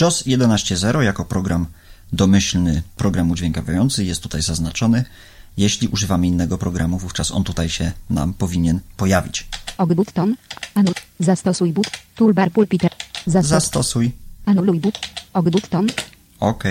JOS 0.00 0.26
11.0 0.26 1.00
jako 1.00 1.24
program 1.24 1.66
domyślny, 2.14 2.82
program 2.96 3.30
udźwiękawiający 3.30 4.04
jest 4.04 4.22
tutaj 4.22 4.42
zaznaczony. 4.42 5.04
Jeśli 5.56 5.88
używamy 5.88 6.26
innego 6.26 6.58
programu, 6.58 6.98
wówczas 6.98 7.30
on 7.30 7.44
tutaj 7.44 7.68
się 7.68 7.92
nam 8.10 8.34
powinien 8.34 8.80
pojawić. 8.96 9.46
Og 9.78 9.94
button. 9.94 10.36
Anu. 10.74 10.92
Zastosuj 11.20 11.72
but. 11.72 11.90
Toolbar 12.16 12.50
pulpit. 12.50 12.82
Zastos. 13.26 13.50
Zastosuj. 13.50 14.12
Anuluj 14.46 14.80
but. 14.80 14.98
Og 15.32 15.50
button. 15.50 15.86
OK. 16.40 16.64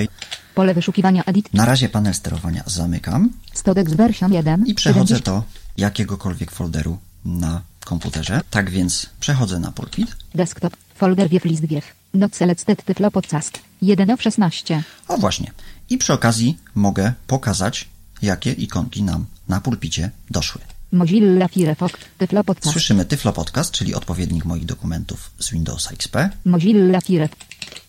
Pole 0.56 0.74
wyszukiwania 0.74 1.24
edit. 1.24 1.54
Na 1.54 1.66
razie 1.66 1.90
panel 1.90 2.14
sterowania 2.14 2.64
zamykam 2.66 3.30
Stodex 3.54 3.94
version 3.94 4.34
1. 4.34 4.68
i 4.68 4.74
przechodzę 4.74 5.16
70. 5.16 5.26
do 5.26 5.44
jakiegokolwiek 5.78 6.52
folderu 6.52 6.98
na 7.26 7.62
komputerze. 7.86 8.42
Tak 8.50 8.70
więc 8.70 9.10
przechodzę 9.20 9.60
na 9.60 9.72
pulpit. 9.72 10.16
Desktop. 10.36 10.78
Folder 10.96 11.30
wiew 11.30 11.46
list 11.46 11.66
wiew. 11.66 12.03
Not 12.14 12.36
selected 12.36 12.84
tyflo 12.86 13.12
podcast. 13.12 13.60
1 13.82 14.10
of 14.12 14.22
16. 14.22 14.84
O 15.08 15.18
właśnie. 15.18 15.52
I 15.90 15.98
przy 15.98 16.14
okazji 16.14 16.58
mogę 16.76 17.14
pokazać, 17.28 17.88
jakie 18.22 18.52
ikonki 18.52 19.04
nam 19.04 19.26
na 19.50 19.62
pulpicie 19.62 20.12
doszły. 20.30 20.62
Mozilla 20.92 21.48
Firefox. 21.48 21.94
Tyflo 22.18 22.44
podcast. 22.44 22.72
Słyszymy 22.74 23.06
Tyflo 23.06 23.34
Podcast, 23.34 23.72
czyli 23.72 23.96
odpowiednik 23.96 24.46
moich 24.46 24.66
dokumentów 24.66 25.32
z 25.40 25.52
Windowsa 25.52 25.92
XP, 25.92 26.16
Mozilla 26.46 27.02
Firefox. 27.02 27.42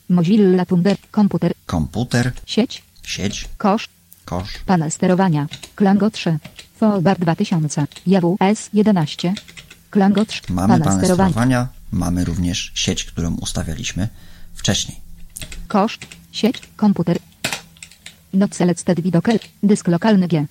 Mozilla 0.09 0.65
Thunder. 0.67 0.97
Komputer. 1.11 1.53
komputer, 1.67 2.33
Sieć. 2.47 2.83
sieć, 3.03 3.49
Kosz. 3.59 3.89
kosz, 4.25 4.59
Panel 4.67 4.91
sterowania. 4.91 5.47
Klango 5.75 6.11
3. 6.11 6.39
Fallbar 6.77 7.19
2000. 7.19 7.87
JWS 8.07 8.71
11. 8.73 9.35
Klango 9.91 10.25
3. 10.27 10.41
mamy 10.53 10.79
panel 10.85 10.99
sterowania, 10.99 11.69
mamy 11.95 12.25
również 12.25 12.73
sieć, 12.75 13.05
którą 13.05 13.35
ustawialiśmy 13.35 14.09
wcześniej. 14.55 15.01
Koszt. 15.69 16.07
Sieć. 16.33 16.63
Komputer. 16.77 17.19
Not 18.33 18.55
selected 18.55 19.01
widokel. 19.01 19.39
Dysk 19.63 19.89
lokalny 19.89 20.29
G. 20.29 20.47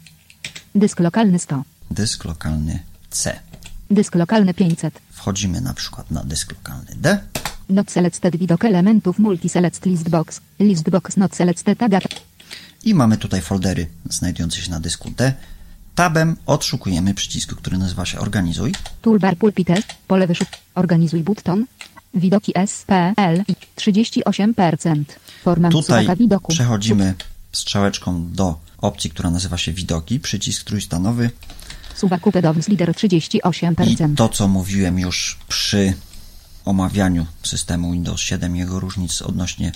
Dysk 0.75 0.99
lokalny 0.99 1.39
100. 1.39 1.63
Dysk 1.91 2.25
lokalny 2.25 2.79
C. 3.09 3.39
Dysk 3.91 4.15
lokalny 4.15 4.53
500. 4.53 4.99
Wchodzimy 5.11 5.61
na 5.61 5.73
przykład 5.73 6.11
na 6.11 6.23
dysk 6.23 6.51
lokalny 6.51 6.91
D. 6.95 7.19
Not 7.69 7.91
selected 7.91 8.35
widok 8.35 8.65
elementów 8.65 9.19
multiselect 9.19 9.85
listbox. 9.85 10.41
Listbox 10.59 11.17
not 11.17 11.35
selected 11.35 11.83
agat. 11.83 12.03
I 12.83 12.93
mamy 12.93 13.17
tutaj 13.17 13.41
foldery 13.41 13.87
znajdujące 14.09 14.61
się 14.61 14.71
na 14.71 14.79
dysku 14.79 15.11
D. 15.11 15.33
Tabem 15.95 16.35
odszukujemy 16.45 17.13
przycisku, 17.13 17.55
który 17.55 17.77
nazywa 17.77 18.05
się 18.05 18.19
Organizuj. 18.19 18.73
Toolbar 19.01 19.37
pulpit 19.37 19.69
S. 19.69 19.83
Pole 20.07 20.27
wyszuk. 20.27 20.47
Organizuj 20.75 21.23
button. 21.23 21.65
Widoki 22.13 22.51
S, 22.55 22.83
P, 22.87 23.13
L 23.17 23.43
i 23.47 23.55
38%. 23.81 25.03
Forma 25.43 25.69
Tutaj 25.69 26.07
widoku. 26.17 26.51
przechodzimy 26.51 27.13
strzałeczką 27.51 28.31
do 28.31 28.59
opcji, 28.77 29.09
która 29.09 29.29
nazywa 29.29 29.57
się 29.57 29.71
Widoki, 29.73 30.19
przycisk 30.19 30.63
trójstanowy. 30.63 31.29
Suwaku 31.95 32.31
pedowns 32.31 32.67
lider 32.67 32.89
I 32.89 32.93
38%. 32.93 34.15
to, 34.15 34.29
co 34.29 34.47
mówiłem 34.47 34.99
już 34.99 35.39
przy 35.47 35.93
omawianiu 36.65 37.25
systemu 37.43 37.91
Windows 37.91 38.21
7, 38.21 38.55
jego 38.55 38.79
różnic 38.79 39.21
odnośnie 39.21 39.71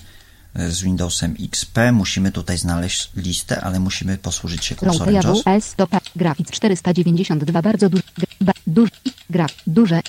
z 0.70 0.82
Windowsem 0.82 1.36
XP, 1.40 1.78
musimy 1.94 2.32
tutaj 2.32 2.58
znaleźć 2.58 3.10
listę, 3.16 3.62
ale 3.62 3.80
musimy 3.80 4.18
posłużyć 4.18 4.66
się 4.66 4.76
kursorem 4.76 5.16
JAWS. 5.16 5.42
S 5.46 5.76
to 5.76 5.88
P. 5.88 6.00
Grafik 6.16 6.52
492 6.52 7.62
bardzo 7.62 7.90
duży. 7.90 8.04
G, 8.18 8.26
duży. 8.68 8.92
Graf. 9.30 9.52
Duże. 9.68 10.02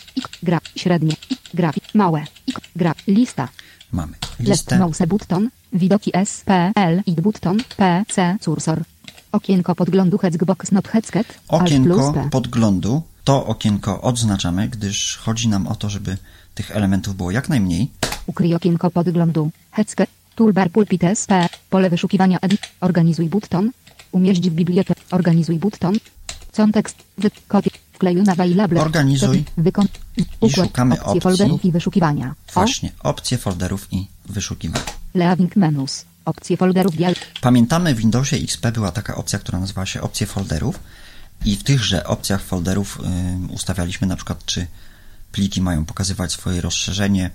Graf. 0.42 0.62
Średnie. 0.76 1.16
Grafik. 1.54 1.84
Małe. 1.94 2.24
Graf. 2.76 2.96
Lista. 3.06 3.48
Mamy 3.92 4.12
Left 4.12 4.40
listę. 4.40 4.78
mouse 4.78 5.06
button, 5.06 5.50
widoki 5.72 6.10
S, 6.14 6.42
P, 6.44 6.72
L 6.74 7.02
i 7.06 7.12
button, 7.12 7.58
P, 7.76 8.04
C, 8.08 8.36
cursor. 8.40 8.82
Okienko 9.32 9.74
podglądu 9.74 10.18
Hexbox 10.18 10.72
not 10.72 10.88
Alt 10.94 11.36
Okienko 11.48 12.28
podglądu. 12.30 13.02
To 13.24 13.46
okienko 13.46 14.00
odznaczamy, 14.02 14.68
gdyż 14.68 15.16
chodzi 15.16 15.48
nam 15.48 15.66
o 15.66 15.74
to, 15.74 15.90
żeby 15.90 16.16
tych 16.54 16.70
elementów 16.70 17.16
było 17.16 17.30
jak 17.30 17.48
najmniej. 17.48 17.90
Ukryj 18.26 18.54
okienko 18.54 18.90
podglądu, 18.90 19.50
Hexket, 19.70 20.10
toolbar 20.38 20.70
pulpit 20.70 21.04
S, 21.04 21.26
P, 21.26 21.48
pole 21.70 21.90
wyszukiwania 21.90 22.38
edit, 22.42 22.60
organizuj 22.80 23.28
button, 23.28 23.70
umieść 24.12 24.50
w 24.50 24.54
bibliotece, 24.54 25.00
organizuj 25.10 25.58
button, 25.58 25.94
contekst, 26.56 26.96
wy, 27.18 27.30
kopie, 27.48 27.70
wkleju 27.92 28.22
na 28.22 28.32
available, 28.32 28.80
Organizuj. 28.80 29.44
wykon, 29.56 29.86
układ, 30.40 30.66
szukamy 30.66 31.02
opcji. 31.02 31.20
folderów 31.20 31.64
i 31.64 31.72
wyszukiwania. 31.72 32.34
Właśnie, 32.54 32.92
opcje 33.00 33.38
folderów 33.38 33.88
i 33.92 34.06
wyszukiwania. 34.28 34.84
leaving 35.14 35.56
menus, 35.56 36.04
opcje 36.24 36.56
folderów 36.56 36.96
dial, 36.96 37.14
Pamiętamy, 37.40 37.94
w 37.94 37.98
Windowsie 37.98 38.36
XP 38.36 38.66
była 38.72 38.92
taka 38.92 39.14
opcja, 39.14 39.38
która 39.38 39.58
nazywała 39.60 39.86
się 39.86 40.00
opcje 40.00 40.26
folderów. 40.26 40.80
I 41.44 41.56
w 41.56 41.62
tychże 41.62 42.06
opcjach 42.06 42.42
folderów 42.42 43.00
ustawialiśmy 43.50 44.06
na 44.06 44.16
przykład, 44.16 44.44
czy 44.46 44.66
pliki 45.32 45.60
mają 45.60 45.84
pokazywać 45.84 46.32
swoje 46.32 46.60
rozszerzenie, 46.60 47.30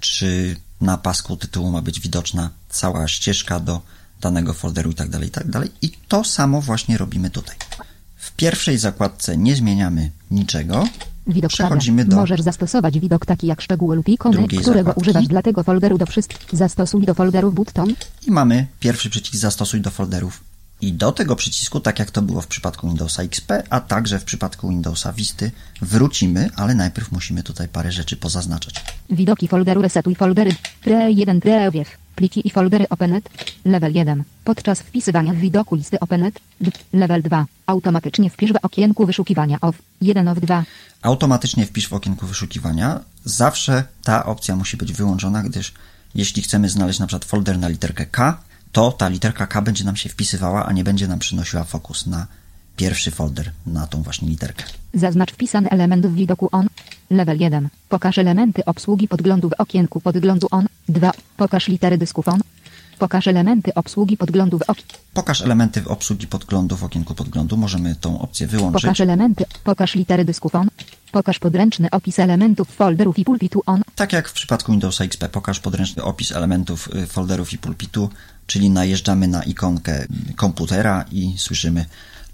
czy 0.00 0.56
na 0.80 0.98
pasku 0.98 1.36
tytułu 1.36 1.70
ma 1.70 1.82
być 1.82 2.00
widoczna 2.00 2.50
cała 2.68 3.08
ścieżka 3.08 3.60
do 3.60 3.80
danego 4.20 4.54
folderu 4.54 4.90
i 4.90 4.94
tak 4.94 5.08
dalej, 5.08 5.28
i 5.28 5.30
tak. 5.30 5.44
I 5.82 5.92
to 6.08 6.24
samo 6.24 6.60
właśnie 6.60 6.98
robimy 6.98 7.30
tutaj. 7.30 7.56
W 8.16 8.32
pierwszej 8.32 8.78
zakładce 8.78 9.36
nie 9.36 9.56
zmieniamy 9.56 10.10
niczego. 10.30 10.88
Widok 11.26 11.50
Przechodzimy 11.50 12.04
do 12.04 12.16
Możesz 12.16 12.40
zastosować 12.40 12.98
widok 12.98 13.26
taki 13.26 13.46
jak 13.46 13.60
szczegóły 13.60 13.96
lub 13.96 14.08
ikony, 14.08 14.48
którego 14.48 14.74
zakładki. 14.74 15.00
używasz 15.00 15.26
dla 15.26 15.42
tego 15.42 15.62
folderu 15.62 15.98
do 15.98 16.06
wszystkich. 16.06 16.38
Zastosuj 16.52 17.04
do 17.04 17.14
folderów 17.14 17.54
button. 17.54 17.94
i 18.26 18.30
mamy 18.30 18.66
pierwszy 18.80 19.10
przycisk 19.10 19.34
zastosuj 19.36 19.80
do 19.80 19.90
folderów. 19.90 20.47
I 20.80 20.92
do 20.92 21.12
tego 21.12 21.36
przycisku, 21.36 21.80
tak 21.80 21.98
jak 21.98 22.10
to 22.10 22.22
było 22.22 22.40
w 22.40 22.46
przypadku 22.46 22.88
Windowsa 22.88 23.22
XP, 23.22 23.52
a 23.70 23.80
także 23.80 24.18
w 24.18 24.24
przypadku 24.24 24.68
Windowsa 24.68 25.12
Visty, 25.12 25.50
wrócimy, 25.82 26.50
ale 26.56 26.74
najpierw 26.74 27.12
musimy 27.12 27.42
tutaj 27.42 27.68
parę 27.68 27.92
rzeczy 27.92 28.16
pozaznaczać. 28.16 28.74
Widoki 29.10 29.48
folderu 29.48 29.82
resetuj 29.82 30.14
foldery. 30.14 30.50
Tre 30.82 31.12
1 31.12 31.40
tre 31.40 31.70
wiew. 31.70 31.88
Pliki 32.14 32.46
i 32.48 32.50
foldery 32.50 32.88
openet. 32.88 33.28
Level 33.64 33.92
1. 33.94 34.24
Podczas 34.44 34.80
wpisywania 34.80 35.32
w 35.32 35.36
widoku 35.36 35.74
listy 35.74 36.00
openet. 36.00 36.40
D- 36.60 36.70
Level 36.92 37.22
2. 37.22 37.46
Automatycznie 37.66 38.30
wpisz 38.30 38.52
w 38.52 38.56
okienku 38.62 39.06
wyszukiwania 39.06 39.58
OFF. 39.60 39.82
1 40.00 40.28
of 40.28 40.40
2. 40.40 40.64
Automatycznie 41.02 41.66
wpisz 41.66 41.88
w 41.88 41.92
okienku 41.92 42.26
wyszukiwania. 42.26 43.00
Zawsze 43.24 43.84
ta 44.04 44.24
opcja 44.26 44.56
musi 44.56 44.76
być 44.76 44.92
wyłączona, 44.92 45.42
gdyż 45.42 45.72
jeśli 46.14 46.42
chcemy 46.42 46.68
znaleźć 46.68 46.98
na 46.98 47.06
przykład 47.06 47.24
folder 47.24 47.58
na 47.58 47.68
literkę 47.68 48.06
K, 48.06 48.40
to 48.72 48.92
ta 48.92 49.08
literka 49.08 49.46
K 49.46 49.62
będzie 49.62 49.84
nam 49.84 49.96
się 49.96 50.08
wpisywała, 50.08 50.66
a 50.66 50.72
nie 50.72 50.84
będzie 50.84 51.08
nam 51.08 51.18
przynosiła 51.18 51.64
fokus 51.64 52.06
na 52.06 52.26
pierwszy 52.76 53.10
folder, 53.10 53.50
na 53.66 53.86
tą 53.86 54.02
właśnie 54.02 54.28
literkę. 54.28 54.64
Zaznacz 54.94 55.32
wpisany 55.32 55.70
element 55.70 56.06
w 56.06 56.14
widoku 56.14 56.48
ON. 56.52 56.68
Level 57.10 57.38
1. 57.38 57.68
Pokaż 57.88 58.18
elementy 58.18 58.64
obsługi 58.64 59.08
podglądu 59.08 59.48
w 59.48 59.52
okienku 59.58 60.00
podglądu 60.00 60.46
ON. 60.50 60.66
2. 60.88 61.12
Pokaż 61.36 61.68
litery 61.68 61.98
dysków 61.98 62.28
ON. 62.28 62.40
Pokaż 62.98 63.28
elementy 63.28 63.74
obsługi 63.74 64.16
podglądu 64.16 64.58
w 64.58 64.62
okienku. 64.62 64.96
Pokaż 65.14 65.42
elementy 65.42 65.82
w 65.82 65.88
obsługi 65.88 66.26
podglądu 66.26 66.76
w 66.76 66.84
okienku 66.84 67.14
podglądu. 67.14 67.56
Możemy 67.56 67.94
tą 67.94 68.20
opcję 68.20 68.46
wyłączyć. 68.46 68.82
Pokaż 68.82 69.00
elementy. 69.00 69.44
Pokaż 69.64 69.94
litery 69.94 70.24
dysków 70.24 70.54
ON. 70.54 70.68
Pokaż 71.12 71.38
podręczny 71.38 71.90
opis 71.90 72.18
elementów 72.18 72.68
folderów 72.68 73.18
i 73.18 73.24
pulpitu 73.24 73.62
ON. 73.66 73.82
Tak 73.94 74.12
jak 74.12 74.28
w 74.28 74.32
przypadku 74.32 74.72
Windowsa 74.72 75.04
XP, 75.04 75.28
pokaż 75.32 75.60
podręczny 75.60 76.02
opis 76.02 76.32
elementów 76.32 76.88
y, 76.96 77.06
folderów 77.06 77.52
i 77.52 77.58
pulpitu, 77.58 78.10
czyli 78.48 78.70
najeżdżamy 78.70 79.28
na 79.28 79.42
ikonkę 79.42 80.06
komputera 80.36 81.04
i 81.12 81.34
słyszymy 81.38 81.86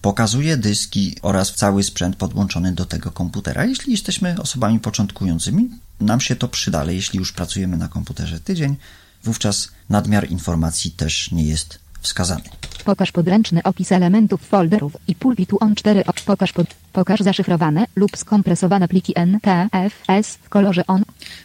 pokazuje 0.03 0.57
dyski 0.57 1.17
oraz 1.23 1.55
cały 1.55 1.83
sprzęt 1.83 2.17
podłączony 2.17 2.73
do 2.73 2.85
tego 2.85 3.11
komputera. 3.11 3.65
Jeśli 3.65 3.93
jesteśmy 3.93 4.37
osobami 4.41 4.81
początkującymi, 4.81 5.71
nam 6.01 6.21
się 6.21 6.37
to 6.37 6.49
przyda, 6.49 6.81
ale 6.81 6.95
jeśli 6.95 7.19
już 7.19 7.33
pracujemy 7.33 7.77
na 7.77 7.89
komputerze 7.89 8.41
tydzień, 8.41 8.77
wówczas 9.25 9.69
nadmiar 9.89 10.31
informacji 10.31 10.91
też 10.91 11.31
nie 11.31 11.45
jest 11.45 11.79
wskazany. 12.05 12.43
Pokaż 12.85 13.13
podręczny 13.13 13.63
opis 13.63 13.93
elementów 13.93 14.41
folderów 14.47 14.97
i 15.09 15.15
pulpitu 15.15 15.57
ON 15.61 15.75
4. 15.75 16.05
O- 16.07 16.13
Pokaż, 16.27 16.53
pod, 16.53 16.67
pokaż 16.93 17.21
zaszyfrowane 17.21 17.87
lub 17.97 18.17
skompresowane 18.17 18.89
pliki 18.89 19.13
NTFS 19.19 20.35
w 20.43 20.49
kolorze 20.49 20.87
ON. 20.87 21.03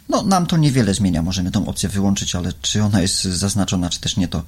No, 0.08 0.22
nam 0.22 0.46
to 0.46 0.56
niewiele 0.56 0.94
zmienia. 0.94 1.22
Możemy 1.22 1.50
tą 1.50 1.66
opcję 1.66 1.88
wyłączyć, 1.88 2.34
ale 2.34 2.52
czy 2.62 2.82
ona 2.82 3.00
jest 3.00 3.22
zaznaczona, 3.24 3.90
czy 3.90 4.00
też 4.00 4.16
nie, 4.16 4.28
to 4.28 4.42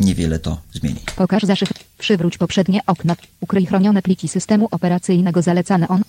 niewiele 0.00 0.38
to 0.38 0.60
zmieni. 0.74 1.00
Pokaż 1.16 1.42
zaszyfr... 1.42 1.74
Przywróć 1.98 2.38
poprzednie 2.38 2.80
okno. 2.86 3.14
Ukryj 3.40 3.66
chronione 3.66 4.02
pliki 4.02 4.28
systemu 4.28 4.68
operacyjnego 4.70 5.42
zalecane 5.42 5.88
ON. 5.88 6.02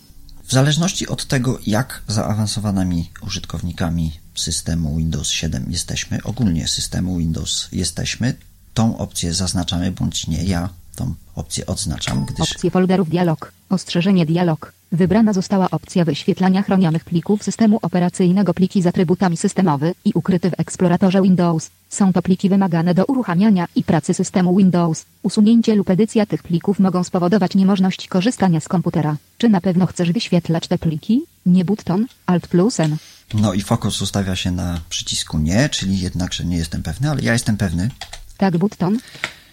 W 0.44 0.52
zależności 0.54 1.08
od 1.08 1.26
tego, 1.26 1.60
jak 1.68 2.02
zaawansowanymi 2.08 3.10
użytkownikami 3.22 4.20
systemu 4.36 4.98
Windows 4.98 5.30
7 5.30 5.66
jesteśmy, 5.70 6.24
ogólnie 6.24 6.68
systemu 6.68 7.18
Windows 7.18 7.68
jesteśmy, 7.72 8.34
tą 8.74 8.98
opcję 8.98 9.34
zaznaczamy 9.34 9.92
bądź 9.92 10.28
nie. 10.28 10.44
Ja 10.44 10.70
tą 10.96 11.14
opcję 11.36 11.66
odznaczam, 11.66 12.26
gdyż 12.26 12.52
Opcje 12.52 12.72
folderów 12.72 13.10
dialog. 13.10 13.52
Ostrzeżenie 13.70 14.26
dialog. 14.26 14.74
Wybrana 14.92 15.34
została 15.34 15.70
opcja 15.70 16.06
wyświetlania 16.06 16.62
chronionych 16.62 17.04
plików 17.06 17.44
systemu 17.44 17.80
operacyjnego 17.82 18.54
pliki 18.54 18.82
z 18.82 18.88
atrybutami 18.88 19.38
systemowy 19.38 19.94
i 20.06 20.12
ukryty 20.16 20.50
w 20.52 20.60
eksploratorze 20.60 21.22
Windows. 21.22 21.70
Są 21.90 22.14
to 22.14 22.22
pliki 22.22 22.50
wymagane 22.50 22.94
do 22.94 23.06
uruchamiania 23.06 23.68
i 23.76 23.84
pracy 23.84 24.14
systemu 24.14 24.58
Windows. 24.58 25.06
Usunięcie 25.24 25.76
lub 25.76 25.90
edycja 25.90 26.26
tych 26.26 26.44
plików 26.44 26.80
mogą 26.80 27.04
spowodować 27.04 27.56
niemożność 27.56 28.08
korzystania 28.08 28.60
z 28.60 28.68
komputera. 28.68 29.16
Czy 29.38 29.50
na 29.50 29.62
pewno 29.62 29.86
chcesz 29.86 30.12
wyświetlać 30.12 30.68
te 30.68 30.78
pliki? 30.78 31.22
Nie 31.46 31.66
button, 31.66 32.06
Alt 32.26 32.48
plus 32.48 32.80
N. 32.80 32.98
no 33.34 33.54
i 33.54 33.62
fokus 33.62 34.02
ustawia 34.02 34.36
się 34.36 34.52
na 34.52 34.82
przycisku 34.90 35.40
nie, 35.40 35.70
czyli 35.70 36.00
jednakże 36.00 36.46
nie 36.46 36.58
jestem 36.58 36.84
pewny, 36.84 37.10
ale 37.10 37.22
ja 37.22 37.34
jestem 37.34 37.58
pewny. 37.58 37.90
Tak 38.42 38.58
button. 38.58 39.00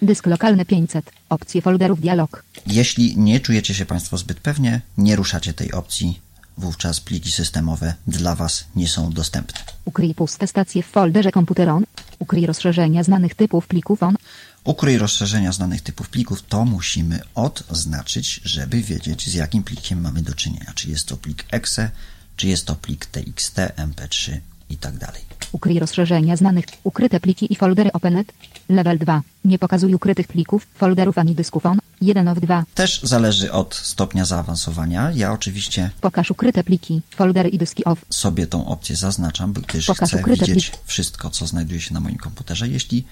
Dysk 0.02 0.26
lokalny 0.26 0.64
500. 0.64 1.10
Opcje 1.28 1.62
folderów 1.62 2.00
dialog. 2.00 2.44
Jeśli 2.66 3.16
nie 3.16 3.40
czujecie 3.40 3.74
się 3.74 3.86
Państwo 3.86 4.16
zbyt 4.16 4.40
pewnie, 4.40 4.80
nie 4.98 5.16
ruszacie 5.16 5.52
tej 5.54 5.72
opcji, 5.72 6.20
wówczas 6.58 7.00
pliki 7.00 7.32
systemowe 7.32 7.94
dla 8.06 8.34
Was 8.34 8.64
nie 8.76 8.88
są 8.88 9.12
dostępne. 9.12 9.60
Ukryj 9.84 10.14
puste 10.14 10.46
stacje 10.46 10.82
w 10.82 10.86
folderze 10.86 11.32
komputer 11.32 11.68
on. 11.68 11.84
Ukryj 12.18 12.46
rozszerzenia 12.46 13.02
znanych 13.02 13.34
typów 13.34 13.66
plików 13.66 14.02
on. 14.02 14.16
Ukryj 14.64 14.98
rozszerzenia 14.98 15.52
znanych 15.52 15.82
typów 15.82 16.08
plików, 16.08 16.42
to 16.42 16.64
musimy 16.64 17.20
odznaczyć, 17.34 18.40
żeby 18.44 18.82
wiedzieć 18.82 19.28
z 19.28 19.34
jakim 19.34 19.62
plikiem 19.62 20.00
mamy 20.00 20.22
do 20.22 20.34
czynienia. 20.34 20.72
Czy 20.74 20.90
jest 20.90 21.06
to 21.08 21.16
plik 21.16 21.44
exe, 21.50 21.90
czy 22.36 22.48
jest 22.48 22.66
to 22.66 22.74
plik 22.74 23.06
txt, 23.06 23.56
mp3 23.76 24.38
i 24.70 24.76
tak 24.76 24.96
dalej. 24.98 25.20
Ukryj 25.52 25.78
rozszerzenia 25.78 26.36
znanych. 26.36 26.64
Ukryte 26.84 27.20
pliki 27.20 27.52
i 27.52 27.56
foldery 27.56 27.92
OpenNet. 27.92 28.32
Level 28.68 28.98
2. 28.98 29.22
Nie 29.44 29.58
pokazuj 29.58 29.94
ukrytych 29.94 30.28
plików, 30.28 30.66
folderów 30.74 31.18
ani 31.18 31.34
dysków 31.34 31.66
on. 31.66 31.78
1 32.00 32.28
of 32.28 32.40
2. 32.40 32.64
Też 32.74 33.00
zależy 33.02 33.52
od 33.52 33.74
stopnia 33.74 34.24
zaawansowania. 34.24 35.10
Ja 35.14 35.32
oczywiście 35.32 35.90
Pokaż 36.00 36.30
ukryte 36.30 36.64
pliki, 36.64 37.00
foldery 37.10 37.48
i 37.48 37.58
dyski 37.58 37.84
off. 37.84 38.04
sobie 38.10 38.46
tą 38.46 38.66
opcję 38.66 38.96
zaznaczam, 38.96 39.52
gdyż 39.52 39.86
Pokaż 39.86 40.08
chcę 40.08 40.22
widzieć 40.26 40.70
pliki. 40.70 40.84
wszystko, 40.84 41.30
co 41.30 41.46
znajduje 41.46 41.80
się 41.80 41.94
na 41.94 42.00
moim 42.00 42.16
komputerze. 42.16 42.68
Jeśli 42.68 43.04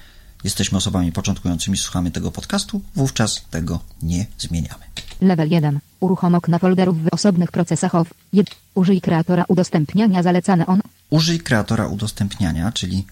jesteśmy 0.44 0.78
osobami 0.78 1.12
początkującymi, 1.12 1.76
słuchamy 1.76 2.10
tego 2.10 2.30
podcastu, 2.30 2.80
wówczas 2.94 3.44
tego 3.50 3.80
nie 4.02 4.26
zmieniamy. 4.38 4.84
Level 5.20 5.50
1. 5.50 5.78
Uruchom 6.00 6.34
okna 6.34 6.58
folderów 6.58 7.04
w 7.04 7.14
osobnych 7.14 7.52
procesach 7.52 7.94
off. 7.94 8.14
1. 8.32 8.54
Użyj 8.74 9.00
kreatora 9.00 9.44
udostępniania 9.48 10.22
zalecane 10.22 10.66
on. 10.66 10.80
Użyj 11.10 11.40
kreatora 11.40 11.86
udostępniania, 11.86 12.72
czyli 12.72 13.06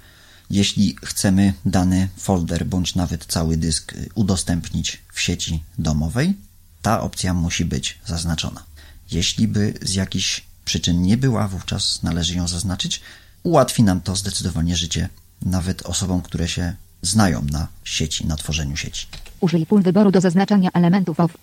jeśli 0.50 0.96
chcemy 1.04 1.54
dany 1.64 2.08
folder 2.16 2.66
bądź 2.66 2.94
nawet 2.94 3.26
cały 3.26 3.56
dysk 3.56 3.92
y, 3.92 4.08
udostępnić 4.14 5.02
w 5.12 5.20
sieci 5.20 5.62
domowej, 5.78 6.34
ta 6.82 7.00
opcja 7.00 7.34
musi 7.34 7.64
być 7.64 7.98
zaznaczona. 8.06 8.64
Jeśli 9.12 9.48
by 9.48 9.74
z 9.82 9.94
jakichś 9.94 10.44
przyczyn 10.64 11.02
nie 11.02 11.16
była, 11.16 11.48
wówczas 11.48 12.02
należy 12.02 12.34
ją 12.34 12.48
zaznaczyć. 12.48 13.00
Ułatwi 13.42 13.82
nam 13.82 14.00
to 14.00 14.16
zdecydowanie 14.16 14.76
życie 14.76 15.08
nawet 15.42 15.82
osobom, 15.82 16.22
które 16.22 16.48
się 16.48 16.74
znają 17.04 17.42
na 17.52 17.66
sieci, 17.84 18.26
na 18.26 18.36
tworzeniu 18.36 18.76
sieci. 18.76 19.06
Użyj 19.40 19.66
pól 19.66 19.82
wyboru 19.82 20.10
do 20.10 20.20
zaznaczania 20.20 20.70
elementów 20.72 21.20
OFF. 21.20 21.36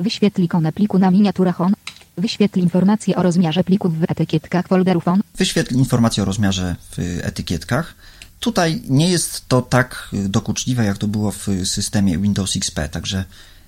Wyświetl 0.00 0.42
ikonę 0.42 0.72
pliku 0.72 0.98
na 0.98 1.10
miniaturach 1.10 1.60
ON. 1.60 1.74
Wyświetl 2.18 2.60
informacje 2.60 3.16
o 3.16 3.22
rozmiarze 3.22 3.64
plików 3.64 3.98
w 3.98 4.04
etykietkach 4.08 4.68
folderów 4.68 5.08
ON. 5.08 5.20
Wyświetl 5.36 5.74
informacje 5.74 6.22
o 6.22 6.26
rozmiarze 6.26 6.76
w 6.90 7.20
etykietkach. 7.22 7.94
Tutaj 8.40 8.82
nie 8.88 9.10
jest 9.10 9.48
to 9.48 9.62
tak 9.62 10.08
dokuczliwe, 10.12 10.84
jak 10.84 10.98
to 10.98 11.08
było 11.08 11.32
w 11.32 11.46
systemie 11.64 12.18
Windows 12.18 12.56
XP, 12.56 12.88
także 12.90 13.24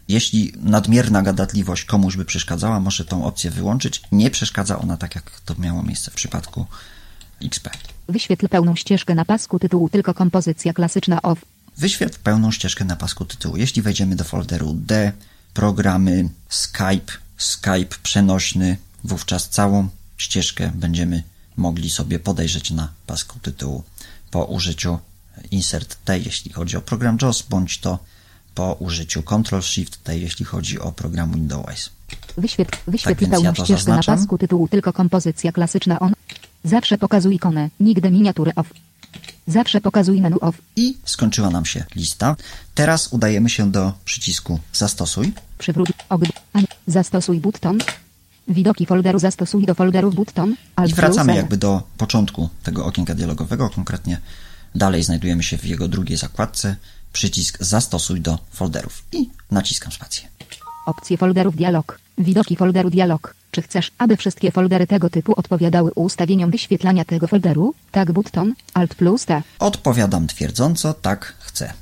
jeśli 0.08 0.52
nadmierna 0.56 1.22
gadatliwość 1.22 1.84
komuś 1.84 2.16
by 2.16 2.24
przeszkadzała, 2.24 2.80
może 2.80 3.04
tą 3.04 3.24
opcję 3.24 3.50
wyłączyć. 3.50 4.02
Nie 4.12 4.30
przeszkadza 4.30 4.78
ona 4.78 4.96
tak, 4.96 5.14
jak 5.14 5.40
to 5.44 5.54
miało 5.58 5.82
miejsce 5.82 6.10
w 6.10 6.14
przypadku 6.14 6.66
XP. 7.42 7.70
Wyświetl 8.08 8.48
pełną 8.48 8.76
ścieżkę 8.76 9.14
na 9.14 9.24
pasku 9.24 9.58
tytułu 9.58 9.88
tylko 9.88 10.14
kompozycja 10.14 10.72
klasyczna 10.72 11.22
OFF. 11.22 11.44
Wyświetl 11.76 12.18
pełną 12.22 12.50
ścieżkę 12.50 12.84
na 12.84 12.96
pasku 12.96 13.24
tytułu. 13.24 13.56
Jeśli 13.56 13.82
wejdziemy 13.82 14.16
do 14.16 14.24
folderu 14.24 14.74
D, 14.74 15.12
programy, 15.54 16.28
Skype, 16.48 17.12
Skype 17.36 17.96
przenośny, 18.02 18.76
wówczas 19.04 19.48
całą 19.48 19.88
ścieżkę 20.18 20.72
będziemy 20.74 21.22
mogli 21.56 21.90
sobie 21.90 22.18
podejrzeć 22.18 22.70
na 22.70 22.88
pasku 23.06 23.38
tytułu 23.38 23.82
po 24.30 24.44
użyciu 24.44 24.98
Insert 25.50 26.04
T, 26.04 26.18
jeśli 26.18 26.52
chodzi 26.52 26.76
o 26.76 26.80
program 26.80 27.18
JAWS, 27.22 27.42
bądź 27.42 27.78
to 27.78 27.98
po 28.54 28.72
użyciu 28.72 29.22
Ctrl 29.22 29.60
Shift 29.60 30.04
T, 30.04 30.18
jeśli 30.18 30.44
chodzi 30.44 30.80
o 30.80 30.92
program 30.92 31.32
Windows. 31.32 31.90
Wyświetl, 32.36 32.78
wyświetl 32.86 33.20
więc 33.20 33.30
pełną 33.30 33.48
ja 33.48 33.54
ścieżkę 33.54 33.76
zaznaczam. 33.76 34.14
na 34.14 34.20
pasku 34.20 34.38
tytułu 34.38 34.68
tylko 34.68 34.92
kompozycja 34.92 35.52
klasyczna 35.52 36.00
ON. 36.00 36.12
Zawsze 36.66 36.98
pokazuj 36.98 37.34
ikonę, 37.34 37.70
nigdy 37.80 38.10
miniatury 38.10 38.52
OFF. 38.56 38.72
Zawsze 39.46 39.80
pokazuj 39.80 40.20
menu 40.20 40.36
OFF. 40.40 40.58
I 40.76 40.96
skończyła 41.04 41.50
nam 41.50 41.64
się 41.64 41.84
lista. 41.96 42.36
Teraz 42.74 43.08
udajemy 43.12 43.50
się 43.50 43.70
do 43.70 43.92
przycisku 44.04 44.60
Zastosuj. 44.72 45.32
Przywróć 45.58 45.88
nie, 46.54 46.62
Zastosuj 46.86 47.40
button. 47.40 47.78
Widoki 48.48 48.86
folderu 48.86 49.18
zastosuj 49.18 49.66
do 49.66 49.74
folderów 49.74 50.14
button. 50.14 50.56
Alt 50.76 50.90
I 50.90 50.94
wracamy 50.94 51.36
jakby 51.36 51.56
do 51.56 51.82
początku 51.96 52.48
tego 52.62 52.86
okienka 52.86 53.14
dialogowego, 53.14 53.70
konkretnie 53.70 54.20
dalej 54.74 55.02
znajdujemy 55.02 55.42
się 55.42 55.58
w 55.58 55.64
jego 55.64 55.88
drugiej 55.88 56.16
zakładce, 56.18 56.76
przycisk 57.12 57.58
zastosuj 57.60 58.20
do 58.20 58.38
folderów 58.50 59.04
i 59.12 59.30
naciskam 59.50 59.92
spację. 59.92 60.28
Opcje 60.86 61.16
folderów 61.16 61.56
dialog. 61.56 62.05
Widoki 62.18 62.56
folderu 62.56 62.90
dialog. 62.90 63.34
Czy 63.50 63.62
chcesz, 63.62 63.90
aby 63.98 64.16
wszystkie 64.16 64.50
foldery 64.52 64.86
tego 64.86 65.10
typu 65.10 65.32
odpowiadały 65.36 65.90
ustawieniom 65.94 66.50
wyświetlania 66.50 67.04
tego 67.04 67.26
folderu? 67.26 67.74
Tak 67.92 68.12
button. 68.12 68.54
Alt 68.74 68.94
plus 68.94 69.24
T. 69.24 69.42
Odpowiadam 69.58 70.26
twierdząco, 70.26 70.94
tak 70.94 71.34
chcę. 71.40 71.72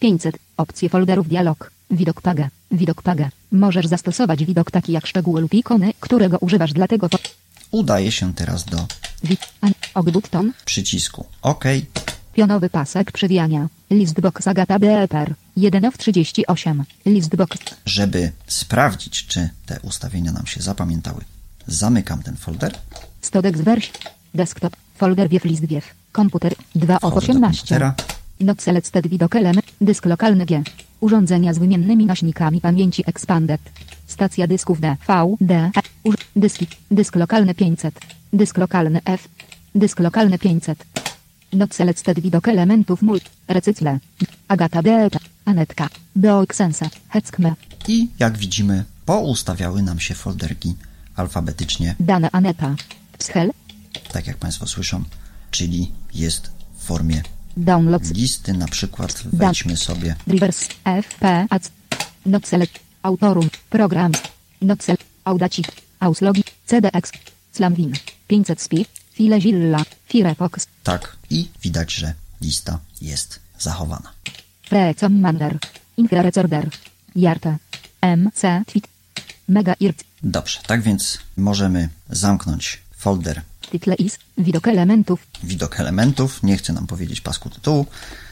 500. 0.00 0.38
Opcje 0.56 0.88
folderów 0.88 1.28
dialog. 1.28 1.70
Widok 1.90 2.20
paga. 2.20 2.48
Widok 2.70 3.02
paga. 3.02 3.28
Możesz 3.52 3.86
zastosować 3.86 4.44
widok 4.44 4.70
taki 4.70 4.92
jak 4.92 5.06
szczegóły 5.06 5.40
lub 5.40 5.54
ikony, 5.54 5.92
którego 6.00 6.38
używasz 6.38 6.72
dla 6.72 6.88
tego 6.88 7.06
fo- 7.06 7.28
Udaję 7.70 8.12
się 8.12 8.34
teraz 8.34 8.64
do 8.64 8.86
Wi- 9.24 9.36
an- 9.60 9.72
Og 9.94 10.10
button. 10.10 10.52
przycisku 10.64 11.26
OK. 11.42 11.64
Pionowy 12.38 12.70
pasek 12.70 13.12
przewijania. 13.12 13.68
Listbox 13.90 14.48
Agata 14.48 14.78
BLPR. 14.78 15.34
1 15.56 15.84
of 15.84 15.98
38. 15.98 16.84
Listbox. 17.06 17.58
Żeby 17.86 18.32
sprawdzić, 18.46 19.26
czy 19.26 19.48
te 19.66 19.80
ustawienia 19.82 20.32
nam 20.32 20.46
się 20.46 20.60
zapamiętały, 20.62 21.20
zamykam 21.66 22.22
ten 22.22 22.36
folder. 22.36 22.74
Stodex 23.20 23.60
wersji. 23.60 23.92
Desktop. 24.34 24.76
Folder 24.96 25.28
wiew 25.28 25.44
list 25.44 25.64
wiew. 25.66 25.84
Komputer. 26.12 26.54
2 26.74 26.94
of 26.94 27.00
Wchodzę 27.00 27.26
do 27.26 27.32
18. 27.32 27.58
komputera. 27.60 27.94
Not 28.40 28.62
selected 28.62 29.06
widok 29.08 29.36
element. 29.36 29.66
Dysk 29.80 30.04
lokalny 30.06 30.46
G. 30.46 30.62
Urządzenia 31.00 31.54
z 31.54 31.58
wymiennymi 31.58 32.06
nośnikami 32.06 32.60
pamięci 32.60 33.02
expanded. 33.06 33.60
Stacja 34.06 34.46
dysków 34.46 34.80
D, 34.80 34.96
V, 35.08 35.36
D. 35.40 35.70
Uż- 36.04 36.16
dyski. 36.36 36.66
Dysk 36.90 37.16
lokalny 37.16 37.54
500. 37.54 37.94
Dysk 38.32 38.58
lokalny 38.58 39.00
F. 39.04 39.28
Dysk 39.74 40.00
lokalny 40.00 40.38
500. 40.38 40.84
Not 41.52 41.74
selected 41.74 42.20
widok 42.20 42.48
elementów 42.48 43.02
mult. 43.02 43.24
Recycle. 43.48 43.98
Agata 44.48 44.82
B. 44.82 45.08
Anetka. 45.44 45.88
Beoxense. 46.16 46.90
Heckme. 47.08 47.54
I 47.88 48.08
jak 48.18 48.38
widzimy, 48.38 48.84
poustawiały 49.04 49.82
nam 49.82 50.00
się 50.00 50.14
folderki 50.14 50.74
alfabetycznie 51.16 51.94
Dane 52.00 52.30
Aneta. 52.32 52.74
Pschel. 53.18 53.50
tak 54.12 54.26
jak 54.26 54.36
Państwo 54.36 54.66
słyszą, 54.66 55.04
czyli 55.50 55.90
jest 56.14 56.50
w 56.78 56.84
formie 56.84 57.22
Downloads. 57.56 58.10
listy. 58.10 58.52
Na 58.52 58.68
przykład 58.68 59.22
wejdźmy 59.32 59.76
sobie 59.76 60.14
Drivers. 60.26 60.68
F. 60.84 61.14
P. 61.20 61.46
AC. 61.50 61.70
Not 62.26 62.46
select. 62.48 62.72
Autorum. 63.02 63.50
Program. 63.70 64.12
Not 64.62 64.82
select. 64.84 65.04
Audacity. 65.24 65.72
Auslogi. 66.00 66.44
CDX. 66.66 67.12
Slamwin. 67.52 67.92
500 68.28 68.60
spi. 68.60 68.86
Filezilla. 69.18 69.82
Firefox. 70.08 70.66
tak 70.82 71.16
i 71.30 71.48
widać, 71.62 71.92
że 71.92 72.14
lista 72.40 72.78
jest 73.00 73.40
zachowana. 73.58 74.12
Recommander. 74.70 75.58
Infrarecorder. 75.96 76.68
Jarte. 77.16 77.56
MC. 78.02 78.62
Twit. 78.66 78.88
Mega 79.48 79.74
IRC. 79.80 80.04
Dobrze, 80.22 80.60
tak 80.66 80.82
więc 80.82 81.18
możemy 81.36 81.88
zamknąć 82.10 82.82
folder 82.96 83.42
Tytle 83.70 83.94
is. 83.94 84.18
Widok 84.38 84.68
elementów. 84.68 85.26
widok 85.44 85.80
elementów. 85.80 86.42
Nie 86.42 86.56
chcę 86.56 86.72
nam 86.72 86.86
powiedzieć 86.86 87.20
pasku 87.20 87.50
tytułu. 87.50 87.86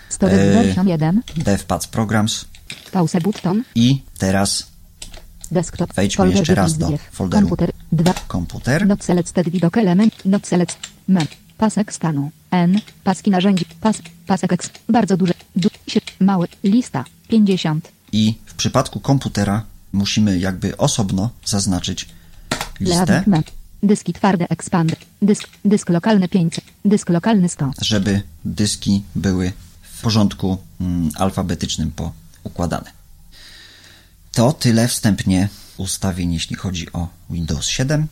Storage 0.09 0.51
version 0.53 0.89
1. 0.89 1.23
DevPads 1.37 1.87
Programs 1.87 2.45
Pause 2.93 3.21
button. 3.21 3.63
i 3.75 4.03
teraz 4.19 4.67
Desktop. 5.53 5.95
Wejdźmy 5.95 6.17
folder 6.17 6.37
jeszcze 6.39 6.55
raz 6.55 6.79
do 6.79 6.91
folderu. 7.13 7.49
Komputer. 7.49 7.73
2. 7.93 8.15
komputer. 8.29 8.87
Not 8.87 9.05
selected 9.05 9.49
widok 9.49 9.77
element. 9.77 10.25
Not 10.25 10.47
select. 10.47 10.79
Mem. 11.09 11.27
Pasek 11.59 11.93
stanu. 11.93 12.31
N. 12.51 12.81
Paski 13.05 13.31
narzędzi. 13.31 13.65
Pas. 13.81 13.97
Pasek 14.27 14.53
X. 14.53 14.71
Bardzo 14.89 15.17
duże. 15.17 15.35
Du, 15.57 15.69
sie, 15.87 16.01
mały. 16.21 16.49
Lista. 16.65 17.05
50. 17.29 17.89
I 18.13 18.35
w 18.47 18.55
przypadku 18.55 19.01
komputera 19.01 19.63
musimy 19.93 20.39
jakby 20.39 20.77
osobno 20.77 21.31
zaznaczyć 21.45 22.09
listę, 22.81 23.23
mem. 23.27 23.43
Dyski 23.83 24.13
twarde 24.13 24.49
expand. 24.49 24.97
Dysk. 25.23 25.49
Dysk 25.65 25.89
lokalny 25.89 26.29
500. 26.29 26.65
Dysk 26.85 27.09
lokalny 27.09 27.49
100. 27.49 27.71
żeby 27.83 28.23
dyski 28.45 29.03
były 29.15 29.53
w 29.83 30.03
porządku 30.03 30.59
mm, 30.81 31.11
alfabetycznym 31.17 31.93
poukładane. 32.43 32.96
To 34.37 34.53
tyle 34.53 34.89
wstępnie 34.89 35.49
ustawień, 35.77 36.33
jeśli 36.33 36.57
chodzi 36.57 36.93
o 36.93 37.09
Windows 37.31 37.67
7. 37.67 38.07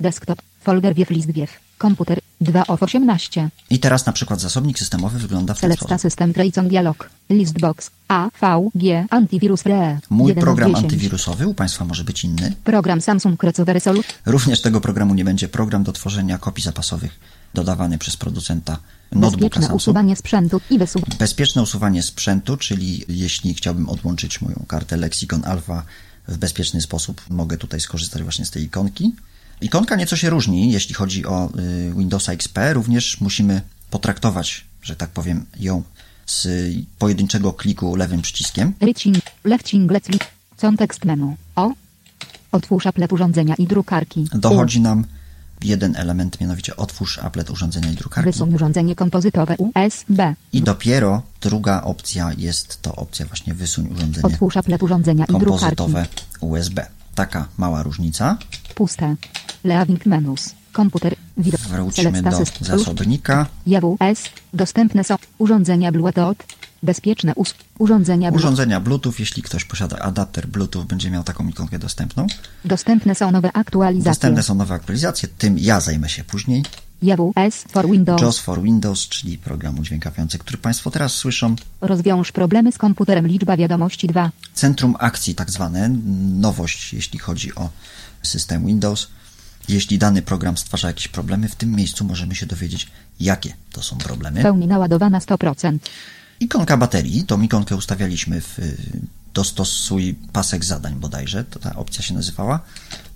Desktop. 0.00 0.42
Folder 0.60 0.94
wiew 0.94 1.10
list 1.10 1.30
wiew. 1.30 1.50
Komputer 1.78 2.18
2 2.40 2.66
of 2.66 2.82
18. 2.82 3.48
I 3.70 3.78
teraz 3.78 4.06
na 4.06 4.12
przykład 4.12 4.40
zasobnik 4.40 4.78
systemowy 4.78 5.18
wygląda 5.18 5.54
w 5.54 5.60
ten 5.60 5.68
Selecta 5.68 5.86
sposób. 5.86 6.00
system 6.00 6.32
Tracon 6.32 6.68
dialog. 6.68 7.10
Listbox. 7.30 7.90
A, 8.08 8.28
V, 8.40 8.68
G, 8.74 9.06
antivirus 9.10 9.62
RE. 9.66 9.98
Mój 10.10 10.28
1 10.28 10.42
of 10.42 10.44
program 10.44 10.70
10. 10.70 10.84
antywirusowy 10.84 11.46
u 11.46 11.54
Państwa 11.54 11.84
może 11.84 12.04
być 12.04 12.24
inny. 12.24 12.52
Program 12.64 13.00
Samsung 13.00 13.40
Krecowe 13.40 13.72
Resolu. 13.72 14.02
Również 14.26 14.60
tego 14.60 14.80
programu 14.80 15.14
nie 15.14 15.24
będzie 15.24 15.48
program 15.48 15.82
do 15.82 15.92
tworzenia 15.92 16.38
kopii 16.38 16.64
zapasowych 16.64 17.20
dodawany 17.54 17.98
przez 17.98 18.16
producenta 18.16 18.78
notebooka 19.12 19.30
Bezpieczne 19.30 19.62
Samsung. 19.62 19.76
usuwanie 19.76 20.16
sprzętu 20.16 20.60
i 20.70 20.78
wysuw. 20.78 21.02
Bezpieczne 21.18 21.62
usuwanie 21.62 22.02
sprzętu, 22.02 22.56
czyli 22.56 23.04
jeśli 23.08 23.54
chciałbym 23.54 23.88
odłączyć 23.88 24.40
moją 24.40 24.64
kartę 24.68 24.96
Lexicon 24.96 25.44
Alpha 25.44 25.82
w 26.28 26.36
bezpieczny 26.36 26.80
sposób, 26.80 27.22
mogę 27.30 27.56
tutaj 27.56 27.80
skorzystać 27.80 28.22
właśnie 28.22 28.46
z 28.46 28.50
tej 28.50 28.62
ikonki. 28.62 29.12
Ikonka 29.60 29.96
nieco 29.96 30.16
się 30.16 30.30
różni, 30.30 30.72
jeśli 30.72 30.94
chodzi 30.94 31.26
o 31.26 31.50
y, 31.58 31.94
Windowsa 31.96 32.32
XP. 32.32 32.58
Również 32.72 33.20
musimy 33.20 33.60
potraktować, 33.90 34.64
że 34.82 34.96
tak 34.96 35.10
powiem, 35.10 35.44
ją 35.60 35.82
z 36.26 36.48
pojedynczego 36.98 37.52
kliku 37.52 37.96
lewym 37.96 38.22
przyciskiem. 38.22 38.74
Contekst 40.60 41.04
menu. 41.04 41.36
O. 41.56 41.72
Otwórz 42.52 42.86
aplet 42.86 43.12
urządzenia 43.12 43.54
i 43.54 43.66
drukarki. 43.66 44.28
Dochodzi 44.34 44.80
nam 44.80 45.04
jeden 45.64 45.96
element, 45.96 46.40
mianowicie 46.40 46.76
otwórz 46.76 47.18
applet 47.18 47.50
urządzenia 47.50 47.92
i 47.92 47.94
drukarki. 47.94 48.30
Wysuń 48.30 48.54
urządzenie 48.54 48.94
kompozytowe 48.94 49.56
USB. 49.56 50.34
I 50.52 50.62
dopiero 50.62 51.22
druga 51.40 51.82
opcja 51.82 52.30
jest 52.38 52.82
to 52.82 52.96
opcja 52.96 53.26
właśnie 53.26 53.54
wysuń 53.54 53.88
urządzenie 53.88 54.26
Otwórz 54.26 54.56
aplet 54.56 54.82
urządzenia 54.82 55.24
i 55.24 55.28
drukarki. 55.28 55.76
kompozytowe 55.76 56.06
USB. 56.40 56.86
Taka 57.14 57.48
mała 57.58 57.82
różnica. 57.82 58.36
Puste. 58.74 59.16
Leaving 59.64 60.06
menus. 60.06 60.54
Komputer. 60.72 61.14
Wróćmy 61.36 62.22
do 62.22 62.30
zasobnika. 62.60 63.46
JWS. 63.66 64.24
Dostępne 64.54 65.04
są 65.04 65.16
urządzenia 65.38 65.92
Bluetooth. 65.92 66.36
Bezpieczne 66.82 67.34
us- 67.34 67.54
urządzenia 67.78 68.30
Bluetooth. 68.30 68.46
Urządzenia 68.46 68.80
Bluetooth, 68.80 69.12
jeśli 69.18 69.42
ktoś 69.42 69.64
posiada 69.64 69.98
adapter 69.98 70.46
Bluetooth, 70.48 70.84
będzie 70.84 71.10
miał 71.10 71.24
taką 71.24 71.48
ikonkę 71.48 71.78
dostępną. 71.78 72.26
Dostępne 72.64 73.14
są 73.14 73.30
nowe 73.30 73.52
aktualizacje. 73.52 74.10
Dostępne 74.10 74.42
są 74.42 74.54
nowe 74.54 74.74
aktualizacje, 74.74 75.28
tym 75.38 75.58
ja 75.58 75.80
zajmę 75.80 76.08
się 76.08 76.24
później. 76.24 76.64
JWS 77.02 77.64
for 77.68 77.90
Windows. 77.90 78.22
JAWS 78.22 78.38
for 78.38 78.62
Windows, 78.62 79.08
czyli 79.08 79.38
program 79.38 79.78
udźwiękawiający, 79.78 80.38
który 80.38 80.58
Państwo 80.58 80.90
teraz 80.90 81.12
słyszą. 81.14 81.56
Rozwiąż 81.80 82.32
problemy 82.32 82.72
z 82.72 82.78
komputerem. 82.78 83.26
Liczba 83.26 83.56
wiadomości 83.56 84.06
2. 84.06 84.30
Centrum 84.54 84.96
akcji, 84.98 85.34
tak 85.34 85.50
zwane, 85.50 85.88
nowość, 86.40 86.92
jeśli 86.92 87.18
chodzi 87.18 87.54
o 87.54 87.70
system 88.22 88.66
Windows. 88.66 89.08
Jeśli 89.68 89.98
dany 89.98 90.22
program 90.22 90.56
stwarza 90.56 90.88
jakieś 90.88 91.08
problemy, 91.08 91.48
w 91.48 91.54
tym 91.54 91.74
miejscu 91.74 92.04
możemy 92.04 92.34
się 92.34 92.46
dowiedzieć, 92.46 92.88
jakie 93.20 93.54
to 93.72 93.82
są 93.82 93.98
problemy. 93.98 94.42
Pełni 94.42 94.66
naładowana 94.66 95.18
100%. 95.18 95.78
Ikonka 96.40 96.76
baterii, 96.76 97.24
tą 97.24 97.42
ikonkę 97.42 97.76
ustawialiśmy 97.76 98.40
w 98.40 98.58
dostosuj 99.34 100.14
pasek 100.32 100.64
zadań 100.64 100.94
bodajże, 100.94 101.44
to 101.44 101.58
ta 101.58 101.76
opcja 101.76 102.02
się 102.02 102.14
nazywała. 102.14 102.60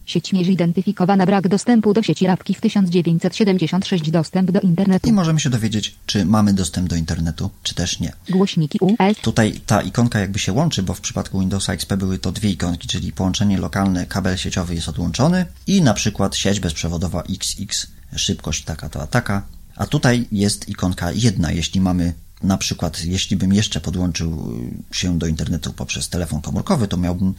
Sieć 0.07 0.33
niezidentyfikowana. 0.33 1.27
Brak 1.27 1.49
dostępu 1.49 1.95
do 1.95 2.03
sieci 2.03 2.27
rabki 2.27 2.55
w 2.55 2.61
1976. 2.61 4.11
Dostęp 4.11 4.51
do 4.51 4.61
internetu. 4.61 5.09
I 5.09 5.13
możemy 5.13 5.41
się 5.41 5.51
dowiedzieć, 5.51 5.95
czy 6.07 6.25
mamy 6.25 6.55
dostęp 6.55 6.89
do 6.89 6.97
internetu, 6.97 7.51
czy 7.63 7.75
też 7.75 8.01
nie. 8.01 8.13
Głośniki 8.31 8.79
US. 8.81 9.17
Tutaj 9.23 9.61
ta 9.67 9.83
ikonka 9.83 10.21
jakby 10.21 10.39
się 10.39 10.53
łączy, 10.53 10.83
bo 10.83 10.95
w 10.95 11.01
przypadku 11.01 11.41
Windowsa 11.41 11.73
XP 11.73 11.97
były 11.97 12.19
to 12.19 12.33
dwie 12.33 12.51
ikonki, 12.51 12.89
czyli 12.89 13.13
połączenie 13.13 13.59
lokalne, 13.59 14.07
kabel 14.07 14.37
sieciowy 14.37 14.75
jest 14.75 14.89
odłączony 14.89 15.47
i 15.67 15.83
na 15.83 15.95
przykład 15.95 16.37
sieć 16.37 16.61
bezprzewodowa 16.61 17.23
XX, 17.23 17.87
szybkość 18.17 18.65
taka 18.65 18.89
to 18.89 19.03
a 19.03 19.07
taka. 19.07 19.43
A 19.77 19.87
tutaj 19.87 20.27
jest 20.33 20.69
ikonka 20.69 21.13
jedna, 21.13 21.53
jeśli 21.53 21.81
mamy 21.81 22.13
na 22.43 22.59
przykład, 22.59 23.05
jeśli 23.05 23.37
bym 23.37 23.53
jeszcze 23.53 23.81
podłączył 23.81 24.53
y, 24.93 24.97
się 24.97 25.19
do 25.19 25.27
internetu 25.27 25.73
poprzez 25.73 26.09
telefon 26.09 26.41
komórkowy, 26.41 26.89
to 26.89 26.97
miałbym 26.97 27.35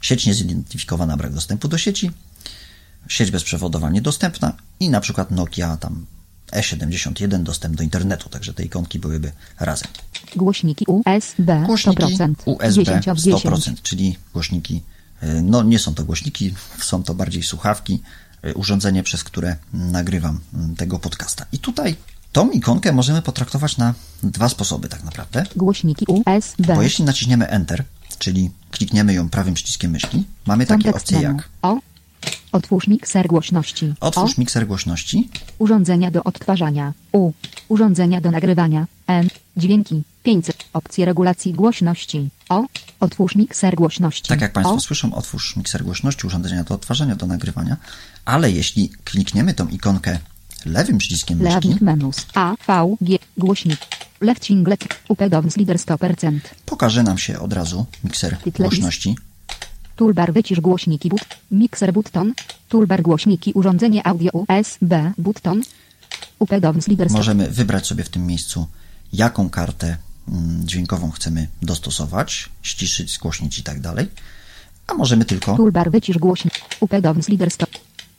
sieć 0.00 0.26
niezidentyfikowana, 0.26 1.16
brak 1.16 1.32
dostępu 1.32 1.68
do 1.68 1.78
sieci, 1.78 2.10
sieć 3.08 3.30
bezprzewodowa 3.30 3.90
niedostępna 3.90 4.52
i 4.80 4.90
na 4.90 5.00
przykład 5.00 5.30
Nokia 5.30 5.76
tam 5.76 6.06
E71 6.52 7.42
dostęp 7.42 7.76
do 7.76 7.82
internetu, 7.82 8.28
także 8.28 8.54
te 8.54 8.64
ikonki 8.64 8.98
byłyby 8.98 9.32
razem. 9.60 9.88
Głośniki 10.36 10.84
USB. 10.88 11.62
Głośniki 11.66 12.02
100%. 12.02 12.34
USB 12.44 12.84
10 12.84 13.08
of 13.08 13.18
10. 13.18 13.44
100%, 13.44 13.74
czyli 13.82 14.16
głośniki, 14.32 14.82
y, 15.22 15.42
no 15.42 15.62
nie 15.62 15.78
są 15.78 15.94
to 15.94 16.04
głośniki, 16.04 16.54
są 16.78 17.02
to 17.02 17.14
bardziej 17.14 17.42
słuchawki, 17.42 18.02
y, 18.44 18.54
urządzenie, 18.54 19.02
przez 19.02 19.24
które 19.24 19.56
nagrywam 19.72 20.40
mm, 20.54 20.76
tego 20.76 20.98
podcasta. 20.98 21.46
I 21.52 21.58
tutaj 21.58 21.96
tą 22.32 22.50
ikonkę 22.50 22.92
możemy 22.92 23.22
potraktować 23.22 23.76
na 23.76 23.94
dwa 24.22 24.48
sposoby 24.48 24.88
tak 24.88 25.04
naprawdę, 25.04 25.44
Głośniki 25.56 26.04
USB. 26.08 26.74
bo 26.74 26.82
jeśli 26.82 27.04
naciśniemy 27.04 27.48
Enter, 27.48 27.84
czyli 28.18 28.50
klikniemy 28.70 29.14
ją 29.14 29.28
prawym 29.28 29.54
przyciskiem 29.54 29.90
myszki, 29.90 30.24
mamy 30.46 30.66
takie 30.66 30.90
opcje 30.90 31.20
jak 31.20 31.48
O. 31.62 31.78
Otwórz 32.52 32.86
mikser 32.86 33.26
głośności. 33.28 33.94
otwórz 34.00 34.32
o. 34.32 34.40
mikser 34.40 34.66
głośności, 34.66 35.30
Urządzenia 35.58 36.10
do 36.10 36.24
odtwarzania. 36.24 36.92
U. 37.12 37.32
Urządzenia 37.68 38.20
do 38.20 38.30
nagrywania. 38.30 38.86
N. 39.06 39.28
Dźwięki. 39.56 40.02
500. 40.22 40.56
Opcje 40.72 41.04
regulacji 41.04 41.52
głośności. 41.52 42.28
O. 42.48 42.64
Otwórz 43.00 43.34
mikser 43.36 43.74
głośności. 43.74 44.28
Tak 44.28 44.40
jak 44.40 44.52
Państwo 44.52 44.74
o. 44.74 44.80
słyszą, 44.80 45.14
otwórz 45.14 45.56
mikser 45.56 45.84
głośności, 45.84 46.26
urządzenia 46.26 46.64
do 46.64 46.74
odtwarzania, 46.74 47.16
do 47.16 47.26
nagrywania, 47.26 47.76
ale 48.24 48.50
jeśli 48.50 48.88
klikniemy 49.04 49.54
tą 49.54 49.68
ikonkę 49.68 50.18
lewym 50.66 50.98
przyciskiem 50.98 51.38
myszki, 51.38 51.54
Leaving 51.54 51.80
menus. 51.80 52.26
A. 52.34 52.54
V. 52.66 52.96
G. 53.00 53.18
Głośnik. 53.38 53.78
Left 54.20 54.44
singlet. 54.44 54.84
Upedowns 55.08 55.56
leader 55.56 55.76
100%. 55.76 56.40
pokaże 56.66 57.02
nam 57.02 57.18
się 57.18 57.38
od 57.38 57.52
razu 57.52 57.86
mikser 58.04 58.36
głośności. 58.58 59.16
Toolbar 59.96 60.32
wycisz 60.32 60.60
głośniki 60.60 61.08
but. 61.08 61.24
Mixer 61.50 61.92
button. 61.92 62.34
Toolbar 62.68 63.02
głośniki 63.02 63.52
urządzenie 63.52 64.06
audio 64.06 64.30
USB 64.32 65.12
button. 65.18 65.62
Upedowns 66.38 66.88
leader 66.88 67.08
100%. 67.08 67.12
Możemy 67.12 67.50
wybrać 67.50 67.86
sobie 67.86 68.04
w 68.04 68.08
tym 68.08 68.26
miejscu, 68.26 68.66
jaką 69.12 69.50
kartę 69.50 69.96
mm, 70.28 70.66
dźwiękową 70.68 71.10
chcemy 71.10 71.48
dostosować, 71.62 72.50
ściszyć, 72.62 73.14
zgłośnić 73.14 73.58
i 73.58 73.62
tak 73.62 73.80
dalej. 73.80 74.08
A 74.86 74.94
możemy 74.94 75.24
tylko 75.24 75.56
Toolbar 75.56 75.90
wycisz 75.90 76.18
głośnik. 76.18 76.54
Upedowns 76.80 77.28
leader 77.28 77.48
100%. 77.48 77.66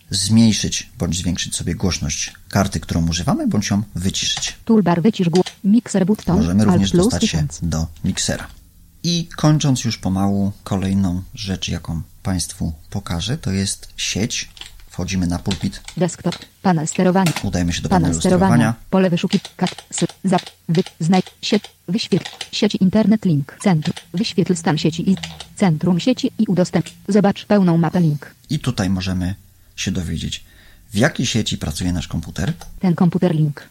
Zmniejszyć 0.10 0.90
bądź 0.98 1.18
zwiększyć 1.18 1.56
sobie 1.56 1.76
głośność 1.76 2.34
karty, 2.50 2.80
którą 2.80 3.08
używamy, 3.10 3.48
bądź 3.48 3.70
ją 3.70 3.84
wyciszyć. 3.96 4.56
Toolbar 4.66 5.02
wycisz 5.02 5.30
gło... 5.30 5.44
Mixer 5.64 6.06
button. 6.06 6.38
Możemy 6.38 6.66
również 6.66 6.92
dostać 6.92 7.24
się 7.24 7.38
1000. 7.38 7.60
do 7.64 7.88
miksera. 8.04 8.48
I 9.04 9.28
kończąc 9.36 9.84
już 9.84 9.98
pomału, 9.98 10.52
kolejną 10.64 11.22
rzecz, 11.36 11.68
jaką 11.68 12.02
Państwu 12.24 12.74
pokażę, 12.90 13.38
to 13.38 13.52
jest 13.52 13.88
sieć. 13.98 14.50
Wchodzimy 14.90 15.28
na 15.28 15.40
pulpit, 15.40 15.82
Desktop. 15.98 16.36
Panel 16.62 16.88
sterowania. 16.88 17.32
udajemy 17.44 17.74
się 17.74 17.82
do 17.82 17.90
Panel 17.90 18.02
panelu 18.04 18.20
sterowania. 18.20 18.50
sterowania. 18.56 18.76
Pole 18.90 19.10
wyszukiwania. 19.10 19.74
S. 19.92 20.06
Zap. 20.24 20.42
Wy. 20.70 20.84
Znajdź. 21.00 21.26
Sieć. 21.42 21.64
Wyświetl. 21.88 22.32
Sieci 22.52 22.84
internet 22.84 23.26
link. 23.26 23.58
Centrum. 23.64 23.96
Wyświetl 24.14 24.56
stan 24.56 24.78
sieci 24.78 25.12
i 25.12 25.16
centrum 25.56 26.00
sieci 26.00 26.32
i 26.40 26.46
udostępnij. 26.48 26.96
Zobacz 27.08 27.46
pełną 27.46 27.78
mapę 27.78 28.02
link. 28.02 28.36
I 28.50 28.60
tutaj 28.60 28.90
możemy 28.90 29.36
się 29.76 29.92
dowiedzieć, 29.92 30.44
w 30.92 30.98
jakiej 30.98 31.26
sieci 31.26 31.58
pracuje 31.58 31.94
nasz 31.94 32.08
komputer. 32.08 32.54
Ten 32.80 32.96
komputer 32.96 33.36
link. 33.36 33.70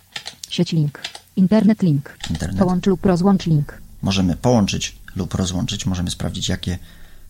Sieć 0.51 0.73
link. 0.73 1.01
Internet 1.37 1.83
link. 1.83 2.19
Internet. 2.31 2.59
Połącz 2.59 2.87
lub 2.87 3.07
rozłącz 3.07 3.47
link. 3.47 3.79
Możemy 4.03 4.37
połączyć 4.37 4.97
lub 5.17 5.35
rozłączyć, 5.35 5.87
możemy 5.87 6.11
sprawdzić, 6.11 6.49
jakie 6.49 6.79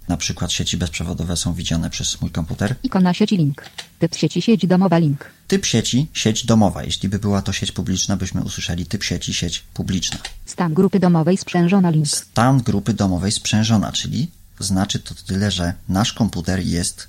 na 0.09 0.17
przykład 0.17 0.53
sieci 0.53 0.77
bezprzewodowe 0.77 1.37
są 1.37 1.55
widziane 1.55 1.91
przez 1.91 2.21
mój 2.21 2.31
komputer. 2.31 2.75
Ikona 2.83 3.15
sieci 3.15 3.37
link. 3.37 3.65
Typ 3.99 4.17
sieci 4.17 4.43
sieć 4.43 4.67
domowa 4.67 4.99
link. 4.99 5.31
Typ 5.49 5.67
sieci, 5.67 6.07
sieć 6.13 6.47
domowa. 6.47 6.85
Jeśli 6.85 7.09
by 7.09 7.19
była 7.19 7.43
to 7.43 7.53
sieć 7.53 7.73
publiczna, 7.73 8.17
byśmy 8.17 8.43
usłyszeli 8.43 8.87
typ 8.87 9.05
sieci, 9.05 9.35
sieć 9.35 9.65
publiczna. 9.75 10.19
Stan 10.47 10.75
grupy 10.75 11.01
domowej 11.01 11.37
sprzężona 11.37 11.91
link. 11.91 12.09
Stan 12.09 12.63
grupy 12.63 12.95
domowej 12.95 13.33
sprzężona, 13.33 13.93
czyli 13.93 14.31
znaczy 14.61 14.99
to 14.99 15.15
tyle, 15.27 15.51
że 15.51 15.75
nasz 15.89 16.13
komputer 16.13 16.61
jest 16.67 17.09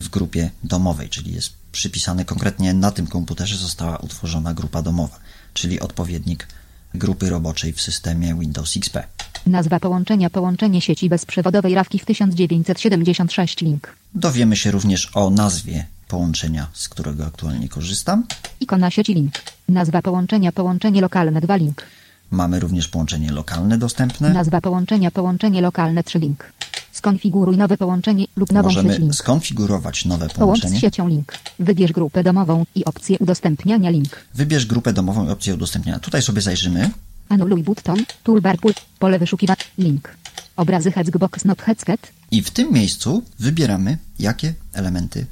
w 0.00 0.08
grupie 0.08 0.50
domowej, 0.64 1.08
czyli 1.08 1.32
jest 1.32 1.52
przypisany 1.72 2.24
konkretnie 2.24 2.74
na 2.74 2.90
tym 2.90 3.06
komputerze 3.06 3.56
została 3.56 3.96
utworzona 3.96 4.54
grupa 4.54 4.82
domowa, 4.82 5.18
czyli 5.54 5.80
odpowiednik 5.80 6.46
grupy 6.94 7.30
roboczej 7.30 7.72
w 7.72 7.80
systemie 7.80 8.34
Windows 8.34 8.76
XP. 8.76 9.04
Nazwa 9.46 9.80
połączenia 9.80 10.30
połączenie 10.30 10.80
sieci 10.80 11.08
bezprzewodowej 11.08 11.74
rawki 11.74 11.98
w 11.98 12.04
1976 12.04 13.60
link. 13.60 13.94
Dowiemy 14.14 14.56
się 14.56 14.70
również 14.70 15.10
o 15.14 15.30
nazwie 15.30 15.86
połączenia, 16.08 16.66
z 16.72 16.88
którego 16.88 17.26
aktualnie 17.26 17.68
korzystam. 17.68 18.26
Ikona 18.60 18.90
sieci 18.90 19.14
link. 19.14 19.32
Nazwa 19.68 20.02
połączenia 20.02 20.52
połączenie 20.52 21.00
lokalne 21.00 21.40
2 21.40 21.56
link. 21.56 21.82
Mamy 22.30 22.60
również 22.60 22.88
połączenie 22.88 23.32
lokalne 23.32 23.78
dostępne. 23.78 24.30
Nazwa 24.30 24.60
połączenia 24.60 25.10
połączenie 25.10 25.60
lokalne 25.60 26.04
3 26.04 26.18
link. 26.18 26.52
Skonfiguruj 26.92 27.56
nowe 27.56 27.76
połączenie 27.76 28.26
lub 28.36 28.52
nową 28.52 28.68
sieć 28.70 28.76
Możemy 28.76 28.98
link. 28.98 29.14
skonfigurować 29.14 30.04
nowe 30.04 30.18
Połącz 30.18 30.32
z 30.34 30.38
połączenie. 30.38 30.80
siecią 30.80 31.08
link. 31.08 31.32
Wybierz 31.58 31.92
grupę 31.92 32.22
domową 32.24 32.64
i 32.74 32.84
opcję 32.84 33.18
udostępniania 33.18 33.90
link. 33.90 34.08
Wybierz 34.34 34.66
grupę 34.66 34.92
domową 34.92 35.26
i 35.26 35.30
opcję 35.30 35.54
udostępniania. 35.54 35.98
Tutaj 35.98 36.22
sobie 36.22 36.40
zajrzymy. 36.40 36.90
Anuluj 37.28 37.62
button, 37.62 37.96
toolbar 38.22 38.58
pul, 38.58 38.72
pole 38.98 39.18
wyszukiwania, 39.18 39.62
link. 39.78 40.16
Obrazy 40.56 40.92
Hexbox 40.92 41.44
not 41.44 41.62
Headset, 41.62 42.12
I 42.30 42.42
w 42.42 42.50
tym 42.50 42.72
miejscu 42.72 43.22
wybieramy, 43.38 43.98
jakie 44.18 44.54
elementy 44.72 45.26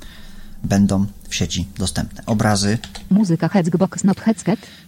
będą 0.67 1.07
w 1.29 1.35
sieci 1.35 1.67
dostępne. 1.79 2.27
Obrazy, 2.27 2.79
muzyka 3.11 3.49
Hexbox 3.49 4.05
not 4.05 4.21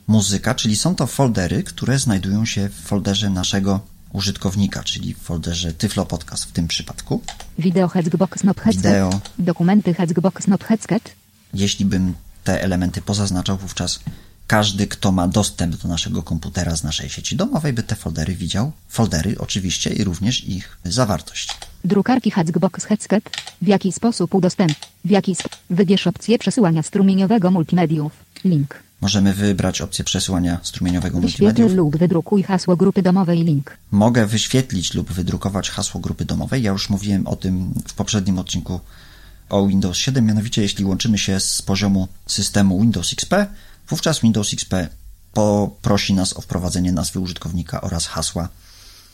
muzyka, 0.06 0.54
czyli 0.54 0.76
są 0.76 0.94
to 0.94 1.06
foldery, 1.06 1.62
które 1.62 1.98
znajdują 1.98 2.44
się 2.44 2.68
w 2.68 2.74
folderze 2.74 3.30
naszego 3.30 3.80
użytkownika, 4.12 4.84
czyli 4.84 5.14
w 5.14 5.18
folderze 5.18 5.72
Tyflo 5.72 6.06
Podcast 6.06 6.44
w 6.44 6.52
tym 6.52 6.68
przypadku. 6.68 7.22
wideo 7.58 7.88
Hexbox 7.88 8.44
not 8.44 8.60
Wideo. 8.66 9.20
dokumenty 9.38 9.94
Hexbox 9.94 10.46
not 10.46 10.64
Jeśli 11.54 11.84
bym 11.84 12.14
te 12.44 12.62
elementy 12.62 13.02
pozaznaczał, 13.02 13.56
wówczas 13.56 14.00
każdy, 14.49 14.86
kto 14.86 15.12
ma 15.12 15.28
dostęp 15.28 15.76
do 15.76 15.88
naszego 15.88 16.22
komputera 16.22 16.76
z 16.76 16.84
naszej 16.84 17.09
sieci 17.09 17.36
domowej, 17.36 17.72
by 17.72 17.82
te 17.82 17.96
foldery 17.96 18.34
widział. 18.34 18.72
Foldery 18.88 19.36
oczywiście 19.38 19.90
i 19.90 20.05
również 20.05 20.44
ich 20.44 20.78
zawartość. 20.84 21.49
drukarki 21.84 22.30
Hexbox 22.30 22.84
Headset, 22.84 23.24
w 23.62 23.66
jaki 23.66 23.92
sposób 23.92 24.34
udostęp, 24.34 24.72
w 25.05 25.11
jaki 25.11 25.32
sp- 25.42 25.57
wybierz 25.70 26.07
opcję 26.07 26.38
przesyłania 26.38 26.82
strumieniowego 26.82 27.51
multimediów, 27.51 28.12
link. 28.44 28.74
Możemy 29.01 29.34
wybrać 29.34 29.80
opcję 29.80 30.05
przesyłania 30.05 30.59
strumieniowego 30.62 31.20
Wyświetl 31.20 31.44
multimediów. 31.44 31.76
lub 31.76 31.96
wydrukuj 31.99 32.42
hasło 32.42 32.76
grupy 32.76 33.03
domowej 33.03 33.44
link. 33.44 33.76
Mogę 33.90 34.26
wyświetlić 34.26 34.94
lub 34.94 35.12
wydrukować 35.12 35.70
hasło 35.70 36.01
grupy 36.01 36.24
domowej. 36.24 36.62
Ja 36.62 36.70
już 36.72 36.90
mówiłem 36.90 37.26
o 37.26 37.36
tym 37.36 37.74
w 37.88 37.92
poprzednim 37.94 38.38
odcinku 38.38 38.80
o 39.51 39.66
Windows 39.66 39.96
7, 39.96 40.24
mianowicie 40.26 40.62
jeśli 40.62 40.84
łączymy 40.84 41.18
się 41.18 41.40
z 41.40 41.62
poziomu 41.62 42.09
systemu 42.26 42.80
Windows 42.80 43.12
XP, 43.12 43.34
wówczas 43.89 44.20
Windows 44.20 44.53
XP 44.53 44.74
poprosi 45.32 46.14
nas 46.14 46.32
o 46.32 46.41
wprowadzenie 46.41 46.93
nazwy 46.93 47.20
użytkownika 47.20 47.80
oraz 47.80 48.07
hasła, 48.07 48.49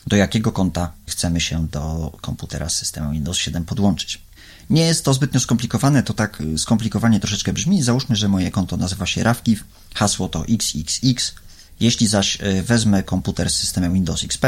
do 0.06 0.16
jakiego 0.16 0.52
konta 0.52 0.92
chcemy 1.06 1.40
się 1.40 1.68
do 1.68 2.12
komputera 2.20 2.68
z 2.68 2.74
systemem 2.74 3.12
Windows 3.12 3.36
7 3.36 3.64
podłączyć. 3.64 4.22
Nie 4.70 4.82
jest 4.82 5.04
to 5.04 5.14
zbytnio 5.14 5.40
skomplikowane, 5.40 6.02
to 6.02 6.14
tak 6.14 6.40
y, 6.40 6.58
skomplikowanie 6.58 7.20
troszeczkę 7.20 7.52
brzmi. 7.52 7.82
Załóżmy, 7.82 8.16
że 8.16 8.28
moje 8.28 8.50
konto 8.50 8.76
nazywa 8.76 9.06
się 9.06 9.22
Rawkiw, 9.22 9.64
hasło 9.94 10.28
to 10.28 10.44
XXX. 10.48 11.34
Jeśli 11.80 12.06
zaś 12.06 12.40
y, 12.40 12.62
wezmę 12.62 13.02
komputer 13.02 13.50
z 13.50 13.54
systemem 13.54 13.94
Windows 13.94 14.24
XP, 14.24 14.44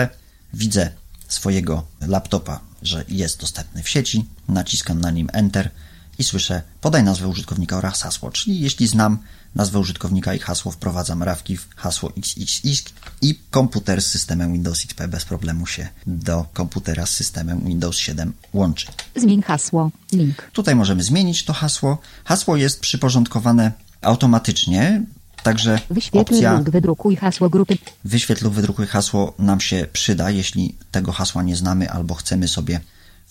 widzę 0.55 0.91
swojego 1.29 1.87
laptopa, 2.01 2.61
że 2.83 3.05
jest 3.09 3.41
dostępny 3.41 3.83
w 3.83 3.89
sieci, 3.89 4.25
naciskam 4.49 5.01
na 5.01 5.11
nim 5.11 5.29
Enter 5.33 5.71
i 6.19 6.25
słyszę 6.25 6.63
podaj 6.81 7.03
nazwę 7.05 7.29
użytkownika 7.29 7.77
oraz 7.77 8.03
hasło. 8.03 8.31
Czyli 8.31 8.61
jeśli 8.61 8.87
znam 8.87 9.19
nazwę 9.55 9.79
użytkownika 9.79 10.35
i 10.35 10.39
hasło, 10.39 10.73
wprowadzam 10.73 11.23
Rawkiw, 11.23 11.69
hasło 11.77 12.13
XXX 12.17 12.93
i 13.23 13.39
komputer 13.51 14.03
z 14.03 14.07
systemem 14.07 14.53
Windows 14.53 14.85
XP 14.85 15.07
bez 15.07 15.25
problemu 15.25 15.67
się 15.67 15.89
do 16.07 16.47
komputera 16.53 17.07
z 17.07 17.11
systemem 17.11 17.61
Windows 17.61 17.97
7 17.97 18.33
łączy. 18.53 18.87
Zmień 19.17 19.43
hasło, 19.43 19.91
link. 20.13 20.51
Tutaj 20.53 20.75
możemy 20.75 21.03
zmienić 21.03 21.45
to 21.45 21.53
hasło. 21.53 21.99
Hasło 22.25 22.57
jest 22.57 22.81
przyporządkowane 22.81 23.73
automatycznie, 24.03 25.03
także 25.43 25.81
Wyświetl 25.91 26.19
opcja 26.35 26.53
lub 26.59 26.71
wydrukuj 26.71 27.17
hasło 27.17 27.51
grupy. 27.51 27.79
wyświetl 28.05 28.45
lub 28.45 28.55
wydrukuj 28.55 28.87
hasło 28.87 29.35
nam 29.39 29.61
się 29.61 29.87
przyda, 29.93 30.31
jeśli 30.31 30.75
tego 30.91 31.13
hasła 31.13 31.43
nie 31.43 31.57
znamy 31.57 31.91
albo 31.91 32.15
chcemy 32.15 32.49
sobie 32.49 32.81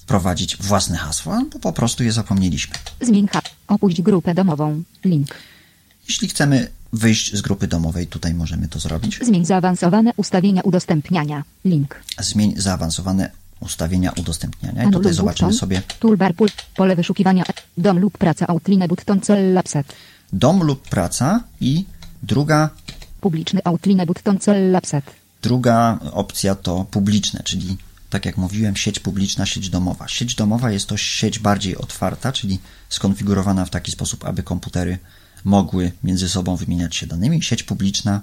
wprowadzić 0.06 0.58
własne 0.58 0.98
hasło, 0.98 1.34
albo 1.34 1.60
po 1.60 1.74
prostu 1.74 2.04
je 2.04 2.12
zapomnieliśmy. 2.12 2.74
Zmień 3.02 3.28
hasło. 3.28 3.50
Opuść 3.68 4.02
grupę 4.02 4.34
domową, 4.34 4.84
link. 5.06 5.28
Jeśli 6.08 6.28
chcemy 6.28 6.68
wyjść 6.94 7.36
z 7.36 7.42
grupy 7.42 7.68
domowej, 7.68 8.08
tutaj 8.08 8.34
możemy 8.34 8.68
to 8.68 8.80
zrobić. 8.80 9.20
Zmień 9.22 9.46
zaawansowane 9.46 10.12
ustawienia 10.18 10.62
udostępniania, 10.62 11.44
link. 11.66 11.96
Zmień 12.20 12.54
zaawansowane 12.58 13.32
ustawienia 13.60 14.12
udostępniania. 14.12 14.84
I 14.84 14.86
Anuluj 14.86 14.94
tutaj 14.94 15.14
zobaczymy 15.14 15.52
button, 15.52 15.60
sobie 15.60 15.82
Toolbar 16.00 16.36
pul, 16.36 16.50
pole 16.76 16.96
wyszukiwania, 16.96 17.44
dom 17.78 18.00
lub 18.00 18.18
praca 18.18 18.48
Outline 18.48 18.88
button 18.88 19.22
cel 19.22 19.54
lapset. 19.54 19.88
dom 20.34 20.64
lub 20.64 20.90
praca 20.90 21.44
i 21.62 21.86
druga 22.24 22.70
Publiczny 23.22 23.62
Outline 23.64 24.06
button 24.06 24.40
cel 24.40 24.72
lapset. 24.72 25.06
Druga 25.42 26.00
opcja 26.12 26.56
to 26.56 26.86
publiczne, 26.92 27.42
czyli 27.44 27.78
tak 28.16 28.26
jak 28.26 28.38
mówiłem, 28.38 28.76
sieć 28.76 29.00
publiczna, 29.00 29.46
sieć 29.46 29.70
domowa. 29.70 30.08
Sieć 30.08 30.36
domowa 30.36 30.72
jest 30.72 30.88
to 30.88 30.98
sieć 30.98 31.40
bardziej 31.40 31.78
otwarta, 31.78 32.32
czyli 32.32 32.60
skonfigurowana 32.90 33.66
w 33.66 33.70
taki 33.70 33.92
sposób, 33.92 34.26
aby 34.26 34.44
komputery 34.44 34.98
mogły 35.44 35.92
między 36.04 36.30
sobą 36.30 36.56
wymieniać 36.56 36.96
się 36.96 37.08
danymi. 37.08 37.44
Sieć 37.44 37.64
publiczna 37.64 38.22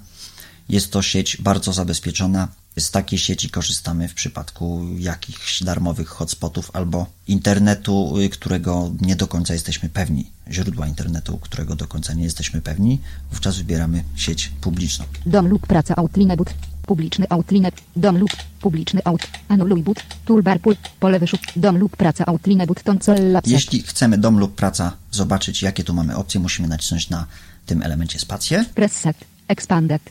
jest 0.68 0.93
to 0.93 1.03
sieć 1.03 1.36
bardzo 1.36 1.72
zabezpieczona. 1.72 2.49
Z 2.78 2.90
takiej 2.90 3.18
sieci 3.18 3.51
korzystamy 3.51 4.09
w 4.09 4.14
przypadku 4.14 4.86
jakichś 4.99 5.62
darmowych 5.62 6.09
hotspotów 6.09 6.70
albo 6.72 7.07
internetu, 7.28 8.18
y, 8.18 8.28
którego 8.28 8.93
nie 9.01 9.16
do 9.16 9.26
końca 9.26 9.55
jesteśmy 9.55 9.88
pewni, 9.88 10.30
źródła 10.51 10.86
internetu, 10.86 11.38
którego 11.38 11.76
do 11.76 11.86
końca 11.86 12.14
nie 12.14 12.24
jesteśmy 12.24 12.61
pewni. 12.61 13.01
Wówczas 13.30 13.57
wybieramy 13.57 14.05
sieć 14.16 14.53
publiczną. 14.61 15.05
Dom 15.26 15.49
lub 15.49 15.66
praca 15.66 15.97
Outline 15.97 16.36
but. 16.36 16.72
Publiczny 16.87 17.26
Outline. 17.28 17.70
Dom 17.97 18.18
lub 18.18 18.30
publiczny 18.61 19.01
out. 19.05 19.22
Anuluj 19.49 19.83
but. 19.83 20.03
Toolbar 20.24 20.61
pul, 20.61 20.76
pole 21.01 21.18
wyszuk. 21.18 21.41
Dom 21.57 21.78
lub 21.78 21.97
praca 21.97 22.26
Outline 22.26 22.66
button 22.66 22.99
cel 22.99 23.33
lapset. 23.33 23.53
Jeśli 23.53 23.83
chcemy 23.83 24.18
dom 24.18 24.39
lub 24.39 24.55
praca 24.55 24.93
zobaczyć, 25.11 25.62
jakie 25.62 25.85
tu 25.85 25.95
mamy 25.95 26.16
opcje, 26.16 26.41
musimy 26.41 26.68
nacisnąć 26.68 27.11
na 27.11 27.26
tym 27.66 27.83
elemencie 27.83 28.18
spację. 28.18 28.64
Preset. 28.74 29.16
Expanded. 29.49 30.03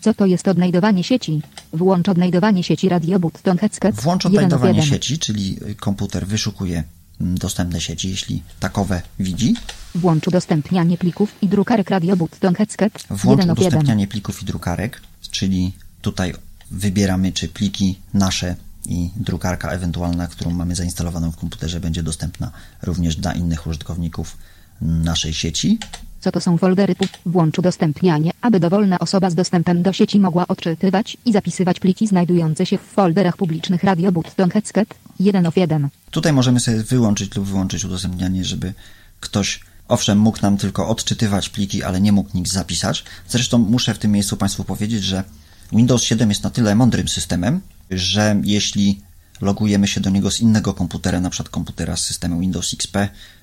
Co 0.00 0.14
to 0.14 0.26
jest 0.26 0.48
odnajdowanie 0.48 1.04
sieci? 1.04 1.42
Włącz 1.72 2.08
odnajdowanie 2.08 2.62
sieci 2.62 2.88
radio 2.88 3.18
button 3.18 3.58
headset. 3.58 4.00
Włącz 4.00 4.24
1 4.24 4.38
of 4.38 4.44
odnajdowanie 4.44 4.78
1. 4.78 4.90
sieci, 4.90 5.18
czyli 5.18 5.58
y, 5.70 5.74
komputer 5.74 6.26
wyszukuje 6.26 6.84
mm, 7.20 7.38
dostępne 7.38 7.80
sieci, 7.80 8.10
jeśli 8.10 8.42
takowe 8.60 9.02
widzi. 9.18 9.54
Włącz 9.94 10.28
udostępnianie 10.28 10.98
plików 10.98 11.34
i 11.42 11.48
drukarek 11.48 11.90
radio 11.90 12.16
button 12.16 12.54
headset. 12.54 12.92
Włącz 13.10 13.40
1 13.40 13.50
of 13.50 13.58
1. 13.58 13.66
udostępnianie 13.66 14.06
plików 14.06 14.42
i 14.42 14.44
drukarek, 14.44 15.00
czyli 15.30 15.72
tutaj 16.06 16.34
wybieramy, 16.70 17.32
czy 17.32 17.48
pliki 17.48 17.98
nasze 18.14 18.56
i 18.88 19.10
drukarka 19.16 19.70
ewentualna, 19.70 20.26
którą 20.26 20.50
mamy 20.50 20.74
zainstalowaną 20.74 21.30
w 21.30 21.36
komputerze, 21.36 21.80
będzie 21.80 22.02
dostępna 22.02 22.50
również 22.82 23.16
dla 23.16 23.32
innych 23.32 23.66
użytkowników 23.66 24.36
naszej 24.80 25.34
sieci. 25.34 25.78
Co 26.20 26.32
to 26.32 26.40
są 26.40 26.58
foldery? 26.58 26.94
Włącz 27.26 27.58
udostępnianie, 27.58 28.30
aby 28.40 28.60
dowolna 28.60 28.98
osoba 28.98 29.30
z 29.30 29.34
dostępem 29.34 29.82
do 29.82 29.92
sieci 29.92 30.20
mogła 30.20 30.48
odczytywać 30.48 31.16
i 31.24 31.32
zapisywać 31.32 31.80
pliki 31.80 32.06
znajdujące 32.06 32.66
się 32.66 32.78
w 32.78 32.82
folderach 32.82 33.36
publicznych 33.36 33.84
Radio 33.84 34.12
Button 34.12 34.50
Headset 34.50 34.94
1 35.20 35.46
of 35.46 35.56
1. 35.56 35.88
Tutaj 36.10 36.32
możemy 36.32 36.60
sobie 36.60 36.82
wyłączyć 36.82 37.36
lub 37.36 37.46
wyłączyć 37.46 37.84
udostępnianie, 37.84 38.44
żeby 38.44 38.74
ktoś, 39.20 39.60
owszem, 39.88 40.18
mógł 40.18 40.38
nam 40.42 40.56
tylko 40.56 40.88
odczytywać 40.88 41.48
pliki, 41.48 41.82
ale 41.82 42.00
nie 42.00 42.12
mógł 42.12 42.30
nic 42.34 42.52
zapisać. 42.52 43.04
Zresztą 43.28 43.58
muszę 43.58 43.94
w 43.94 43.98
tym 43.98 44.12
miejscu 44.12 44.36
Państwu 44.36 44.64
powiedzieć, 44.64 45.02
że 45.02 45.24
Windows 45.72 46.02
7 46.02 46.28
jest 46.28 46.42
na 46.42 46.50
tyle 46.50 46.74
mądrym 46.74 47.08
systemem, 47.08 47.60
że 47.90 48.40
jeśli 48.44 49.00
logujemy 49.40 49.88
się 49.88 50.00
do 50.00 50.10
niego 50.10 50.30
z 50.30 50.40
innego 50.40 50.74
komputera, 50.74 51.20
na 51.20 51.30
przykład 51.30 51.48
komputera 51.48 51.96
z 51.96 52.04
systemu 52.04 52.40
Windows 52.40 52.74
XP, 52.74 52.96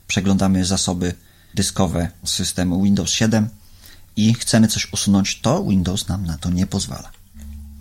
przeglądamy 0.07 0.65
zasoby 0.65 1.13
dyskowe 1.55 2.09
systemu 2.23 2.83
Windows 2.83 3.09
7 3.09 3.49
i 4.15 4.33
chcemy 4.33 4.67
coś 4.67 4.93
usunąć, 4.93 5.41
to 5.41 5.63
Windows 5.63 6.07
nam 6.07 6.25
na 6.25 6.37
to 6.37 6.49
nie 6.49 6.67
pozwala. 6.67 7.11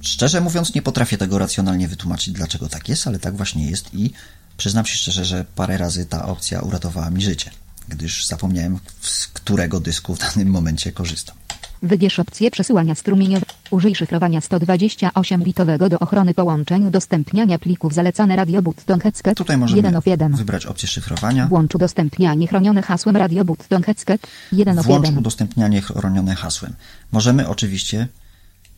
Szczerze 0.01 0.41
mówiąc, 0.41 0.75
nie 0.75 0.83
potrafię 0.83 1.19
tego 1.19 1.39
racjonalnie 1.39 1.89
wytłumaczyć, 1.89 2.35
dlaczego 2.35 2.69
tak 2.69 2.89
jest, 2.89 3.07
ale 3.07 3.19
tak 3.19 3.37
właśnie 3.37 3.71
jest 3.71 3.95
i 3.95 4.11
przyznam 4.57 4.87
się 4.87 4.97
szczerze, 4.97 5.25
że 5.25 5.45
parę 5.55 5.79
razy 5.79 6.07
ta 6.07 6.27
opcja 6.27 6.61
uratowała 6.61 7.11
mi 7.11 7.23
życie, 7.23 7.51
gdyż 7.89 8.27
zapomniałem, 8.27 8.79
z 9.01 9.27
którego 9.27 9.81
dysku 9.81 10.15
w 10.15 10.19
danym 10.19 10.49
momencie 10.49 10.93
korzystam. 10.93 11.37
Wybierz 11.83 12.19
opcję 12.19 12.51
przesyłania 12.51 12.95
strumieniowego. 12.95 13.52
Użyj 13.73 13.95
szyfrowania 13.95 14.41
128-bitowego 14.41 15.89
do 15.89 15.99
ochrony 15.99 16.35
połączeń 16.35 16.87
udostępniania 16.87 17.59
plików 17.59 17.95
zalecane 17.95 18.37
Radio 18.37 18.63
Button 18.63 19.01
Headset 19.01 19.37
Tutaj 19.37 19.55
1 19.55 19.61
możemy 19.61 19.99
of 19.99 20.07
1. 20.07 20.37
wybrać 20.37 20.67
opcję 20.67 20.89
szyfrowania. 20.89 21.47
Włącz 21.47 21.75
udostępnianie 21.75 22.49
chronione 22.49 22.83
hasłem 22.83 23.17
Radio 23.17 23.45
Button 23.45 23.83
Headset 23.83 24.27
1 24.53 24.79
of 24.79 24.87
Włącz 24.87 25.05
1. 25.05 25.19
udostępnianie 25.19 25.83
chronione 25.83 26.35
hasłem. 26.35 26.75
Możemy 27.13 27.49
oczywiście 27.49 28.09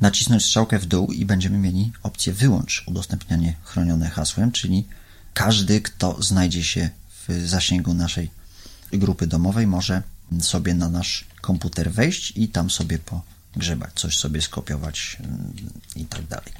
nacisnąć 0.00 0.44
strzałkę 0.44 0.78
w 0.78 0.86
dół 0.86 1.12
i 1.12 1.24
będziemy 1.24 1.58
mieli 1.58 1.92
opcję 2.02 2.32
wyłącz 2.32 2.84
udostępnianie 2.86 3.54
chronione 3.62 4.10
hasłem, 4.10 4.52
czyli 4.52 4.86
każdy, 5.34 5.80
kto 5.80 6.22
znajdzie 6.22 6.64
się 6.64 6.90
w 7.28 7.46
zasięgu 7.46 7.94
naszej 7.94 8.30
grupy 8.92 9.26
domowej, 9.26 9.66
może 9.66 10.02
sobie 10.40 10.74
na 10.74 10.88
nasz 10.88 11.24
komputer 11.40 11.92
wejść 11.92 12.32
i 12.36 12.48
tam 12.48 12.70
sobie 12.70 12.98
pogrzebać, 13.54 13.90
coś 13.94 14.18
sobie 14.18 14.42
skopiować 14.42 15.16
mm, 15.20 15.52
i 15.96 16.04
tak 16.04 16.26
dalej. 16.26 16.52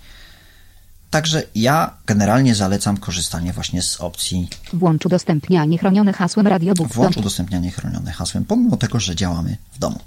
Także 1.10 1.42
ja 1.54 1.94
generalnie 2.06 2.54
zalecam 2.54 2.96
korzystanie 2.96 3.52
właśnie 3.52 3.82
z 3.82 4.00
opcji 4.00 4.48
Włącz 4.72 5.06
udostępnianie 5.06 5.78
chronione 5.78 6.12
hasłem 6.12 6.46
Radio 6.46 6.74
Button. 6.74 6.92
włącz 6.92 7.16
udostępnianie 7.16 7.70
chronione 7.70 8.12
hasłem, 8.12 8.44
pomimo 8.44 8.76
tego, 8.76 9.00
że 9.00 9.16
działamy 9.16 9.56
w 9.72 9.78
domu. 9.78 9.98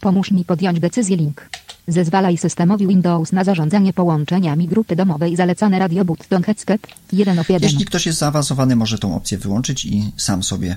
Pomóż 0.00 0.30
mi 0.30 0.44
podjąć 0.44 0.80
decyzję 0.80 1.16
link. 1.16 1.48
Zezwalaj 1.88 2.38
systemowi 2.38 2.86
Windows 2.86 3.32
na 3.32 3.44
zarządzanie 3.44 3.92
połączeniami 3.92 4.68
grupy 4.68 4.96
domowej 4.96 5.36
zalecane 5.36 5.78
Radio 5.78 6.04
Button 6.04 6.42
Headset 6.42 6.86
1 7.12 7.38
of 7.38 7.48
1. 7.48 7.70
Jeśli 7.70 7.84
ktoś 7.84 8.06
jest 8.06 8.18
zaawansowany, 8.18 8.76
może 8.76 8.98
tą 8.98 9.16
opcję 9.16 9.38
wyłączyć 9.38 9.84
i 9.84 10.12
sam 10.16 10.42
sobie, 10.42 10.76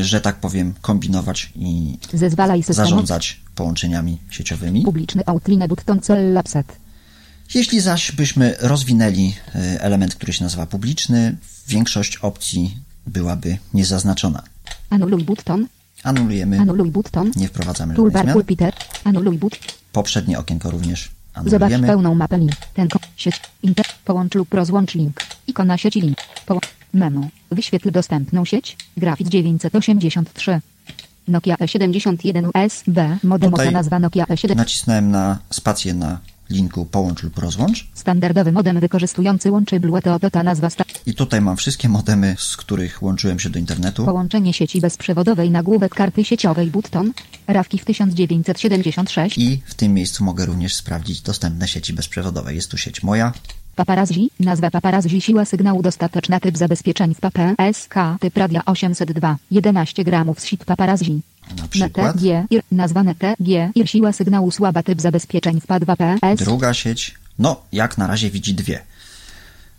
że 0.00 0.20
tak 0.20 0.36
powiem, 0.40 0.74
kombinować 0.82 1.52
i 1.56 1.98
zarządzać 2.68 3.40
połączeniami 3.54 4.18
sieciowymi. 4.30 4.82
publiczny 4.82 5.22
Outline 5.26 5.68
Button 5.68 6.00
Cell 6.00 6.32
Lapset. 6.32 6.76
Jeśli 7.54 7.80
zaś 7.80 8.12
byśmy 8.12 8.54
rozwinęli 8.60 9.34
y, 9.74 9.80
element, 9.80 10.14
który 10.14 10.32
się 10.32 10.44
nazywa 10.44 10.66
publiczny, 10.66 11.36
większość 11.68 12.16
opcji 12.16 12.76
byłaby 13.06 13.58
niezaznaczona. 13.74 14.42
Anuluj 14.90 15.24
button. 15.24 15.66
Anulujemy, 16.02 16.60
Anuluj 16.60 16.90
button. 16.90 17.30
nie 17.36 17.48
wprowadzamy 17.48 17.94
Toolbar 17.94 18.22
zmian. 18.22 18.34
pulpiter. 18.34 18.74
Anuluj 19.04 19.38
but. 19.38 19.58
Poprzednie 19.92 20.38
okienko 20.38 20.70
również 20.70 21.10
Zobacz 21.36 21.52
anulujemy. 21.52 21.86
pełną 21.86 22.14
mapę 22.14 22.38
link. 22.38 22.52
Ten 22.74 22.88
sieć. 23.16 23.40
Inter. 23.62 23.86
Połącz 24.04 24.34
lub 24.34 24.54
rozłącz 24.54 24.94
link. 24.94 25.20
Ikona 25.46 25.78
sieci 25.78 26.00
link. 26.00 26.18
Poł- 26.46 26.60
menu. 26.94 27.28
Wyświetl 27.50 27.90
dostępną 27.90 28.44
sieć. 28.44 28.76
Grafit 28.96 29.28
983. 29.28 30.60
Nokia 31.28 31.54
E71 31.56 32.50
USB. 32.54 33.18
Modem 33.24 33.50
Tutaj 33.50 33.72
nazwa 33.72 33.98
Nokia 33.98 34.24
E7. 34.24 34.56
Nacisnąłem 34.56 35.10
na 35.10 35.38
spację 35.50 35.94
na 35.94 36.18
linku 36.50 36.84
połącz 36.86 37.22
lub 37.22 37.38
rozłącz 37.38 37.86
Standardowy 37.94 38.52
modem 38.52 38.80
wykorzystujący 38.80 39.50
łączy 39.50 39.80
Bluetooth 39.80 40.18
to 40.20 40.30
ta 40.30 40.42
nazwa 40.42 40.70
sta- 40.70 40.84
i 41.06 41.14
tutaj 41.14 41.40
mam 41.40 41.56
wszystkie 41.56 41.88
modemy, 41.88 42.34
z 42.38 42.56
których 42.56 43.02
łączyłem 43.02 43.38
się 43.38 43.50
do 43.50 43.58
internetu. 43.58 44.04
Połączenie 44.04 44.52
sieci 44.52 44.80
bezprzewodowej 44.80 45.50
nagłówek 45.50 45.94
karty 45.94 46.24
sieciowej 46.24 46.70
Button. 46.70 47.12
Rawki 47.46 47.78
w 47.78 47.84
1976. 47.84 49.38
I 49.38 49.62
w 49.66 49.74
tym 49.74 49.94
miejscu 49.94 50.24
mogę 50.24 50.46
również 50.46 50.74
sprawdzić 50.74 51.20
dostępne 51.20 51.68
sieci 51.68 51.92
bezprzewodowe. 51.92 52.54
Jest 52.54 52.70
tu 52.70 52.76
sieć 52.76 53.02
moja, 53.02 53.32
Paparazzi, 53.78 54.30
nazwa 54.40 54.70
paparazzi 54.70 55.20
siła 55.20 55.44
sygnału 55.44 55.82
dostateczna 55.82 56.40
typ 56.40 56.58
zabezpieczeń 56.58 57.14
w 57.14 57.20
PPSK 57.20 57.94
typ 58.20 58.36
radia 58.36 58.64
802, 58.64 59.36
11 59.50 60.04
gramów 60.04 60.40
sit 60.40 60.64
paparazzi. 60.64 61.20
na 61.56 61.68
przykład. 61.68 62.14
NTG, 62.14 62.46
IR, 62.50 62.62
nazwane 62.72 63.14
TG, 63.14 63.70
IR 63.74 63.88
siła 63.90 64.12
sygnału 64.12 64.50
słaba 64.50 64.82
typ 64.82 65.00
zabezpieczeń 65.00 65.60
w 65.60 65.66
PA2PS. 65.66 66.36
Druga 66.36 66.74
sieć, 66.74 67.14
no 67.38 67.60
jak 67.72 67.98
na 67.98 68.06
razie 68.06 68.30
widzi 68.30 68.54
dwie. 68.54 68.82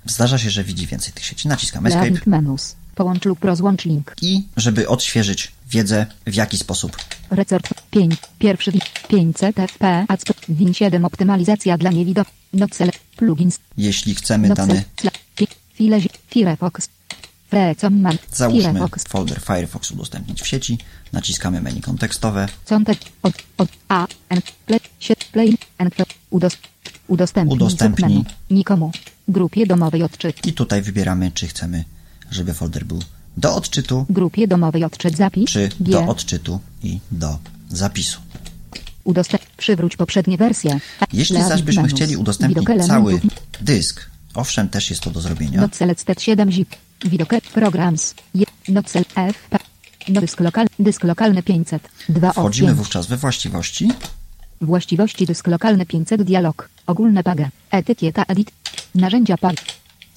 Zdarza 0.06 0.38
się, 0.38 0.50
że 0.50 0.64
widzi 0.64 0.88
więcej 0.88 1.14
tych 1.14 1.26
sieci. 1.26 1.48
Naciskam 1.48 1.86
Escape 1.88 2.10
Link 2.10 2.28
menus. 2.28 2.76
Połącz 2.96 3.26
lub 3.26 3.44
rozłącz 3.44 3.86
link. 3.86 4.16
i 4.22 4.44
żeby 4.58 4.88
odświeżyć 4.88 5.52
wiedzę, 5.70 6.06
w 6.28 6.36
jaki 6.36 6.58
sposób 6.58 6.98
Recert 7.30 7.74
5, 7.92 8.16
pierwszy 8.40 8.72
wi- 8.72 8.82
500 9.08 9.56
FP, 9.60 10.06
Win 10.50 10.74
7 10.74 11.06
optymalizacja 11.06 11.78
dla 11.78 11.92
niewidomych. 11.92 12.34
Nocele, 12.54 12.92
plugins, 13.18 13.60
Jeśli 13.78 14.16
chcemy 14.16 14.48
Fi- 14.50 15.48
File, 15.74 16.00
Firefox. 16.30 16.90
Frecomman, 17.50 18.18
załóżmy 18.32 18.74
Firefox. 18.74 19.04
folder 19.08 19.40
Firefox 19.42 19.92
udostępnić 19.92 20.42
w 20.42 20.48
sieci, 20.48 20.78
naciskamy 21.14 21.62
menu 21.62 21.82
kontekstowe, 21.82 22.48
Contek, 22.66 23.00
od, 23.24 23.34
od, 23.58 23.70
a, 23.88 24.08
n, 24.30 24.42
play, 24.66 24.80
play, 25.32 25.58
n, 25.78 25.90
udos, 26.30 26.58
udostępnij, 27.08 27.56
Udostępnij. 27.56 28.24
nikomu, 28.50 28.92
grupie 29.28 29.66
domowej 29.68 30.04
odczyt, 30.04 30.46
i 30.48 30.54
tutaj 30.54 30.82
wybieramy, 30.82 31.32
czy 31.32 31.48
chcemy, 31.48 31.84
żeby 32.32 32.54
folder 32.54 32.86
był 32.86 33.00
do 33.38 33.56
odczytu, 33.56 34.06
grupie 34.10 34.48
domowej 34.48 34.84
odczyt 34.84 35.18
zapis, 35.18 35.50
czy 35.50 35.70
G, 35.80 35.92
do 35.92 36.06
odczytu 36.06 36.60
i 36.84 37.00
do 37.12 37.38
zapisu. 37.70 38.20
udostęp, 39.04 39.44
przywróć 39.58 39.98
poprzednie 39.98 40.38
wersje, 40.38 40.80
Jeśli 41.14 41.44
zaś 41.44 41.62
byśmy 41.62 41.88
chcieli 41.88 42.18
udostępnić 42.18 42.68
cały 42.88 43.22
dysk, 43.62 44.10
owszem, 44.34 44.70
też 44.70 44.90
jest 44.90 45.02
to 45.02 45.12
do 45.12 45.22
zrobienia. 45.22 45.62
Notselec 45.62 46.06
7 46.20 46.52
zip, 46.52 46.76
widok 47.06 47.30
programs, 47.54 48.14
notcel 48.68 49.06
f, 49.16 49.50
no 50.10 50.22
dysk 50.22 50.40
lokal, 50.40 50.68
dysk 50.80 51.04
lokalny 51.04 51.44
500, 51.44 51.90
2 52.10 52.32
Wchodzimy 52.32 52.74
wówczas 52.74 53.08
we 53.08 53.18
właściwości, 53.18 53.92
Właściwości 54.62 55.26
dysk 55.26 55.48
lokalny 55.48 55.86
500 55.86 56.24
dialog. 56.24 56.70
Ogólne 56.88 57.24
PAGE. 57.24 57.50
Etykieta 57.72 58.24
edit. 58.28 58.52
Narzędzia 58.96 59.38
PAG. 59.38 59.56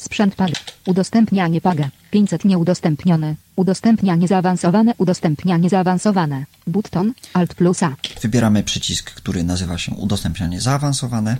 Sprzęt 0.03 0.35
PAG. 0.35 0.51
Udostępnianie 0.87 1.61
PAG. 1.61 1.79
500 2.11 2.45
nieudostępnione. 2.45 3.35
Udostępnianie 3.57 4.29
zaawansowane. 4.29 4.95
Udostępnianie 4.99 5.69
zaawansowane. 5.69 6.45
Button. 6.67 7.13
Alt 7.35 7.55
plus 7.55 7.83
A. 7.83 7.97
wybieramy 8.23 8.63
przycisk, 8.63 9.11
który 9.11 9.45
nazywa 9.45 9.79
się 9.79 9.95
udostępnianie 9.95 10.61
zaawansowane, 10.61 11.37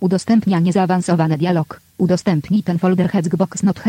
Udostępnianie 0.00 0.72
zaawansowane 0.72 1.38
dialog. 1.38 1.80
Udostępnij 1.98 2.62
ten 2.62 2.78
folder 2.78 3.10
Hexbox 3.10 3.62
not 3.62 3.80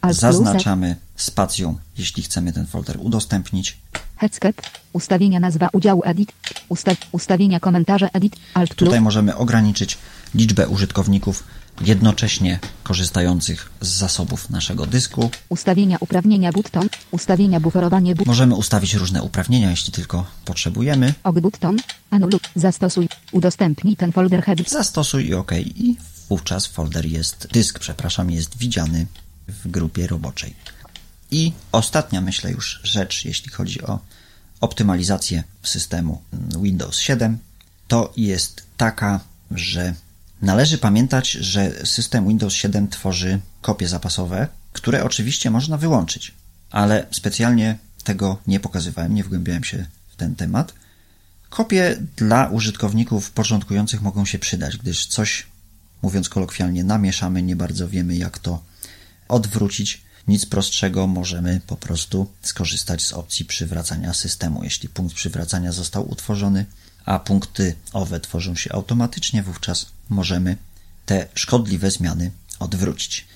A. 0.00 0.12
zaznaczamy 0.12 0.96
spacją, 1.16 1.76
jeśli 1.98 2.22
chcemy 2.22 2.52
ten 2.52 2.66
folder 2.66 2.96
udostępnić. 3.00 3.78
Headset. 4.16 4.62
Ustawienia 4.92 5.40
nazwa 5.40 5.68
udziału 5.72 6.02
edit. 6.04 6.32
Ustaw, 6.68 6.96
ustawienia 7.12 7.60
komentarze 7.60 8.08
edit. 8.12 8.36
Alt 8.54 8.74
plus. 8.74 8.88
Tutaj 8.88 9.00
możemy 9.00 9.36
ograniczyć 9.36 9.98
liczbę 10.34 10.68
użytkowników 10.68 11.44
jednocześnie 11.82 12.58
korzystających 12.82 13.70
z 13.80 13.88
zasobów 13.88 14.50
naszego 14.50 14.86
dysku. 14.86 15.30
Ustawienia 15.48 15.96
uprawnienia 16.00 16.52
button. 16.52 16.88
Ustawienia 17.10 17.60
buforowanie 17.60 18.14
button. 18.14 18.30
Możemy 18.30 18.54
ustawić 18.54 18.94
różne 18.94 19.22
uprawnienia, 19.22 19.70
jeśli 19.70 19.92
tylko 19.92 20.26
potrzebujemy. 20.44 21.14
Og 21.22 21.40
button. 21.40 21.76
Anuluj. 22.10 22.40
Zastosuj. 22.56 23.08
Udostępnij 23.32 23.96
ten 23.96 24.12
folder 24.12 24.42
head. 24.42 24.58
Zastosuj 24.68 25.26
i 25.28 25.34
OK. 25.34 25.52
I 25.52 25.96
wówczas 26.28 26.66
folder 26.66 27.06
jest, 27.06 27.48
dysk, 27.52 27.78
przepraszam, 27.78 28.30
jest 28.30 28.58
widziany 28.58 29.06
w 29.48 29.70
grupie 29.70 30.06
roboczej. 30.06 30.54
I 31.30 31.52
ostatnia, 31.72 32.20
myślę 32.20 32.50
już, 32.50 32.80
rzecz, 32.84 33.24
jeśli 33.24 33.50
chodzi 33.50 33.82
o 33.82 33.98
optymalizację 34.60 35.44
systemu 35.62 36.22
Windows 36.62 36.98
7, 36.98 37.38
to 37.88 38.12
jest 38.16 38.62
taka, 38.76 39.20
że 39.50 39.94
należy 40.42 40.78
pamiętać, 40.78 41.30
że 41.30 41.86
system 41.86 42.28
Windows 42.28 42.52
7 42.52 42.88
tworzy 42.88 43.38
kopie 43.60 43.88
zapasowe, 43.88 44.48
które 44.72 45.04
oczywiście 45.04 45.50
można 45.50 45.76
wyłączyć, 45.78 46.34
ale 46.70 47.06
specjalnie 47.10 47.78
tego 48.04 48.38
nie 48.46 48.60
pokazywałem, 48.60 49.14
nie 49.14 49.24
wgłębiałem 49.24 49.64
się 49.64 49.86
w 50.08 50.16
ten 50.16 50.34
temat. 50.34 50.74
Kopie 51.50 51.96
dla 52.16 52.48
użytkowników 52.48 53.30
początkujących 53.30 54.02
mogą 54.02 54.24
się 54.24 54.38
przydać, 54.38 54.76
gdyż 54.76 55.06
coś, 55.06 55.46
mówiąc 56.02 56.28
kolokwialnie, 56.28 56.84
namieszamy, 56.84 57.42
nie 57.42 57.56
bardzo 57.56 57.88
wiemy 57.88 58.16
jak 58.16 58.38
to 58.38 58.62
odwrócić. 59.28 60.02
Nic 60.28 60.46
prostszego, 60.46 61.06
możemy 61.06 61.60
po 61.66 61.76
prostu 61.76 62.30
skorzystać 62.42 63.06
z 63.06 63.12
opcji 63.12 63.44
przywracania 63.44 64.14
systemu. 64.14 64.64
Jeśli 64.64 64.88
punkt 64.88 65.14
przywracania 65.14 65.72
został 65.72 66.10
utworzony, 66.10 66.66
a 67.04 67.18
punkty 67.18 67.74
owe 67.92 68.20
tworzą 68.20 68.54
się 68.54 68.72
automatycznie, 68.72 69.42
wówczas 69.42 69.86
możemy 70.08 70.56
te 71.06 71.26
szkodliwe 71.34 71.90
zmiany 71.90 72.30
odwrócić. 72.58 73.26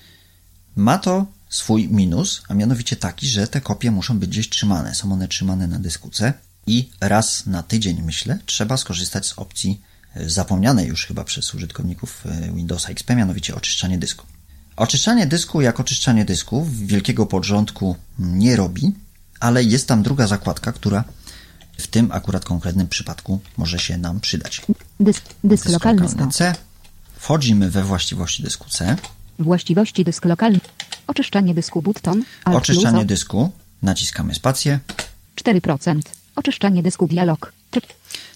Ma 0.77 0.99
to 0.99 1.27
swój 1.49 1.89
minus, 1.89 2.43
a 2.49 2.55
mianowicie 2.55 2.97
taki, 2.97 3.29
że 3.29 3.49
te 3.49 3.61
kopie 3.61 3.91
muszą 3.91 4.19
być 4.19 4.31
gdzieś 4.31 4.49
trzymane. 4.49 4.95
Są 4.95 5.13
one 5.13 5.29
trzymane 5.29 5.67
na 5.67 5.79
dysku 5.79 6.11
C 6.11 6.33
i 6.67 6.91
raz 7.01 7.47
na 7.47 7.63
tydzień, 7.63 8.03
myślę, 8.03 8.39
trzeba 8.47 8.77
skorzystać 8.77 9.27
z 9.27 9.39
opcji 9.39 9.81
e, 10.15 10.31
zapomnianej 10.31 10.87
już 10.89 11.07
chyba 11.07 11.25
przez 11.25 11.55
użytkowników 11.55 12.25
e, 12.27 12.53
Windowsa 12.53 12.89
XP, 12.89 13.11
mianowicie 13.11 13.55
oczyszczanie 13.55 13.99
dysku. 13.99 14.27
Oczyszczanie 14.77 15.27
dysku 15.27 15.61
jak 15.61 15.81
oczyszczanie 15.81 16.25
dysku 16.25 16.67
wielkiego 16.73 17.27
porządku 17.27 17.97
nie 18.19 18.57
robi, 18.57 18.93
ale 19.41 19.65
jest 19.65 19.89
tam 19.89 20.03
druga 20.03 20.27
zakładka, 20.27 20.73
która 20.73 21.05
w 21.79 21.87
tym 21.87 22.13
akurat 22.13 22.45
konkretnym 22.45 22.89
przypadku 22.89 23.41
może 23.57 23.79
się 23.79 23.99
nam 23.99 24.21
przydać. 24.21 24.63
Dysk, 25.01 25.25
dysk 25.45 25.69
lokalny 25.69 26.03
lokalny 26.03 26.33
100. 26.33 26.39
C. 26.39 26.55
Wchodzimy 27.17 27.71
we 27.71 27.85
właściwości 27.85 28.43
dysku 28.43 28.69
C. 28.69 28.97
Właściwości 29.39 30.05
dysk 30.05 30.25
lokalny. 30.25 30.61
Oczyszczanie 31.07 31.55
dysku 31.55 31.83
button. 31.83 32.25
Alt 32.45 32.57
Oczyszczanie 32.57 32.99
plus 32.99 33.07
dysku. 33.07 33.53
Naciskamy 33.83 34.35
spację. 34.35 34.81
4%. 35.37 36.01
Oczyszczanie 36.37 36.83
dysku 36.83 37.07
dialog. 37.07 37.53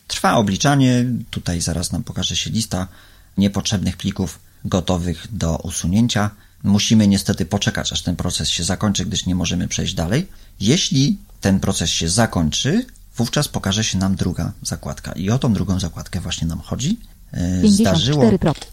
Trwa 0.06 0.36
obliczanie. 0.36 1.04
Tutaj 1.30 1.60
zaraz 1.60 1.92
nam 1.92 2.02
pokaże 2.02 2.36
się 2.36 2.50
lista 2.50 2.88
niepotrzebnych 3.38 3.96
plików 3.96 4.38
gotowych 4.64 5.26
do 5.32 5.56
usunięcia. 5.56 6.30
Musimy 6.62 7.08
niestety 7.08 7.44
poczekać, 7.44 7.92
aż 7.92 8.02
ten 8.02 8.16
proces 8.16 8.48
się 8.48 8.64
zakończy, 8.64 9.06
gdyż 9.06 9.26
nie 9.26 9.34
możemy 9.34 9.68
przejść 9.68 9.94
dalej. 9.94 10.26
Jeśli 10.60 11.18
ten 11.40 11.60
proces 11.60 11.90
się 11.90 12.08
zakończy, 12.08 12.86
wówczas 13.16 13.48
pokaże 13.48 13.84
się 13.84 13.98
nam 13.98 14.14
druga 14.14 14.52
zakładka. 14.62 15.12
I 15.12 15.30
o 15.30 15.38
tą 15.38 15.52
drugą 15.52 15.80
zakładkę 15.80 16.20
właśnie 16.20 16.48
nam 16.48 16.60
chodzi. 16.60 17.00
E, 17.32 17.62
54 17.62 17.74
Zdarzyło 17.74 18.30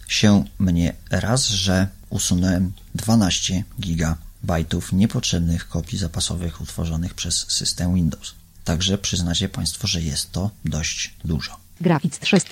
się 0.07 0.43
mnie 0.59 0.93
raz, 1.11 1.47
że 1.47 1.87
usunąłem 2.09 2.71
12 2.95 3.63
gigabajtów 3.81 4.93
niepotrzebnych 4.93 5.67
kopii 5.67 5.97
zapasowych 5.97 6.61
utworzonych 6.61 7.13
przez 7.13 7.45
system 7.51 7.95
Windows. 7.95 8.33
Także 8.63 8.97
przyznacie 8.97 9.49
Państwo, 9.49 9.87
że 9.87 10.01
jest 10.01 10.31
to 10.31 10.51
dość 10.65 11.13
dużo. 11.25 11.57
Grafic 11.81 12.19
300. 12.19 12.49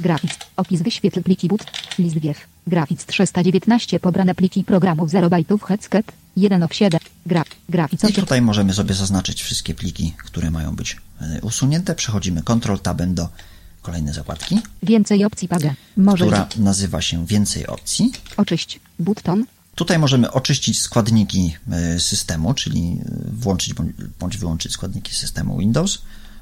Grafic. 0.00 0.30
Opis 0.56 0.82
wyświetl 0.82 1.22
pliki 1.22 1.48
boot. 1.48 1.64
List 1.98 2.18
wiew. 2.18 2.38
Grafic 2.66 3.04
319 3.04 4.00
pobrane 4.00 4.34
pliki 4.34 4.64
programów 4.64 5.10
0 5.10 5.30
bajtów 5.30 5.62
headset 5.62 6.12
1 6.36 6.62
of 6.62 6.74
7. 6.74 7.00
Gra. 7.28 7.44
Grafic 7.68 8.02
I 8.02 8.06
8. 8.06 8.14
tutaj 8.24 8.42
możemy 8.42 8.74
sobie 8.74 8.94
zaznaczyć 8.94 9.42
wszystkie 9.42 9.74
pliki, 9.74 10.14
które 10.24 10.50
mają 10.50 10.76
być 10.76 10.96
e, 11.20 11.40
usunięte. 11.42 11.94
Przechodzimy 11.94 12.42
Ctrl 12.42 12.76
Tabem 12.78 13.14
do 13.14 13.28
kolejnej 13.82 14.14
zakładki, 14.14 14.60
Więcej 14.82 15.24
opcji 15.24 15.48
paga. 15.48 15.74
Może 15.96 16.24
która 16.24 16.48
nazywa 16.56 17.02
się 17.02 17.26
Więcej 17.26 17.66
opcji. 17.66 18.12
oczyść. 18.36 18.80
Button. 18.98 19.44
Tutaj 19.74 19.98
możemy 19.98 20.32
oczyścić 20.32 20.80
składniki 20.80 21.56
e, 21.70 22.00
systemu, 22.00 22.54
czyli 22.54 22.80
e, 22.80 23.10
włączyć 23.32 23.74
bądź, 24.20 24.36
wyłączyć 24.36 24.72
składniki 24.72 25.14
systemu 25.14 25.58
Windows. 25.58 25.98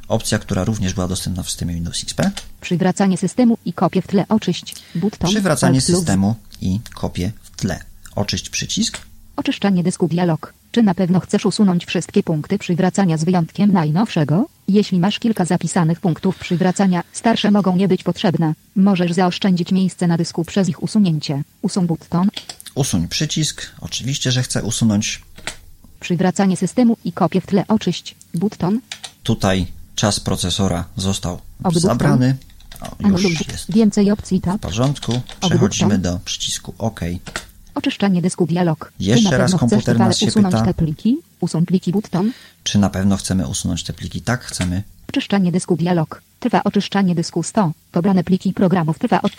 Opcja, 0.09 0.39
która 0.39 0.64
również 0.64 0.95
była 0.95 1.09
dostępna 1.09 1.43
w 1.43 1.51
systemie 1.51 1.74
Windows 1.74 2.03
XP. 2.03 2.30
Przywracanie 2.61 3.18
systemu 3.18 3.59
i 3.64 3.72
kopie 3.72 4.03
w 4.03 4.07
tle 4.07 4.24
oczyść. 4.28 4.74
Button. 4.95 5.30
Przywracanie 5.30 5.78
Alt 5.78 5.84
systemu 5.84 6.34
i 6.61 6.80
kopię 6.95 7.32
w 7.43 7.51
tle. 7.57 7.80
Oczyść 8.16 8.51
przycisk. 8.51 8.99
Oczyszczanie 9.37 9.82
dysku 9.82 10.09
dialog. 10.09 10.53
Czy 10.72 10.82
na 10.82 10.95
pewno 10.95 11.20
chcesz 11.20 11.47
usunąć 11.47 11.87
wszystkie 11.87 12.22
punkty 12.22 12.59
przywracania 12.59 13.16
z 13.16 13.24
wyjątkiem 13.24 13.72
najnowszego? 13.72 14.47
Jeśli 14.68 14.99
masz 15.01 15.18
kilka 15.18 15.45
zapisanych 15.45 16.01
punktów 16.01 16.39
przywracania, 16.39 17.03
starsze 17.12 17.51
mogą 17.51 17.76
nie 17.76 17.89
być 17.89 18.03
potrzebne. 18.03 18.55
Możesz 18.76 19.12
zaoszczędzić 19.12 19.72
miejsce 19.72 20.07
na 20.07 20.16
dysku 20.16 20.45
przez 20.45 20.68
ich 20.68 20.82
usunięcie. 20.82 21.43
Usuń 21.62 21.87
button. 21.87 22.28
Usuń 22.74 23.09
przycisk. 23.09 23.66
Oczywiście, 23.80 24.32
że 24.32 24.43
chcę 24.43 24.62
usunąć. 24.62 25.22
Przywracanie 26.01 26.57
systemu 26.57 26.97
i 27.05 27.12
kopie 27.12 27.41
w 27.41 27.47
tle 27.47 27.64
oczyść. 27.68 28.14
Button. 28.34 28.80
Tutaj 29.22 29.66
czas 29.95 30.20
procesora 30.20 30.84
został 30.97 31.41
zabrany. 31.72 32.37
O, 32.80 33.09
już 33.09 33.22
jest 33.49 33.72
Więcej 33.72 34.11
opcji 34.11 34.39
w 34.39 34.43
tab. 34.43 34.61
porządku. 34.61 35.20
Przechodzimy 35.41 35.99
do 35.99 36.20
przycisku 36.24 36.74
OK. 36.78 37.01
Oczyszczanie 37.77 38.22
dysku 38.22 38.47
dialog. 38.47 38.93
Jeszcze 39.01 39.39
raz 39.39 39.55
komputer 39.55 39.99
nas 39.99 40.18
się 40.18 40.27
usunąć 40.27 40.55
pyta. 40.55 40.66
te 40.66 40.74
pliki? 40.74 41.16
Usuń 41.41 41.66
pliki 41.66 41.93
button. 41.93 42.33
Czy 42.62 42.79
na 42.79 42.91
pewno 42.91 43.16
chcemy 43.16 43.49
usunąć 43.49 43.85
te 43.85 43.93
pliki? 43.93 44.20
Tak, 44.20 44.45
chcemy. 44.45 44.83
Oczyszczanie 45.09 45.53
dysku 45.53 45.77
dialog. 45.77 46.22
Trwa 46.41 46.64
oczyszczanie 46.64 47.14
dysku 47.14 47.43
100. 47.43 47.72
Pobrane 47.93 48.24
pliki 48.24 48.53
programów 48.53 48.99
trwa 48.99 49.22
od... 49.22 49.33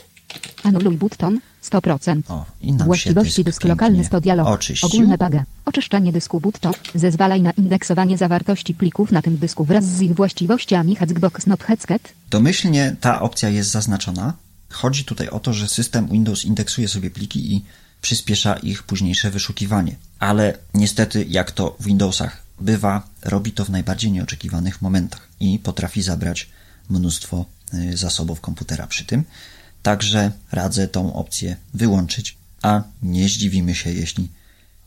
Anuluj 0.64 0.98
button 0.98 1.40
100%. 1.64 2.22
O, 2.28 2.46
i 2.62 2.72
nam 2.74 2.80
się 2.80 2.86
Właściwości 2.86 3.44
dysk 3.44 3.46
dysk 3.46 3.64
lokalny 3.64 3.96
pięknie 3.96 4.08
100 4.08 4.22
dialog. 4.22 4.48
oczyścił. 4.48 4.90
Ogólne 4.90 5.18
baga. 5.18 5.44
Oczyszczanie 5.66 6.12
dysku 6.12 6.40
button. 6.40 6.74
Zezwalaj 6.96 7.42
na 7.42 7.52
indeksowanie 7.52 8.18
zawartości 8.18 8.74
plików 8.74 9.12
na 9.12 9.22
tym 9.22 9.38
dysku 9.38 9.66
wraz 9.66 9.86
z 9.86 10.02
ich 10.02 10.16
właściwościami 10.16 10.96
Hexbox 10.96 11.48
not 11.48 11.64
Headset. 11.64 12.14
Domyślnie 12.30 12.96
ta 13.02 13.22
opcja 13.22 13.50
jest 13.50 13.72
zaznaczona. 13.72 14.34
Chodzi 14.70 15.06
tutaj 15.06 15.30
o 15.30 15.40
to, 15.40 15.54
że 15.54 15.68
system 15.68 16.08
Windows 16.08 16.46
indeksuje 16.46 16.88
sobie 16.88 17.10
pliki 17.12 17.54
i 17.54 17.64
przyspiesza 18.08 18.54
ich 18.56 18.84
późniejsze 18.84 19.32
wyszukiwanie. 19.32 19.96
Ale 20.20 20.58
niestety, 20.74 21.26
jak 21.30 21.52
to 21.52 21.76
w 21.80 21.84
Windowsach 21.86 22.44
bywa, 22.60 23.08
robi 23.24 23.52
to 23.52 23.66
w 23.66 23.70
najbardziej 23.70 24.12
nieoczekiwanych 24.12 24.82
momentach 24.82 25.28
i 25.40 25.60
potrafi 25.60 26.02
zabrać 26.02 26.50
mnóstwo 26.90 27.46
y, 27.74 27.98
zasobów 27.98 28.42
komputera 28.42 28.88
przy 28.88 29.06
tym. 29.06 29.24
Także 29.84 30.32
radzę 30.52 30.88
tą 30.88 31.14
opcję 31.14 31.56
wyłączyć, 31.74 32.38
a 32.62 32.84
nie 33.04 33.30
zdziwimy 33.30 33.76
się, 33.76 33.94
jeśli 33.94 34.30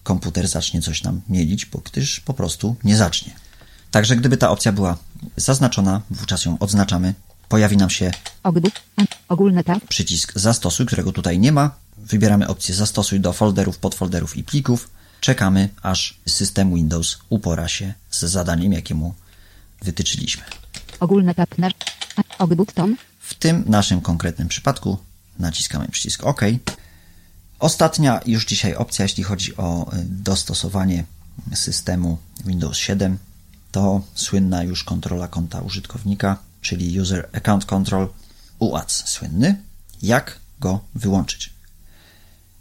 komputer 0.02 0.48
zacznie 0.48 0.82
coś 0.82 1.02
nam 1.02 1.20
mielić, 1.28 1.66
bo 1.66 1.78
gdyż 1.78 2.20
po 2.20 2.34
prostu 2.34 2.76
nie 2.84 2.96
zacznie. 2.96 3.32
Także 3.90 4.16
gdyby 4.16 4.36
ta 4.36 4.50
opcja 4.50 4.72
była 4.72 4.96
zaznaczona, 5.36 6.02
wówczas 6.10 6.44
ją 6.44 6.58
odznaczamy. 6.58 7.14
Pojawi 7.48 7.76
nam 7.76 7.90
się 7.90 8.10
tab. 9.64 9.84
przycisk 9.88 10.32
zastosuj, 10.38 10.86
którego 10.86 11.12
tutaj 11.12 11.38
nie 11.38 11.52
ma. 11.52 11.70
Wybieramy 12.04 12.48
opcję 12.48 12.74
zastosuj 12.74 13.20
do 13.20 13.32
folderów, 13.32 13.78
podfolderów 13.78 14.36
i 14.36 14.44
plików. 14.44 14.90
Czekamy, 15.20 15.68
aż 15.82 16.20
system 16.26 16.74
Windows 16.74 17.18
upora 17.28 17.68
się 17.68 17.94
z 18.10 18.20
zadaniem, 18.20 18.72
jakie 18.72 18.94
mu 18.94 19.14
wytyczyliśmy. 19.82 20.42
Ogólne 21.00 21.34
tab. 21.34 21.58
Nasz... 21.58 21.72
button. 22.56 22.96
W 23.20 23.34
tym 23.34 23.64
naszym 23.66 24.00
konkretnym 24.00 24.48
przypadku 24.48 24.98
naciskamy 25.38 25.88
przycisk 25.88 26.24
OK. 26.24 26.40
Ostatnia 27.58 28.20
już 28.26 28.46
dzisiaj 28.46 28.74
opcja, 28.74 29.02
jeśli 29.02 29.22
chodzi 29.22 29.56
o 29.56 29.94
y, 29.94 30.04
dostosowanie 30.04 31.04
systemu 31.54 32.18
Windows 32.44 32.76
7, 32.76 33.18
to 33.72 34.00
słynna 34.14 34.62
już 34.62 34.84
kontrola 34.84 35.28
konta 35.28 35.60
użytkownika, 35.60 36.36
czyli 36.60 37.00
User 37.00 37.28
Account 37.32 37.64
Control 37.64 38.08
UAC 38.58 39.02
słynny. 39.06 39.62
Jak 40.02 40.38
go 40.60 40.80
wyłączyć? 40.94 41.50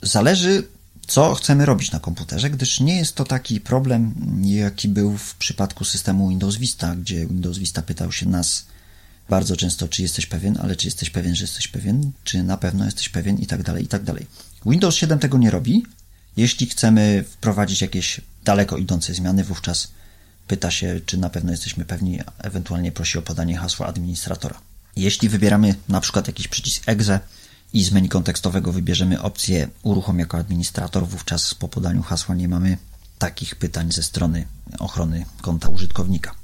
Zależy, 0.01 0.63
co 1.07 1.35
chcemy 1.35 1.65
robić 1.65 1.91
na 1.91 1.99
komputerze, 1.99 2.49
gdyż 2.49 2.79
nie 2.79 2.97
jest 2.97 3.15
to 3.15 3.25
taki 3.25 3.61
problem, 3.61 4.13
jaki 4.43 4.89
był 4.89 5.17
w 5.17 5.35
przypadku 5.35 5.85
systemu 5.85 6.29
Windows 6.29 6.55
Vista, 6.55 6.95
gdzie 6.95 7.27
Windows 7.27 7.57
Vista 7.57 7.81
pytał 7.81 8.11
się 8.11 8.29
nas 8.29 8.65
bardzo 9.29 9.55
często, 9.55 9.87
czy 9.87 10.01
jesteś 10.01 10.25
pewien, 10.25 10.57
ale 10.61 10.75
czy 10.75 10.87
jesteś 10.87 11.09
pewien, 11.09 11.35
że 11.35 11.43
jesteś 11.43 11.67
pewien, 11.67 12.11
czy 12.23 12.43
na 12.43 12.57
pewno 12.57 12.85
jesteś 12.85 13.09
pewien 13.09 13.37
i 13.37 13.47
tak 13.47 13.63
dalej, 13.63 13.83
i 13.83 13.87
tak 13.87 14.03
dalej. 14.03 14.27
Windows 14.65 14.95
7 14.95 15.19
tego 15.19 15.37
nie 15.37 15.51
robi. 15.51 15.85
Jeśli 16.37 16.67
chcemy 16.67 17.23
wprowadzić 17.29 17.81
jakieś 17.81 18.21
daleko 18.45 18.77
idące 18.77 19.13
zmiany, 19.13 19.43
wówczas 19.43 19.87
pyta 20.47 20.71
się, 20.71 20.99
czy 21.05 21.17
na 21.17 21.29
pewno 21.29 21.51
jesteśmy 21.51 21.85
pewni, 21.85 22.21
a 22.21 22.31
ewentualnie 22.37 22.91
prosi 22.91 23.17
o 23.17 23.21
podanie 23.21 23.57
hasła 23.57 23.87
administratora. 23.87 24.61
Jeśli 24.95 25.29
wybieramy 25.29 25.75
na 25.89 26.01
przykład 26.01 26.27
jakiś 26.27 26.47
przycisk 26.47 26.83
exe 26.85 27.19
i 27.73 27.83
z 27.83 27.91
menu 27.91 28.09
kontekstowego 28.09 28.71
wybierzemy 28.71 29.21
opcję 29.21 29.67
uruchom 29.83 30.19
jako 30.19 30.37
administrator, 30.37 31.07
wówczas 31.07 31.53
po 31.53 31.67
podaniu 31.67 32.01
hasła 32.01 32.35
nie 32.35 32.47
mamy 32.47 32.77
takich 33.17 33.55
pytań 33.55 33.91
ze 33.91 34.03
strony 34.03 34.45
ochrony 34.79 35.25
konta 35.41 35.69
użytkownika. 35.69 36.35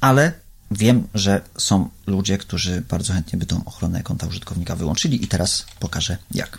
Ale 0.00 0.32
wiem, 0.70 1.08
że 1.14 1.40
są 1.58 1.88
ludzie, 2.06 2.38
którzy 2.38 2.80
bardzo 2.80 3.12
chętnie 3.12 3.38
by 3.38 3.46
tą 3.46 3.64
ochronę 3.64 4.02
konta 4.02 4.26
użytkownika 4.26 4.76
wyłączyli 4.76 5.24
i 5.24 5.28
teraz 5.28 5.66
pokażę 5.80 6.18
jak. 6.30 6.58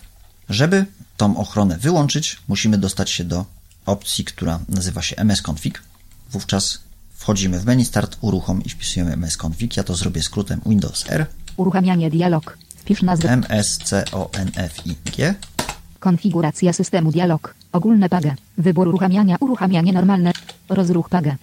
Żeby 0.49 0.85
tą 1.17 1.37
ochronę 1.37 1.77
wyłączyć, 1.77 2.37
musimy 2.47 2.77
dostać 2.77 3.09
się 3.09 3.23
do 3.23 3.45
opcji, 3.85 4.25
która 4.25 4.59
nazywa 4.69 5.01
się 5.01 5.23
msconfig. 5.23 5.83
Wówczas 6.31 6.79
wchodzimy 7.13 7.59
w 7.59 7.65
menu 7.65 7.85
start, 7.85 8.17
uruchom 8.21 8.63
i 8.63 8.69
wpisujemy 8.69 9.17
msconfig. 9.17 9.77
Ja 9.77 9.83
to 9.83 9.95
zrobię 9.95 10.23
skrótem 10.23 10.61
Windows 10.65 11.05
R, 11.09 11.27
Uruchamianie 11.57 12.09
dialog. 12.09 12.57
Wpisz 12.85 13.01
nazwę. 13.01 13.37
msconfig. 13.37 14.97
Konfiguracja 15.99 16.73
systemu 16.73 17.11
dialog. 17.11 17.55
Ogólne 17.71 18.09
PAGE. 18.09 18.35
Wybór 18.57 18.87
uruchamiania. 18.87 19.37
Uruchamianie 19.39 19.93
normalne. 19.93 20.31
Rozruch 20.69 21.09
PAGE. 21.09 21.35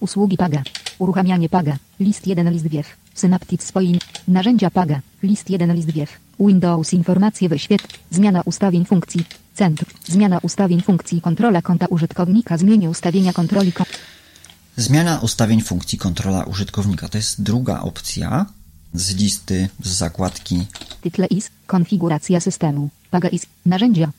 Usługi 0.00 0.36
PAGE. 0.36 0.62
Uruchamianie 0.98 1.48
PAGE. 1.48 1.76
List 2.00 2.26
1 2.26 2.50
list 2.52 2.66
wiew. 2.68 2.86
Synaptic 3.14 3.62
swoim. 3.62 3.98
Narzędzia 4.28 4.70
PAGE. 4.70 5.00
List 5.22 5.50
1 5.50 5.74
list 5.74 5.90
wiew. 5.90 6.10
Windows 6.40 6.92
informacje 6.92 7.48
wyświetl. 7.48 7.86
Zmiana 8.10 8.42
ustawień 8.44 8.84
funkcji. 8.84 9.24
Centrum. 9.54 9.90
Zmiana 10.06 10.38
ustawień 10.42 10.80
funkcji 10.82 11.20
kontrola 11.20 11.62
konta 11.62 11.86
użytkownika. 11.86 12.58
Zmienię 12.58 12.90
ustawienia 12.90 13.32
kontroli 13.32 13.72
kon- 13.72 13.86
Zmiana 14.76 15.18
ustawień 15.18 15.60
funkcji 15.62 15.98
kontrola 15.98 16.44
użytkownika. 16.44 17.08
To 17.08 17.18
jest 17.18 17.42
druga 17.42 17.80
opcja 17.80 18.46
z 18.94 19.14
listy 19.16 19.68
z 19.82 19.88
zakładki 19.88 20.66
Tytle 21.02 21.26
is. 21.26 21.50
Konfiguracja 21.66 22.40
systemu. 22.40 22.88
PAGE 23.10 23.28
is. 23.28 23.46
Narzędzia. 23.66 24.10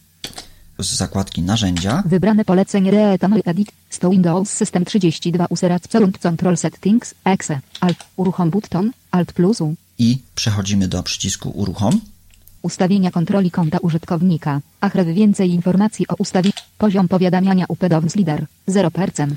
z 0.80 0.95
zakładki 0.95 1.41
narzędzia 1.41 2.03
Wybrane 2.05 2.45
polecenie 2.45 2.91
Reetonoy 2.91 3.41
Edit. 3.45 3.72
100 3.89 4.09
Windows 4.09 4.49
System 4.49 4.86
32 4.86 5.45
Userat 5.49 5.88
Current 5.88 6.17
Control 6.17 6.57
Settings. 6.57 7.13
Exe. 7.26 7.59
Alt. 7.82 7.97
Uruchom 8.15 8.49
button. 8.49 8.91
Alt 9.11 9.34
plus 9.34 9.61
U. 9.61 9.76
i 9.97 10.17
przechodzimy 10.36 10.88
do 10.88 11.03
przycisku 11.03 11.49
uruchom. 11.49 12.01
Ustawienia 12.61 13.11
kontroli 13.11 13.51
konta 13.51 13.78
użytkownika. 13.78 14.61
Achrew 14.82 15.07
więcej 15.07 15.51
informacji 15.53 16.07
o 16.07 16.15
ustawieniu. 16.17 16.53
Poziom 16.78 17.07
powiadamiania 17.07 17.65
UPDOWS 17.67 18.15
Leader 18.15 18.45
0%. 18.67 19.36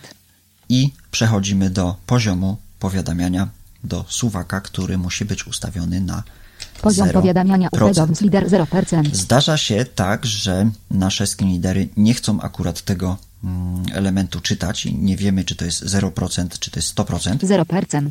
i 0.69 0.91
przechodzimy 1.11 1.71
do 1.71 1.97
poziomu 2.07 2.57
powiadamiania 2.79 3.49
do 3.85 4.05
suwaka, 4.09 4.61
który 4.61 4.99
musi 4.99 5.25
być 5.25 5.47
ustawiony 5.47 6.01
na 6.01 6.23
Poziom 6.83 7.09
0%. 7.09 7.13
powiadamiania 7.13 7.69
UPDOWS 7.73 8.21
Leader 8.21 8.49
0%. 8.49 9.15
Zdarza 9.15 9.57
się 9.57 9.85
tak, 9.95 10.27
że 10.27 10.71
nasze 10.91 11.27
screenreadery 11.27 11.89
nie 11.97 12.15
chcą 12.15 12.41
akurat 12.41 12.83
tego 12.83 13.17
mm, 13.45 13.85
elementu 13.93 14.41
czytać 14.41 14.87
i 14.87 14.95
nie 14.95 15.17
wiemy, 15.17 15.45
czy 15.45 15.55
to 15.55 15.65
jest 15.65 15.85
0%, 15.85 16.59
czy 16.59 16.71
to 16.71 16.79
jest 16.79 16.95
100%. 16.95 17.37
0%. 17.37 18.11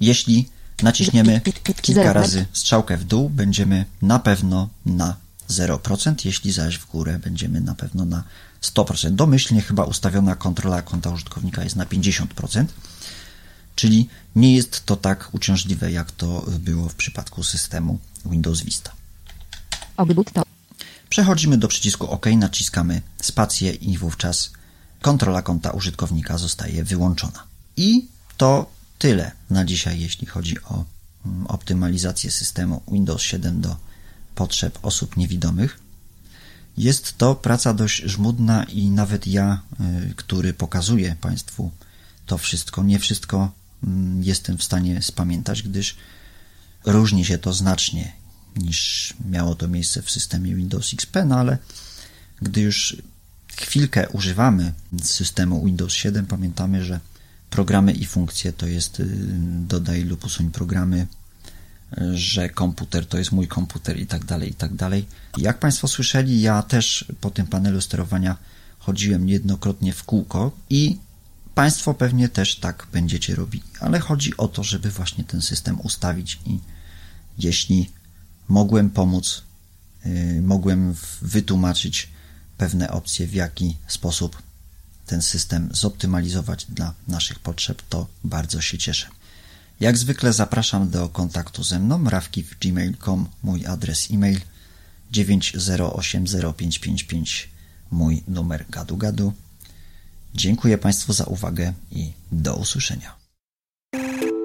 Jeśli 0.00 0.48
naciśniemy 0.82 1.40
kilka 1.82 2.12
razy 2.12 2.46
strzałkę 2.52 2.96
w 2.96 3.04
dół, 3.04 3.30
będziemy 3.30 3.84
na 4.02 4.18
pewno 4.18 4.68
na 4.86 5.16
0%, 5.50 6.14
jeśli 6.24 6.52
zaś 6.52 6.78
w 6.78 6.86
górę 6.86 7.18
będziemy 7.18 7.60
na 7.60 7.74
pewno 7.74 8.04
na 8.04 8.24
100%. 8.62 9.10
Domyślnie 9.10 9.62
chyba 9.62 9.84
ustawiona 9.84 10.36
kontrola 10.36 10.82
konta 10.82 11.10
użytkownika 11.10 11.64
jest 11.64 11.76
na 11.76 11.84
50%, 11.84 12.64
czyli 13.80 14.08
nie 14.36 14.56
jest 14.56 14.86
to 14.86 14.96
tak 14.96 15.28
uciążliwe, 15.32 15.92
jak 15.92 16.12
to 16.12 16.46
było 16.58 16.88
w 16.88 16.94
przypadku 16.94 17.42
systemu 17.42 17.98
Windows 18.26 18.62
Vista. 18.62 18.92
Przechodzimy 21.08 21.58
do 21.58 21.68
przycisku 21.68 22.10
OK, 22.10 22.26
naciskamy 22.36 23.02
spację 23.22 23.72
i 23.72 23.98
wówczas 23.98 24.50
kontrola 25.02 25.42
konta 25.42 25.70
użytkownika 25.70 26.38
zostaje 26.38 26.84
wyłączona. 26.84 27.42
I 27.76 28.08
to 28.36 28.70
tyle 28.98 29.32
na 29.50 29.64
dzisiaj, 29.64 30.00
jeśli 30.00 30.26
chodzi 30.26 30.62
o 30.62 30.84
mm, 31.26 31.46
optymalizację 31.46 32.30
systemu 32.30 32.82
Windows 32.92 33.22
7 33.22 33.60
do 33.60 33.76
potrzeb 34.34 34.78
osób 34.82 35.16
niewidomych. 35.16 35.80
Jest 36.76 37.18
to 37.18 37.34
praca 37.34 37.74
dość 37.74 38.02
żmudna 38.02 38.64
i 38.64 38.90
nawet 38.90 39.26
ja, 39.26 39.60
y, 40.10 40.14
który 40.14 40.54
pokazuję 40.54 41.16
Państwu 41.20 41.70
to 42.26 42.38
wszystko, 42.38 42.82
nie 42.82 42.98
wszystko 42.98 43.59
jestem 44.20 44.58
w 44.58 44.64
stanie 44.64 45.02
spamiętać, 45.02 45.62
gdyż 45.62 45.96
różni 46.84 47.24
się 47.24 47.38
to 47.38 47.52
znacznie 47.52 48.12
niż 48.56 49.14
miało 49.28 49.54
to 49.54 49.68
miejsce 49.68 50.02
w 50.02 50.10
systemie 50.10 50.54
Windows 50.54 50.94
XP, 50.94 51.16
no 51.26 51.36
ale 51.36 51.58
gdy 52.42 52.60
już 52.60 52.96
chwilkę 53.56 54.08
używamy 54.08 54.72
systemu 55.02 55.64
Windows 55.64 55.92
7, 55.92 56.26
pamiętamy, 56.26 56.84
że 56.84 57.00
programy 57.50 57.92
i 57.92 58.06
funkcje 58.06 58.52
to 58.52 58.66
jest 58.66 59.00
y, 59.00 59.06
dodaj 59.68 60.04
lub 60.04 60.24
usuń 60.24 60.50
programy, 60.50 61.06
że 62.14 62.48
komputer 62.48 63.06
to 63.06 63.18
jest 63.18 63.32
mój 63.32 63.48
komputer 63.48 63.98
i 63.98 64.06
tak 64.06 64.24
dalej, 64.24 64.50
i 64.50 64.54
tak 64.54 64.74
dalej. 64.74 65.06
Jak 65.36 65.58
Państwo 65.58 65.88
słyszeli, 65.88 66.40
ja 66.40 66.62
też 66.62 67.04
po 67.20 67.30
tym 67.30 67.46
panelu 67.46 67.80
sterowania 67.80 68.36
chodziłem 68.78 69.26
niejednokrotnie 69.26 69.92
w 69.92 70.04
kółko 70.04 70.52
i 70.70 70.98
Państwo 71.60 71.94
pewnie 71.94 72.28
też 72.28 72.56
tak 72.56 72.86
będziecie 72.92 73.34
robili, 73.34 73.64
ale 73.80 74.00
chodzi 74.00 74.36
o 74.36 74.48
to, 74.48 74.64
żeby 74.64 74.90
właśnie 74.90 75.24
ten 75.24 75.42
system 75.42 75.80
ustawić 75.80 76.38
i 76.46 76.58
jeśli 77.38 77.90
mogłem 78.48 78.90
pomóc, 78.90 79.42
y, 80.06 80.42
mogłem 80.42 80.94
wytłumaczyć 81.22 82.08
pewne 82.56 82.90
opcje, 82.90 83.26
w 83.26 83.34
jaki 83.34 83.76
sposób 83.86 84.42
ten 85.06 85.22
system 85.22 85.68
zoptymalizować 85.72 86.64
dla 86.64 86.94
naszych 87.08 87.38
potrzeb, 87.38 87.82
to 87.88 88.06
bardzo 88.24 88.60
się 88.60 88.78
cieszę. 88.78 89.08
Jak 89.80 89.98
zwykle 89.98 90.32
zapraszam 90.32 90.90
do 90.90 91.08
kontaktu 91.08 91.64
ze 91.64 91.78
mną, 91.78 92.10
rawki.gmail.com, 92.10 93.28
mój 93.42 93.66
adres 93.66 94.08
e-mail 94.10 94.40
9080555, 95.12 97.48
mój 97.90 98.22
numer 98.28 98.64
gadu 98.70 98.96
gadu. 98.96 99.32
Dziękuję 100.34 100.78
Państwu 100.78 101.12
za 101.12 101.24
uwagę 101.24 101.72
i 101.92 102.12
do 102.32 102.56
usłyszenia. 102.56 103.20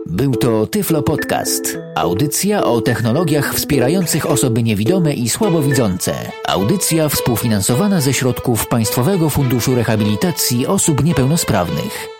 Był 0.08 0.36
to 0.36 0.68
Tyflo 0.68 1.04
Podcast. 1.04 1.78
Audycja 1.96 2.64
o 2.64 2.82
technologiach 2.82 3.56
wspierających 3.56 4.26
osoby 4.26 4.64
niewidome 4.64 5.14
i 5.14 5.30
słabowidzące. 5.30 6.32
Audycja 6.48 7.10
współfinansowana 7.10 8.02
ze 8.02 8.14
środków 8.14 8.68
Państwowego 8.68 9.30
Funduszu 9.30 9.76
Rehabilitacji 9.76 10.68
Osób 10.68 11.04
Niepełnosprawnych. 11.04 12.15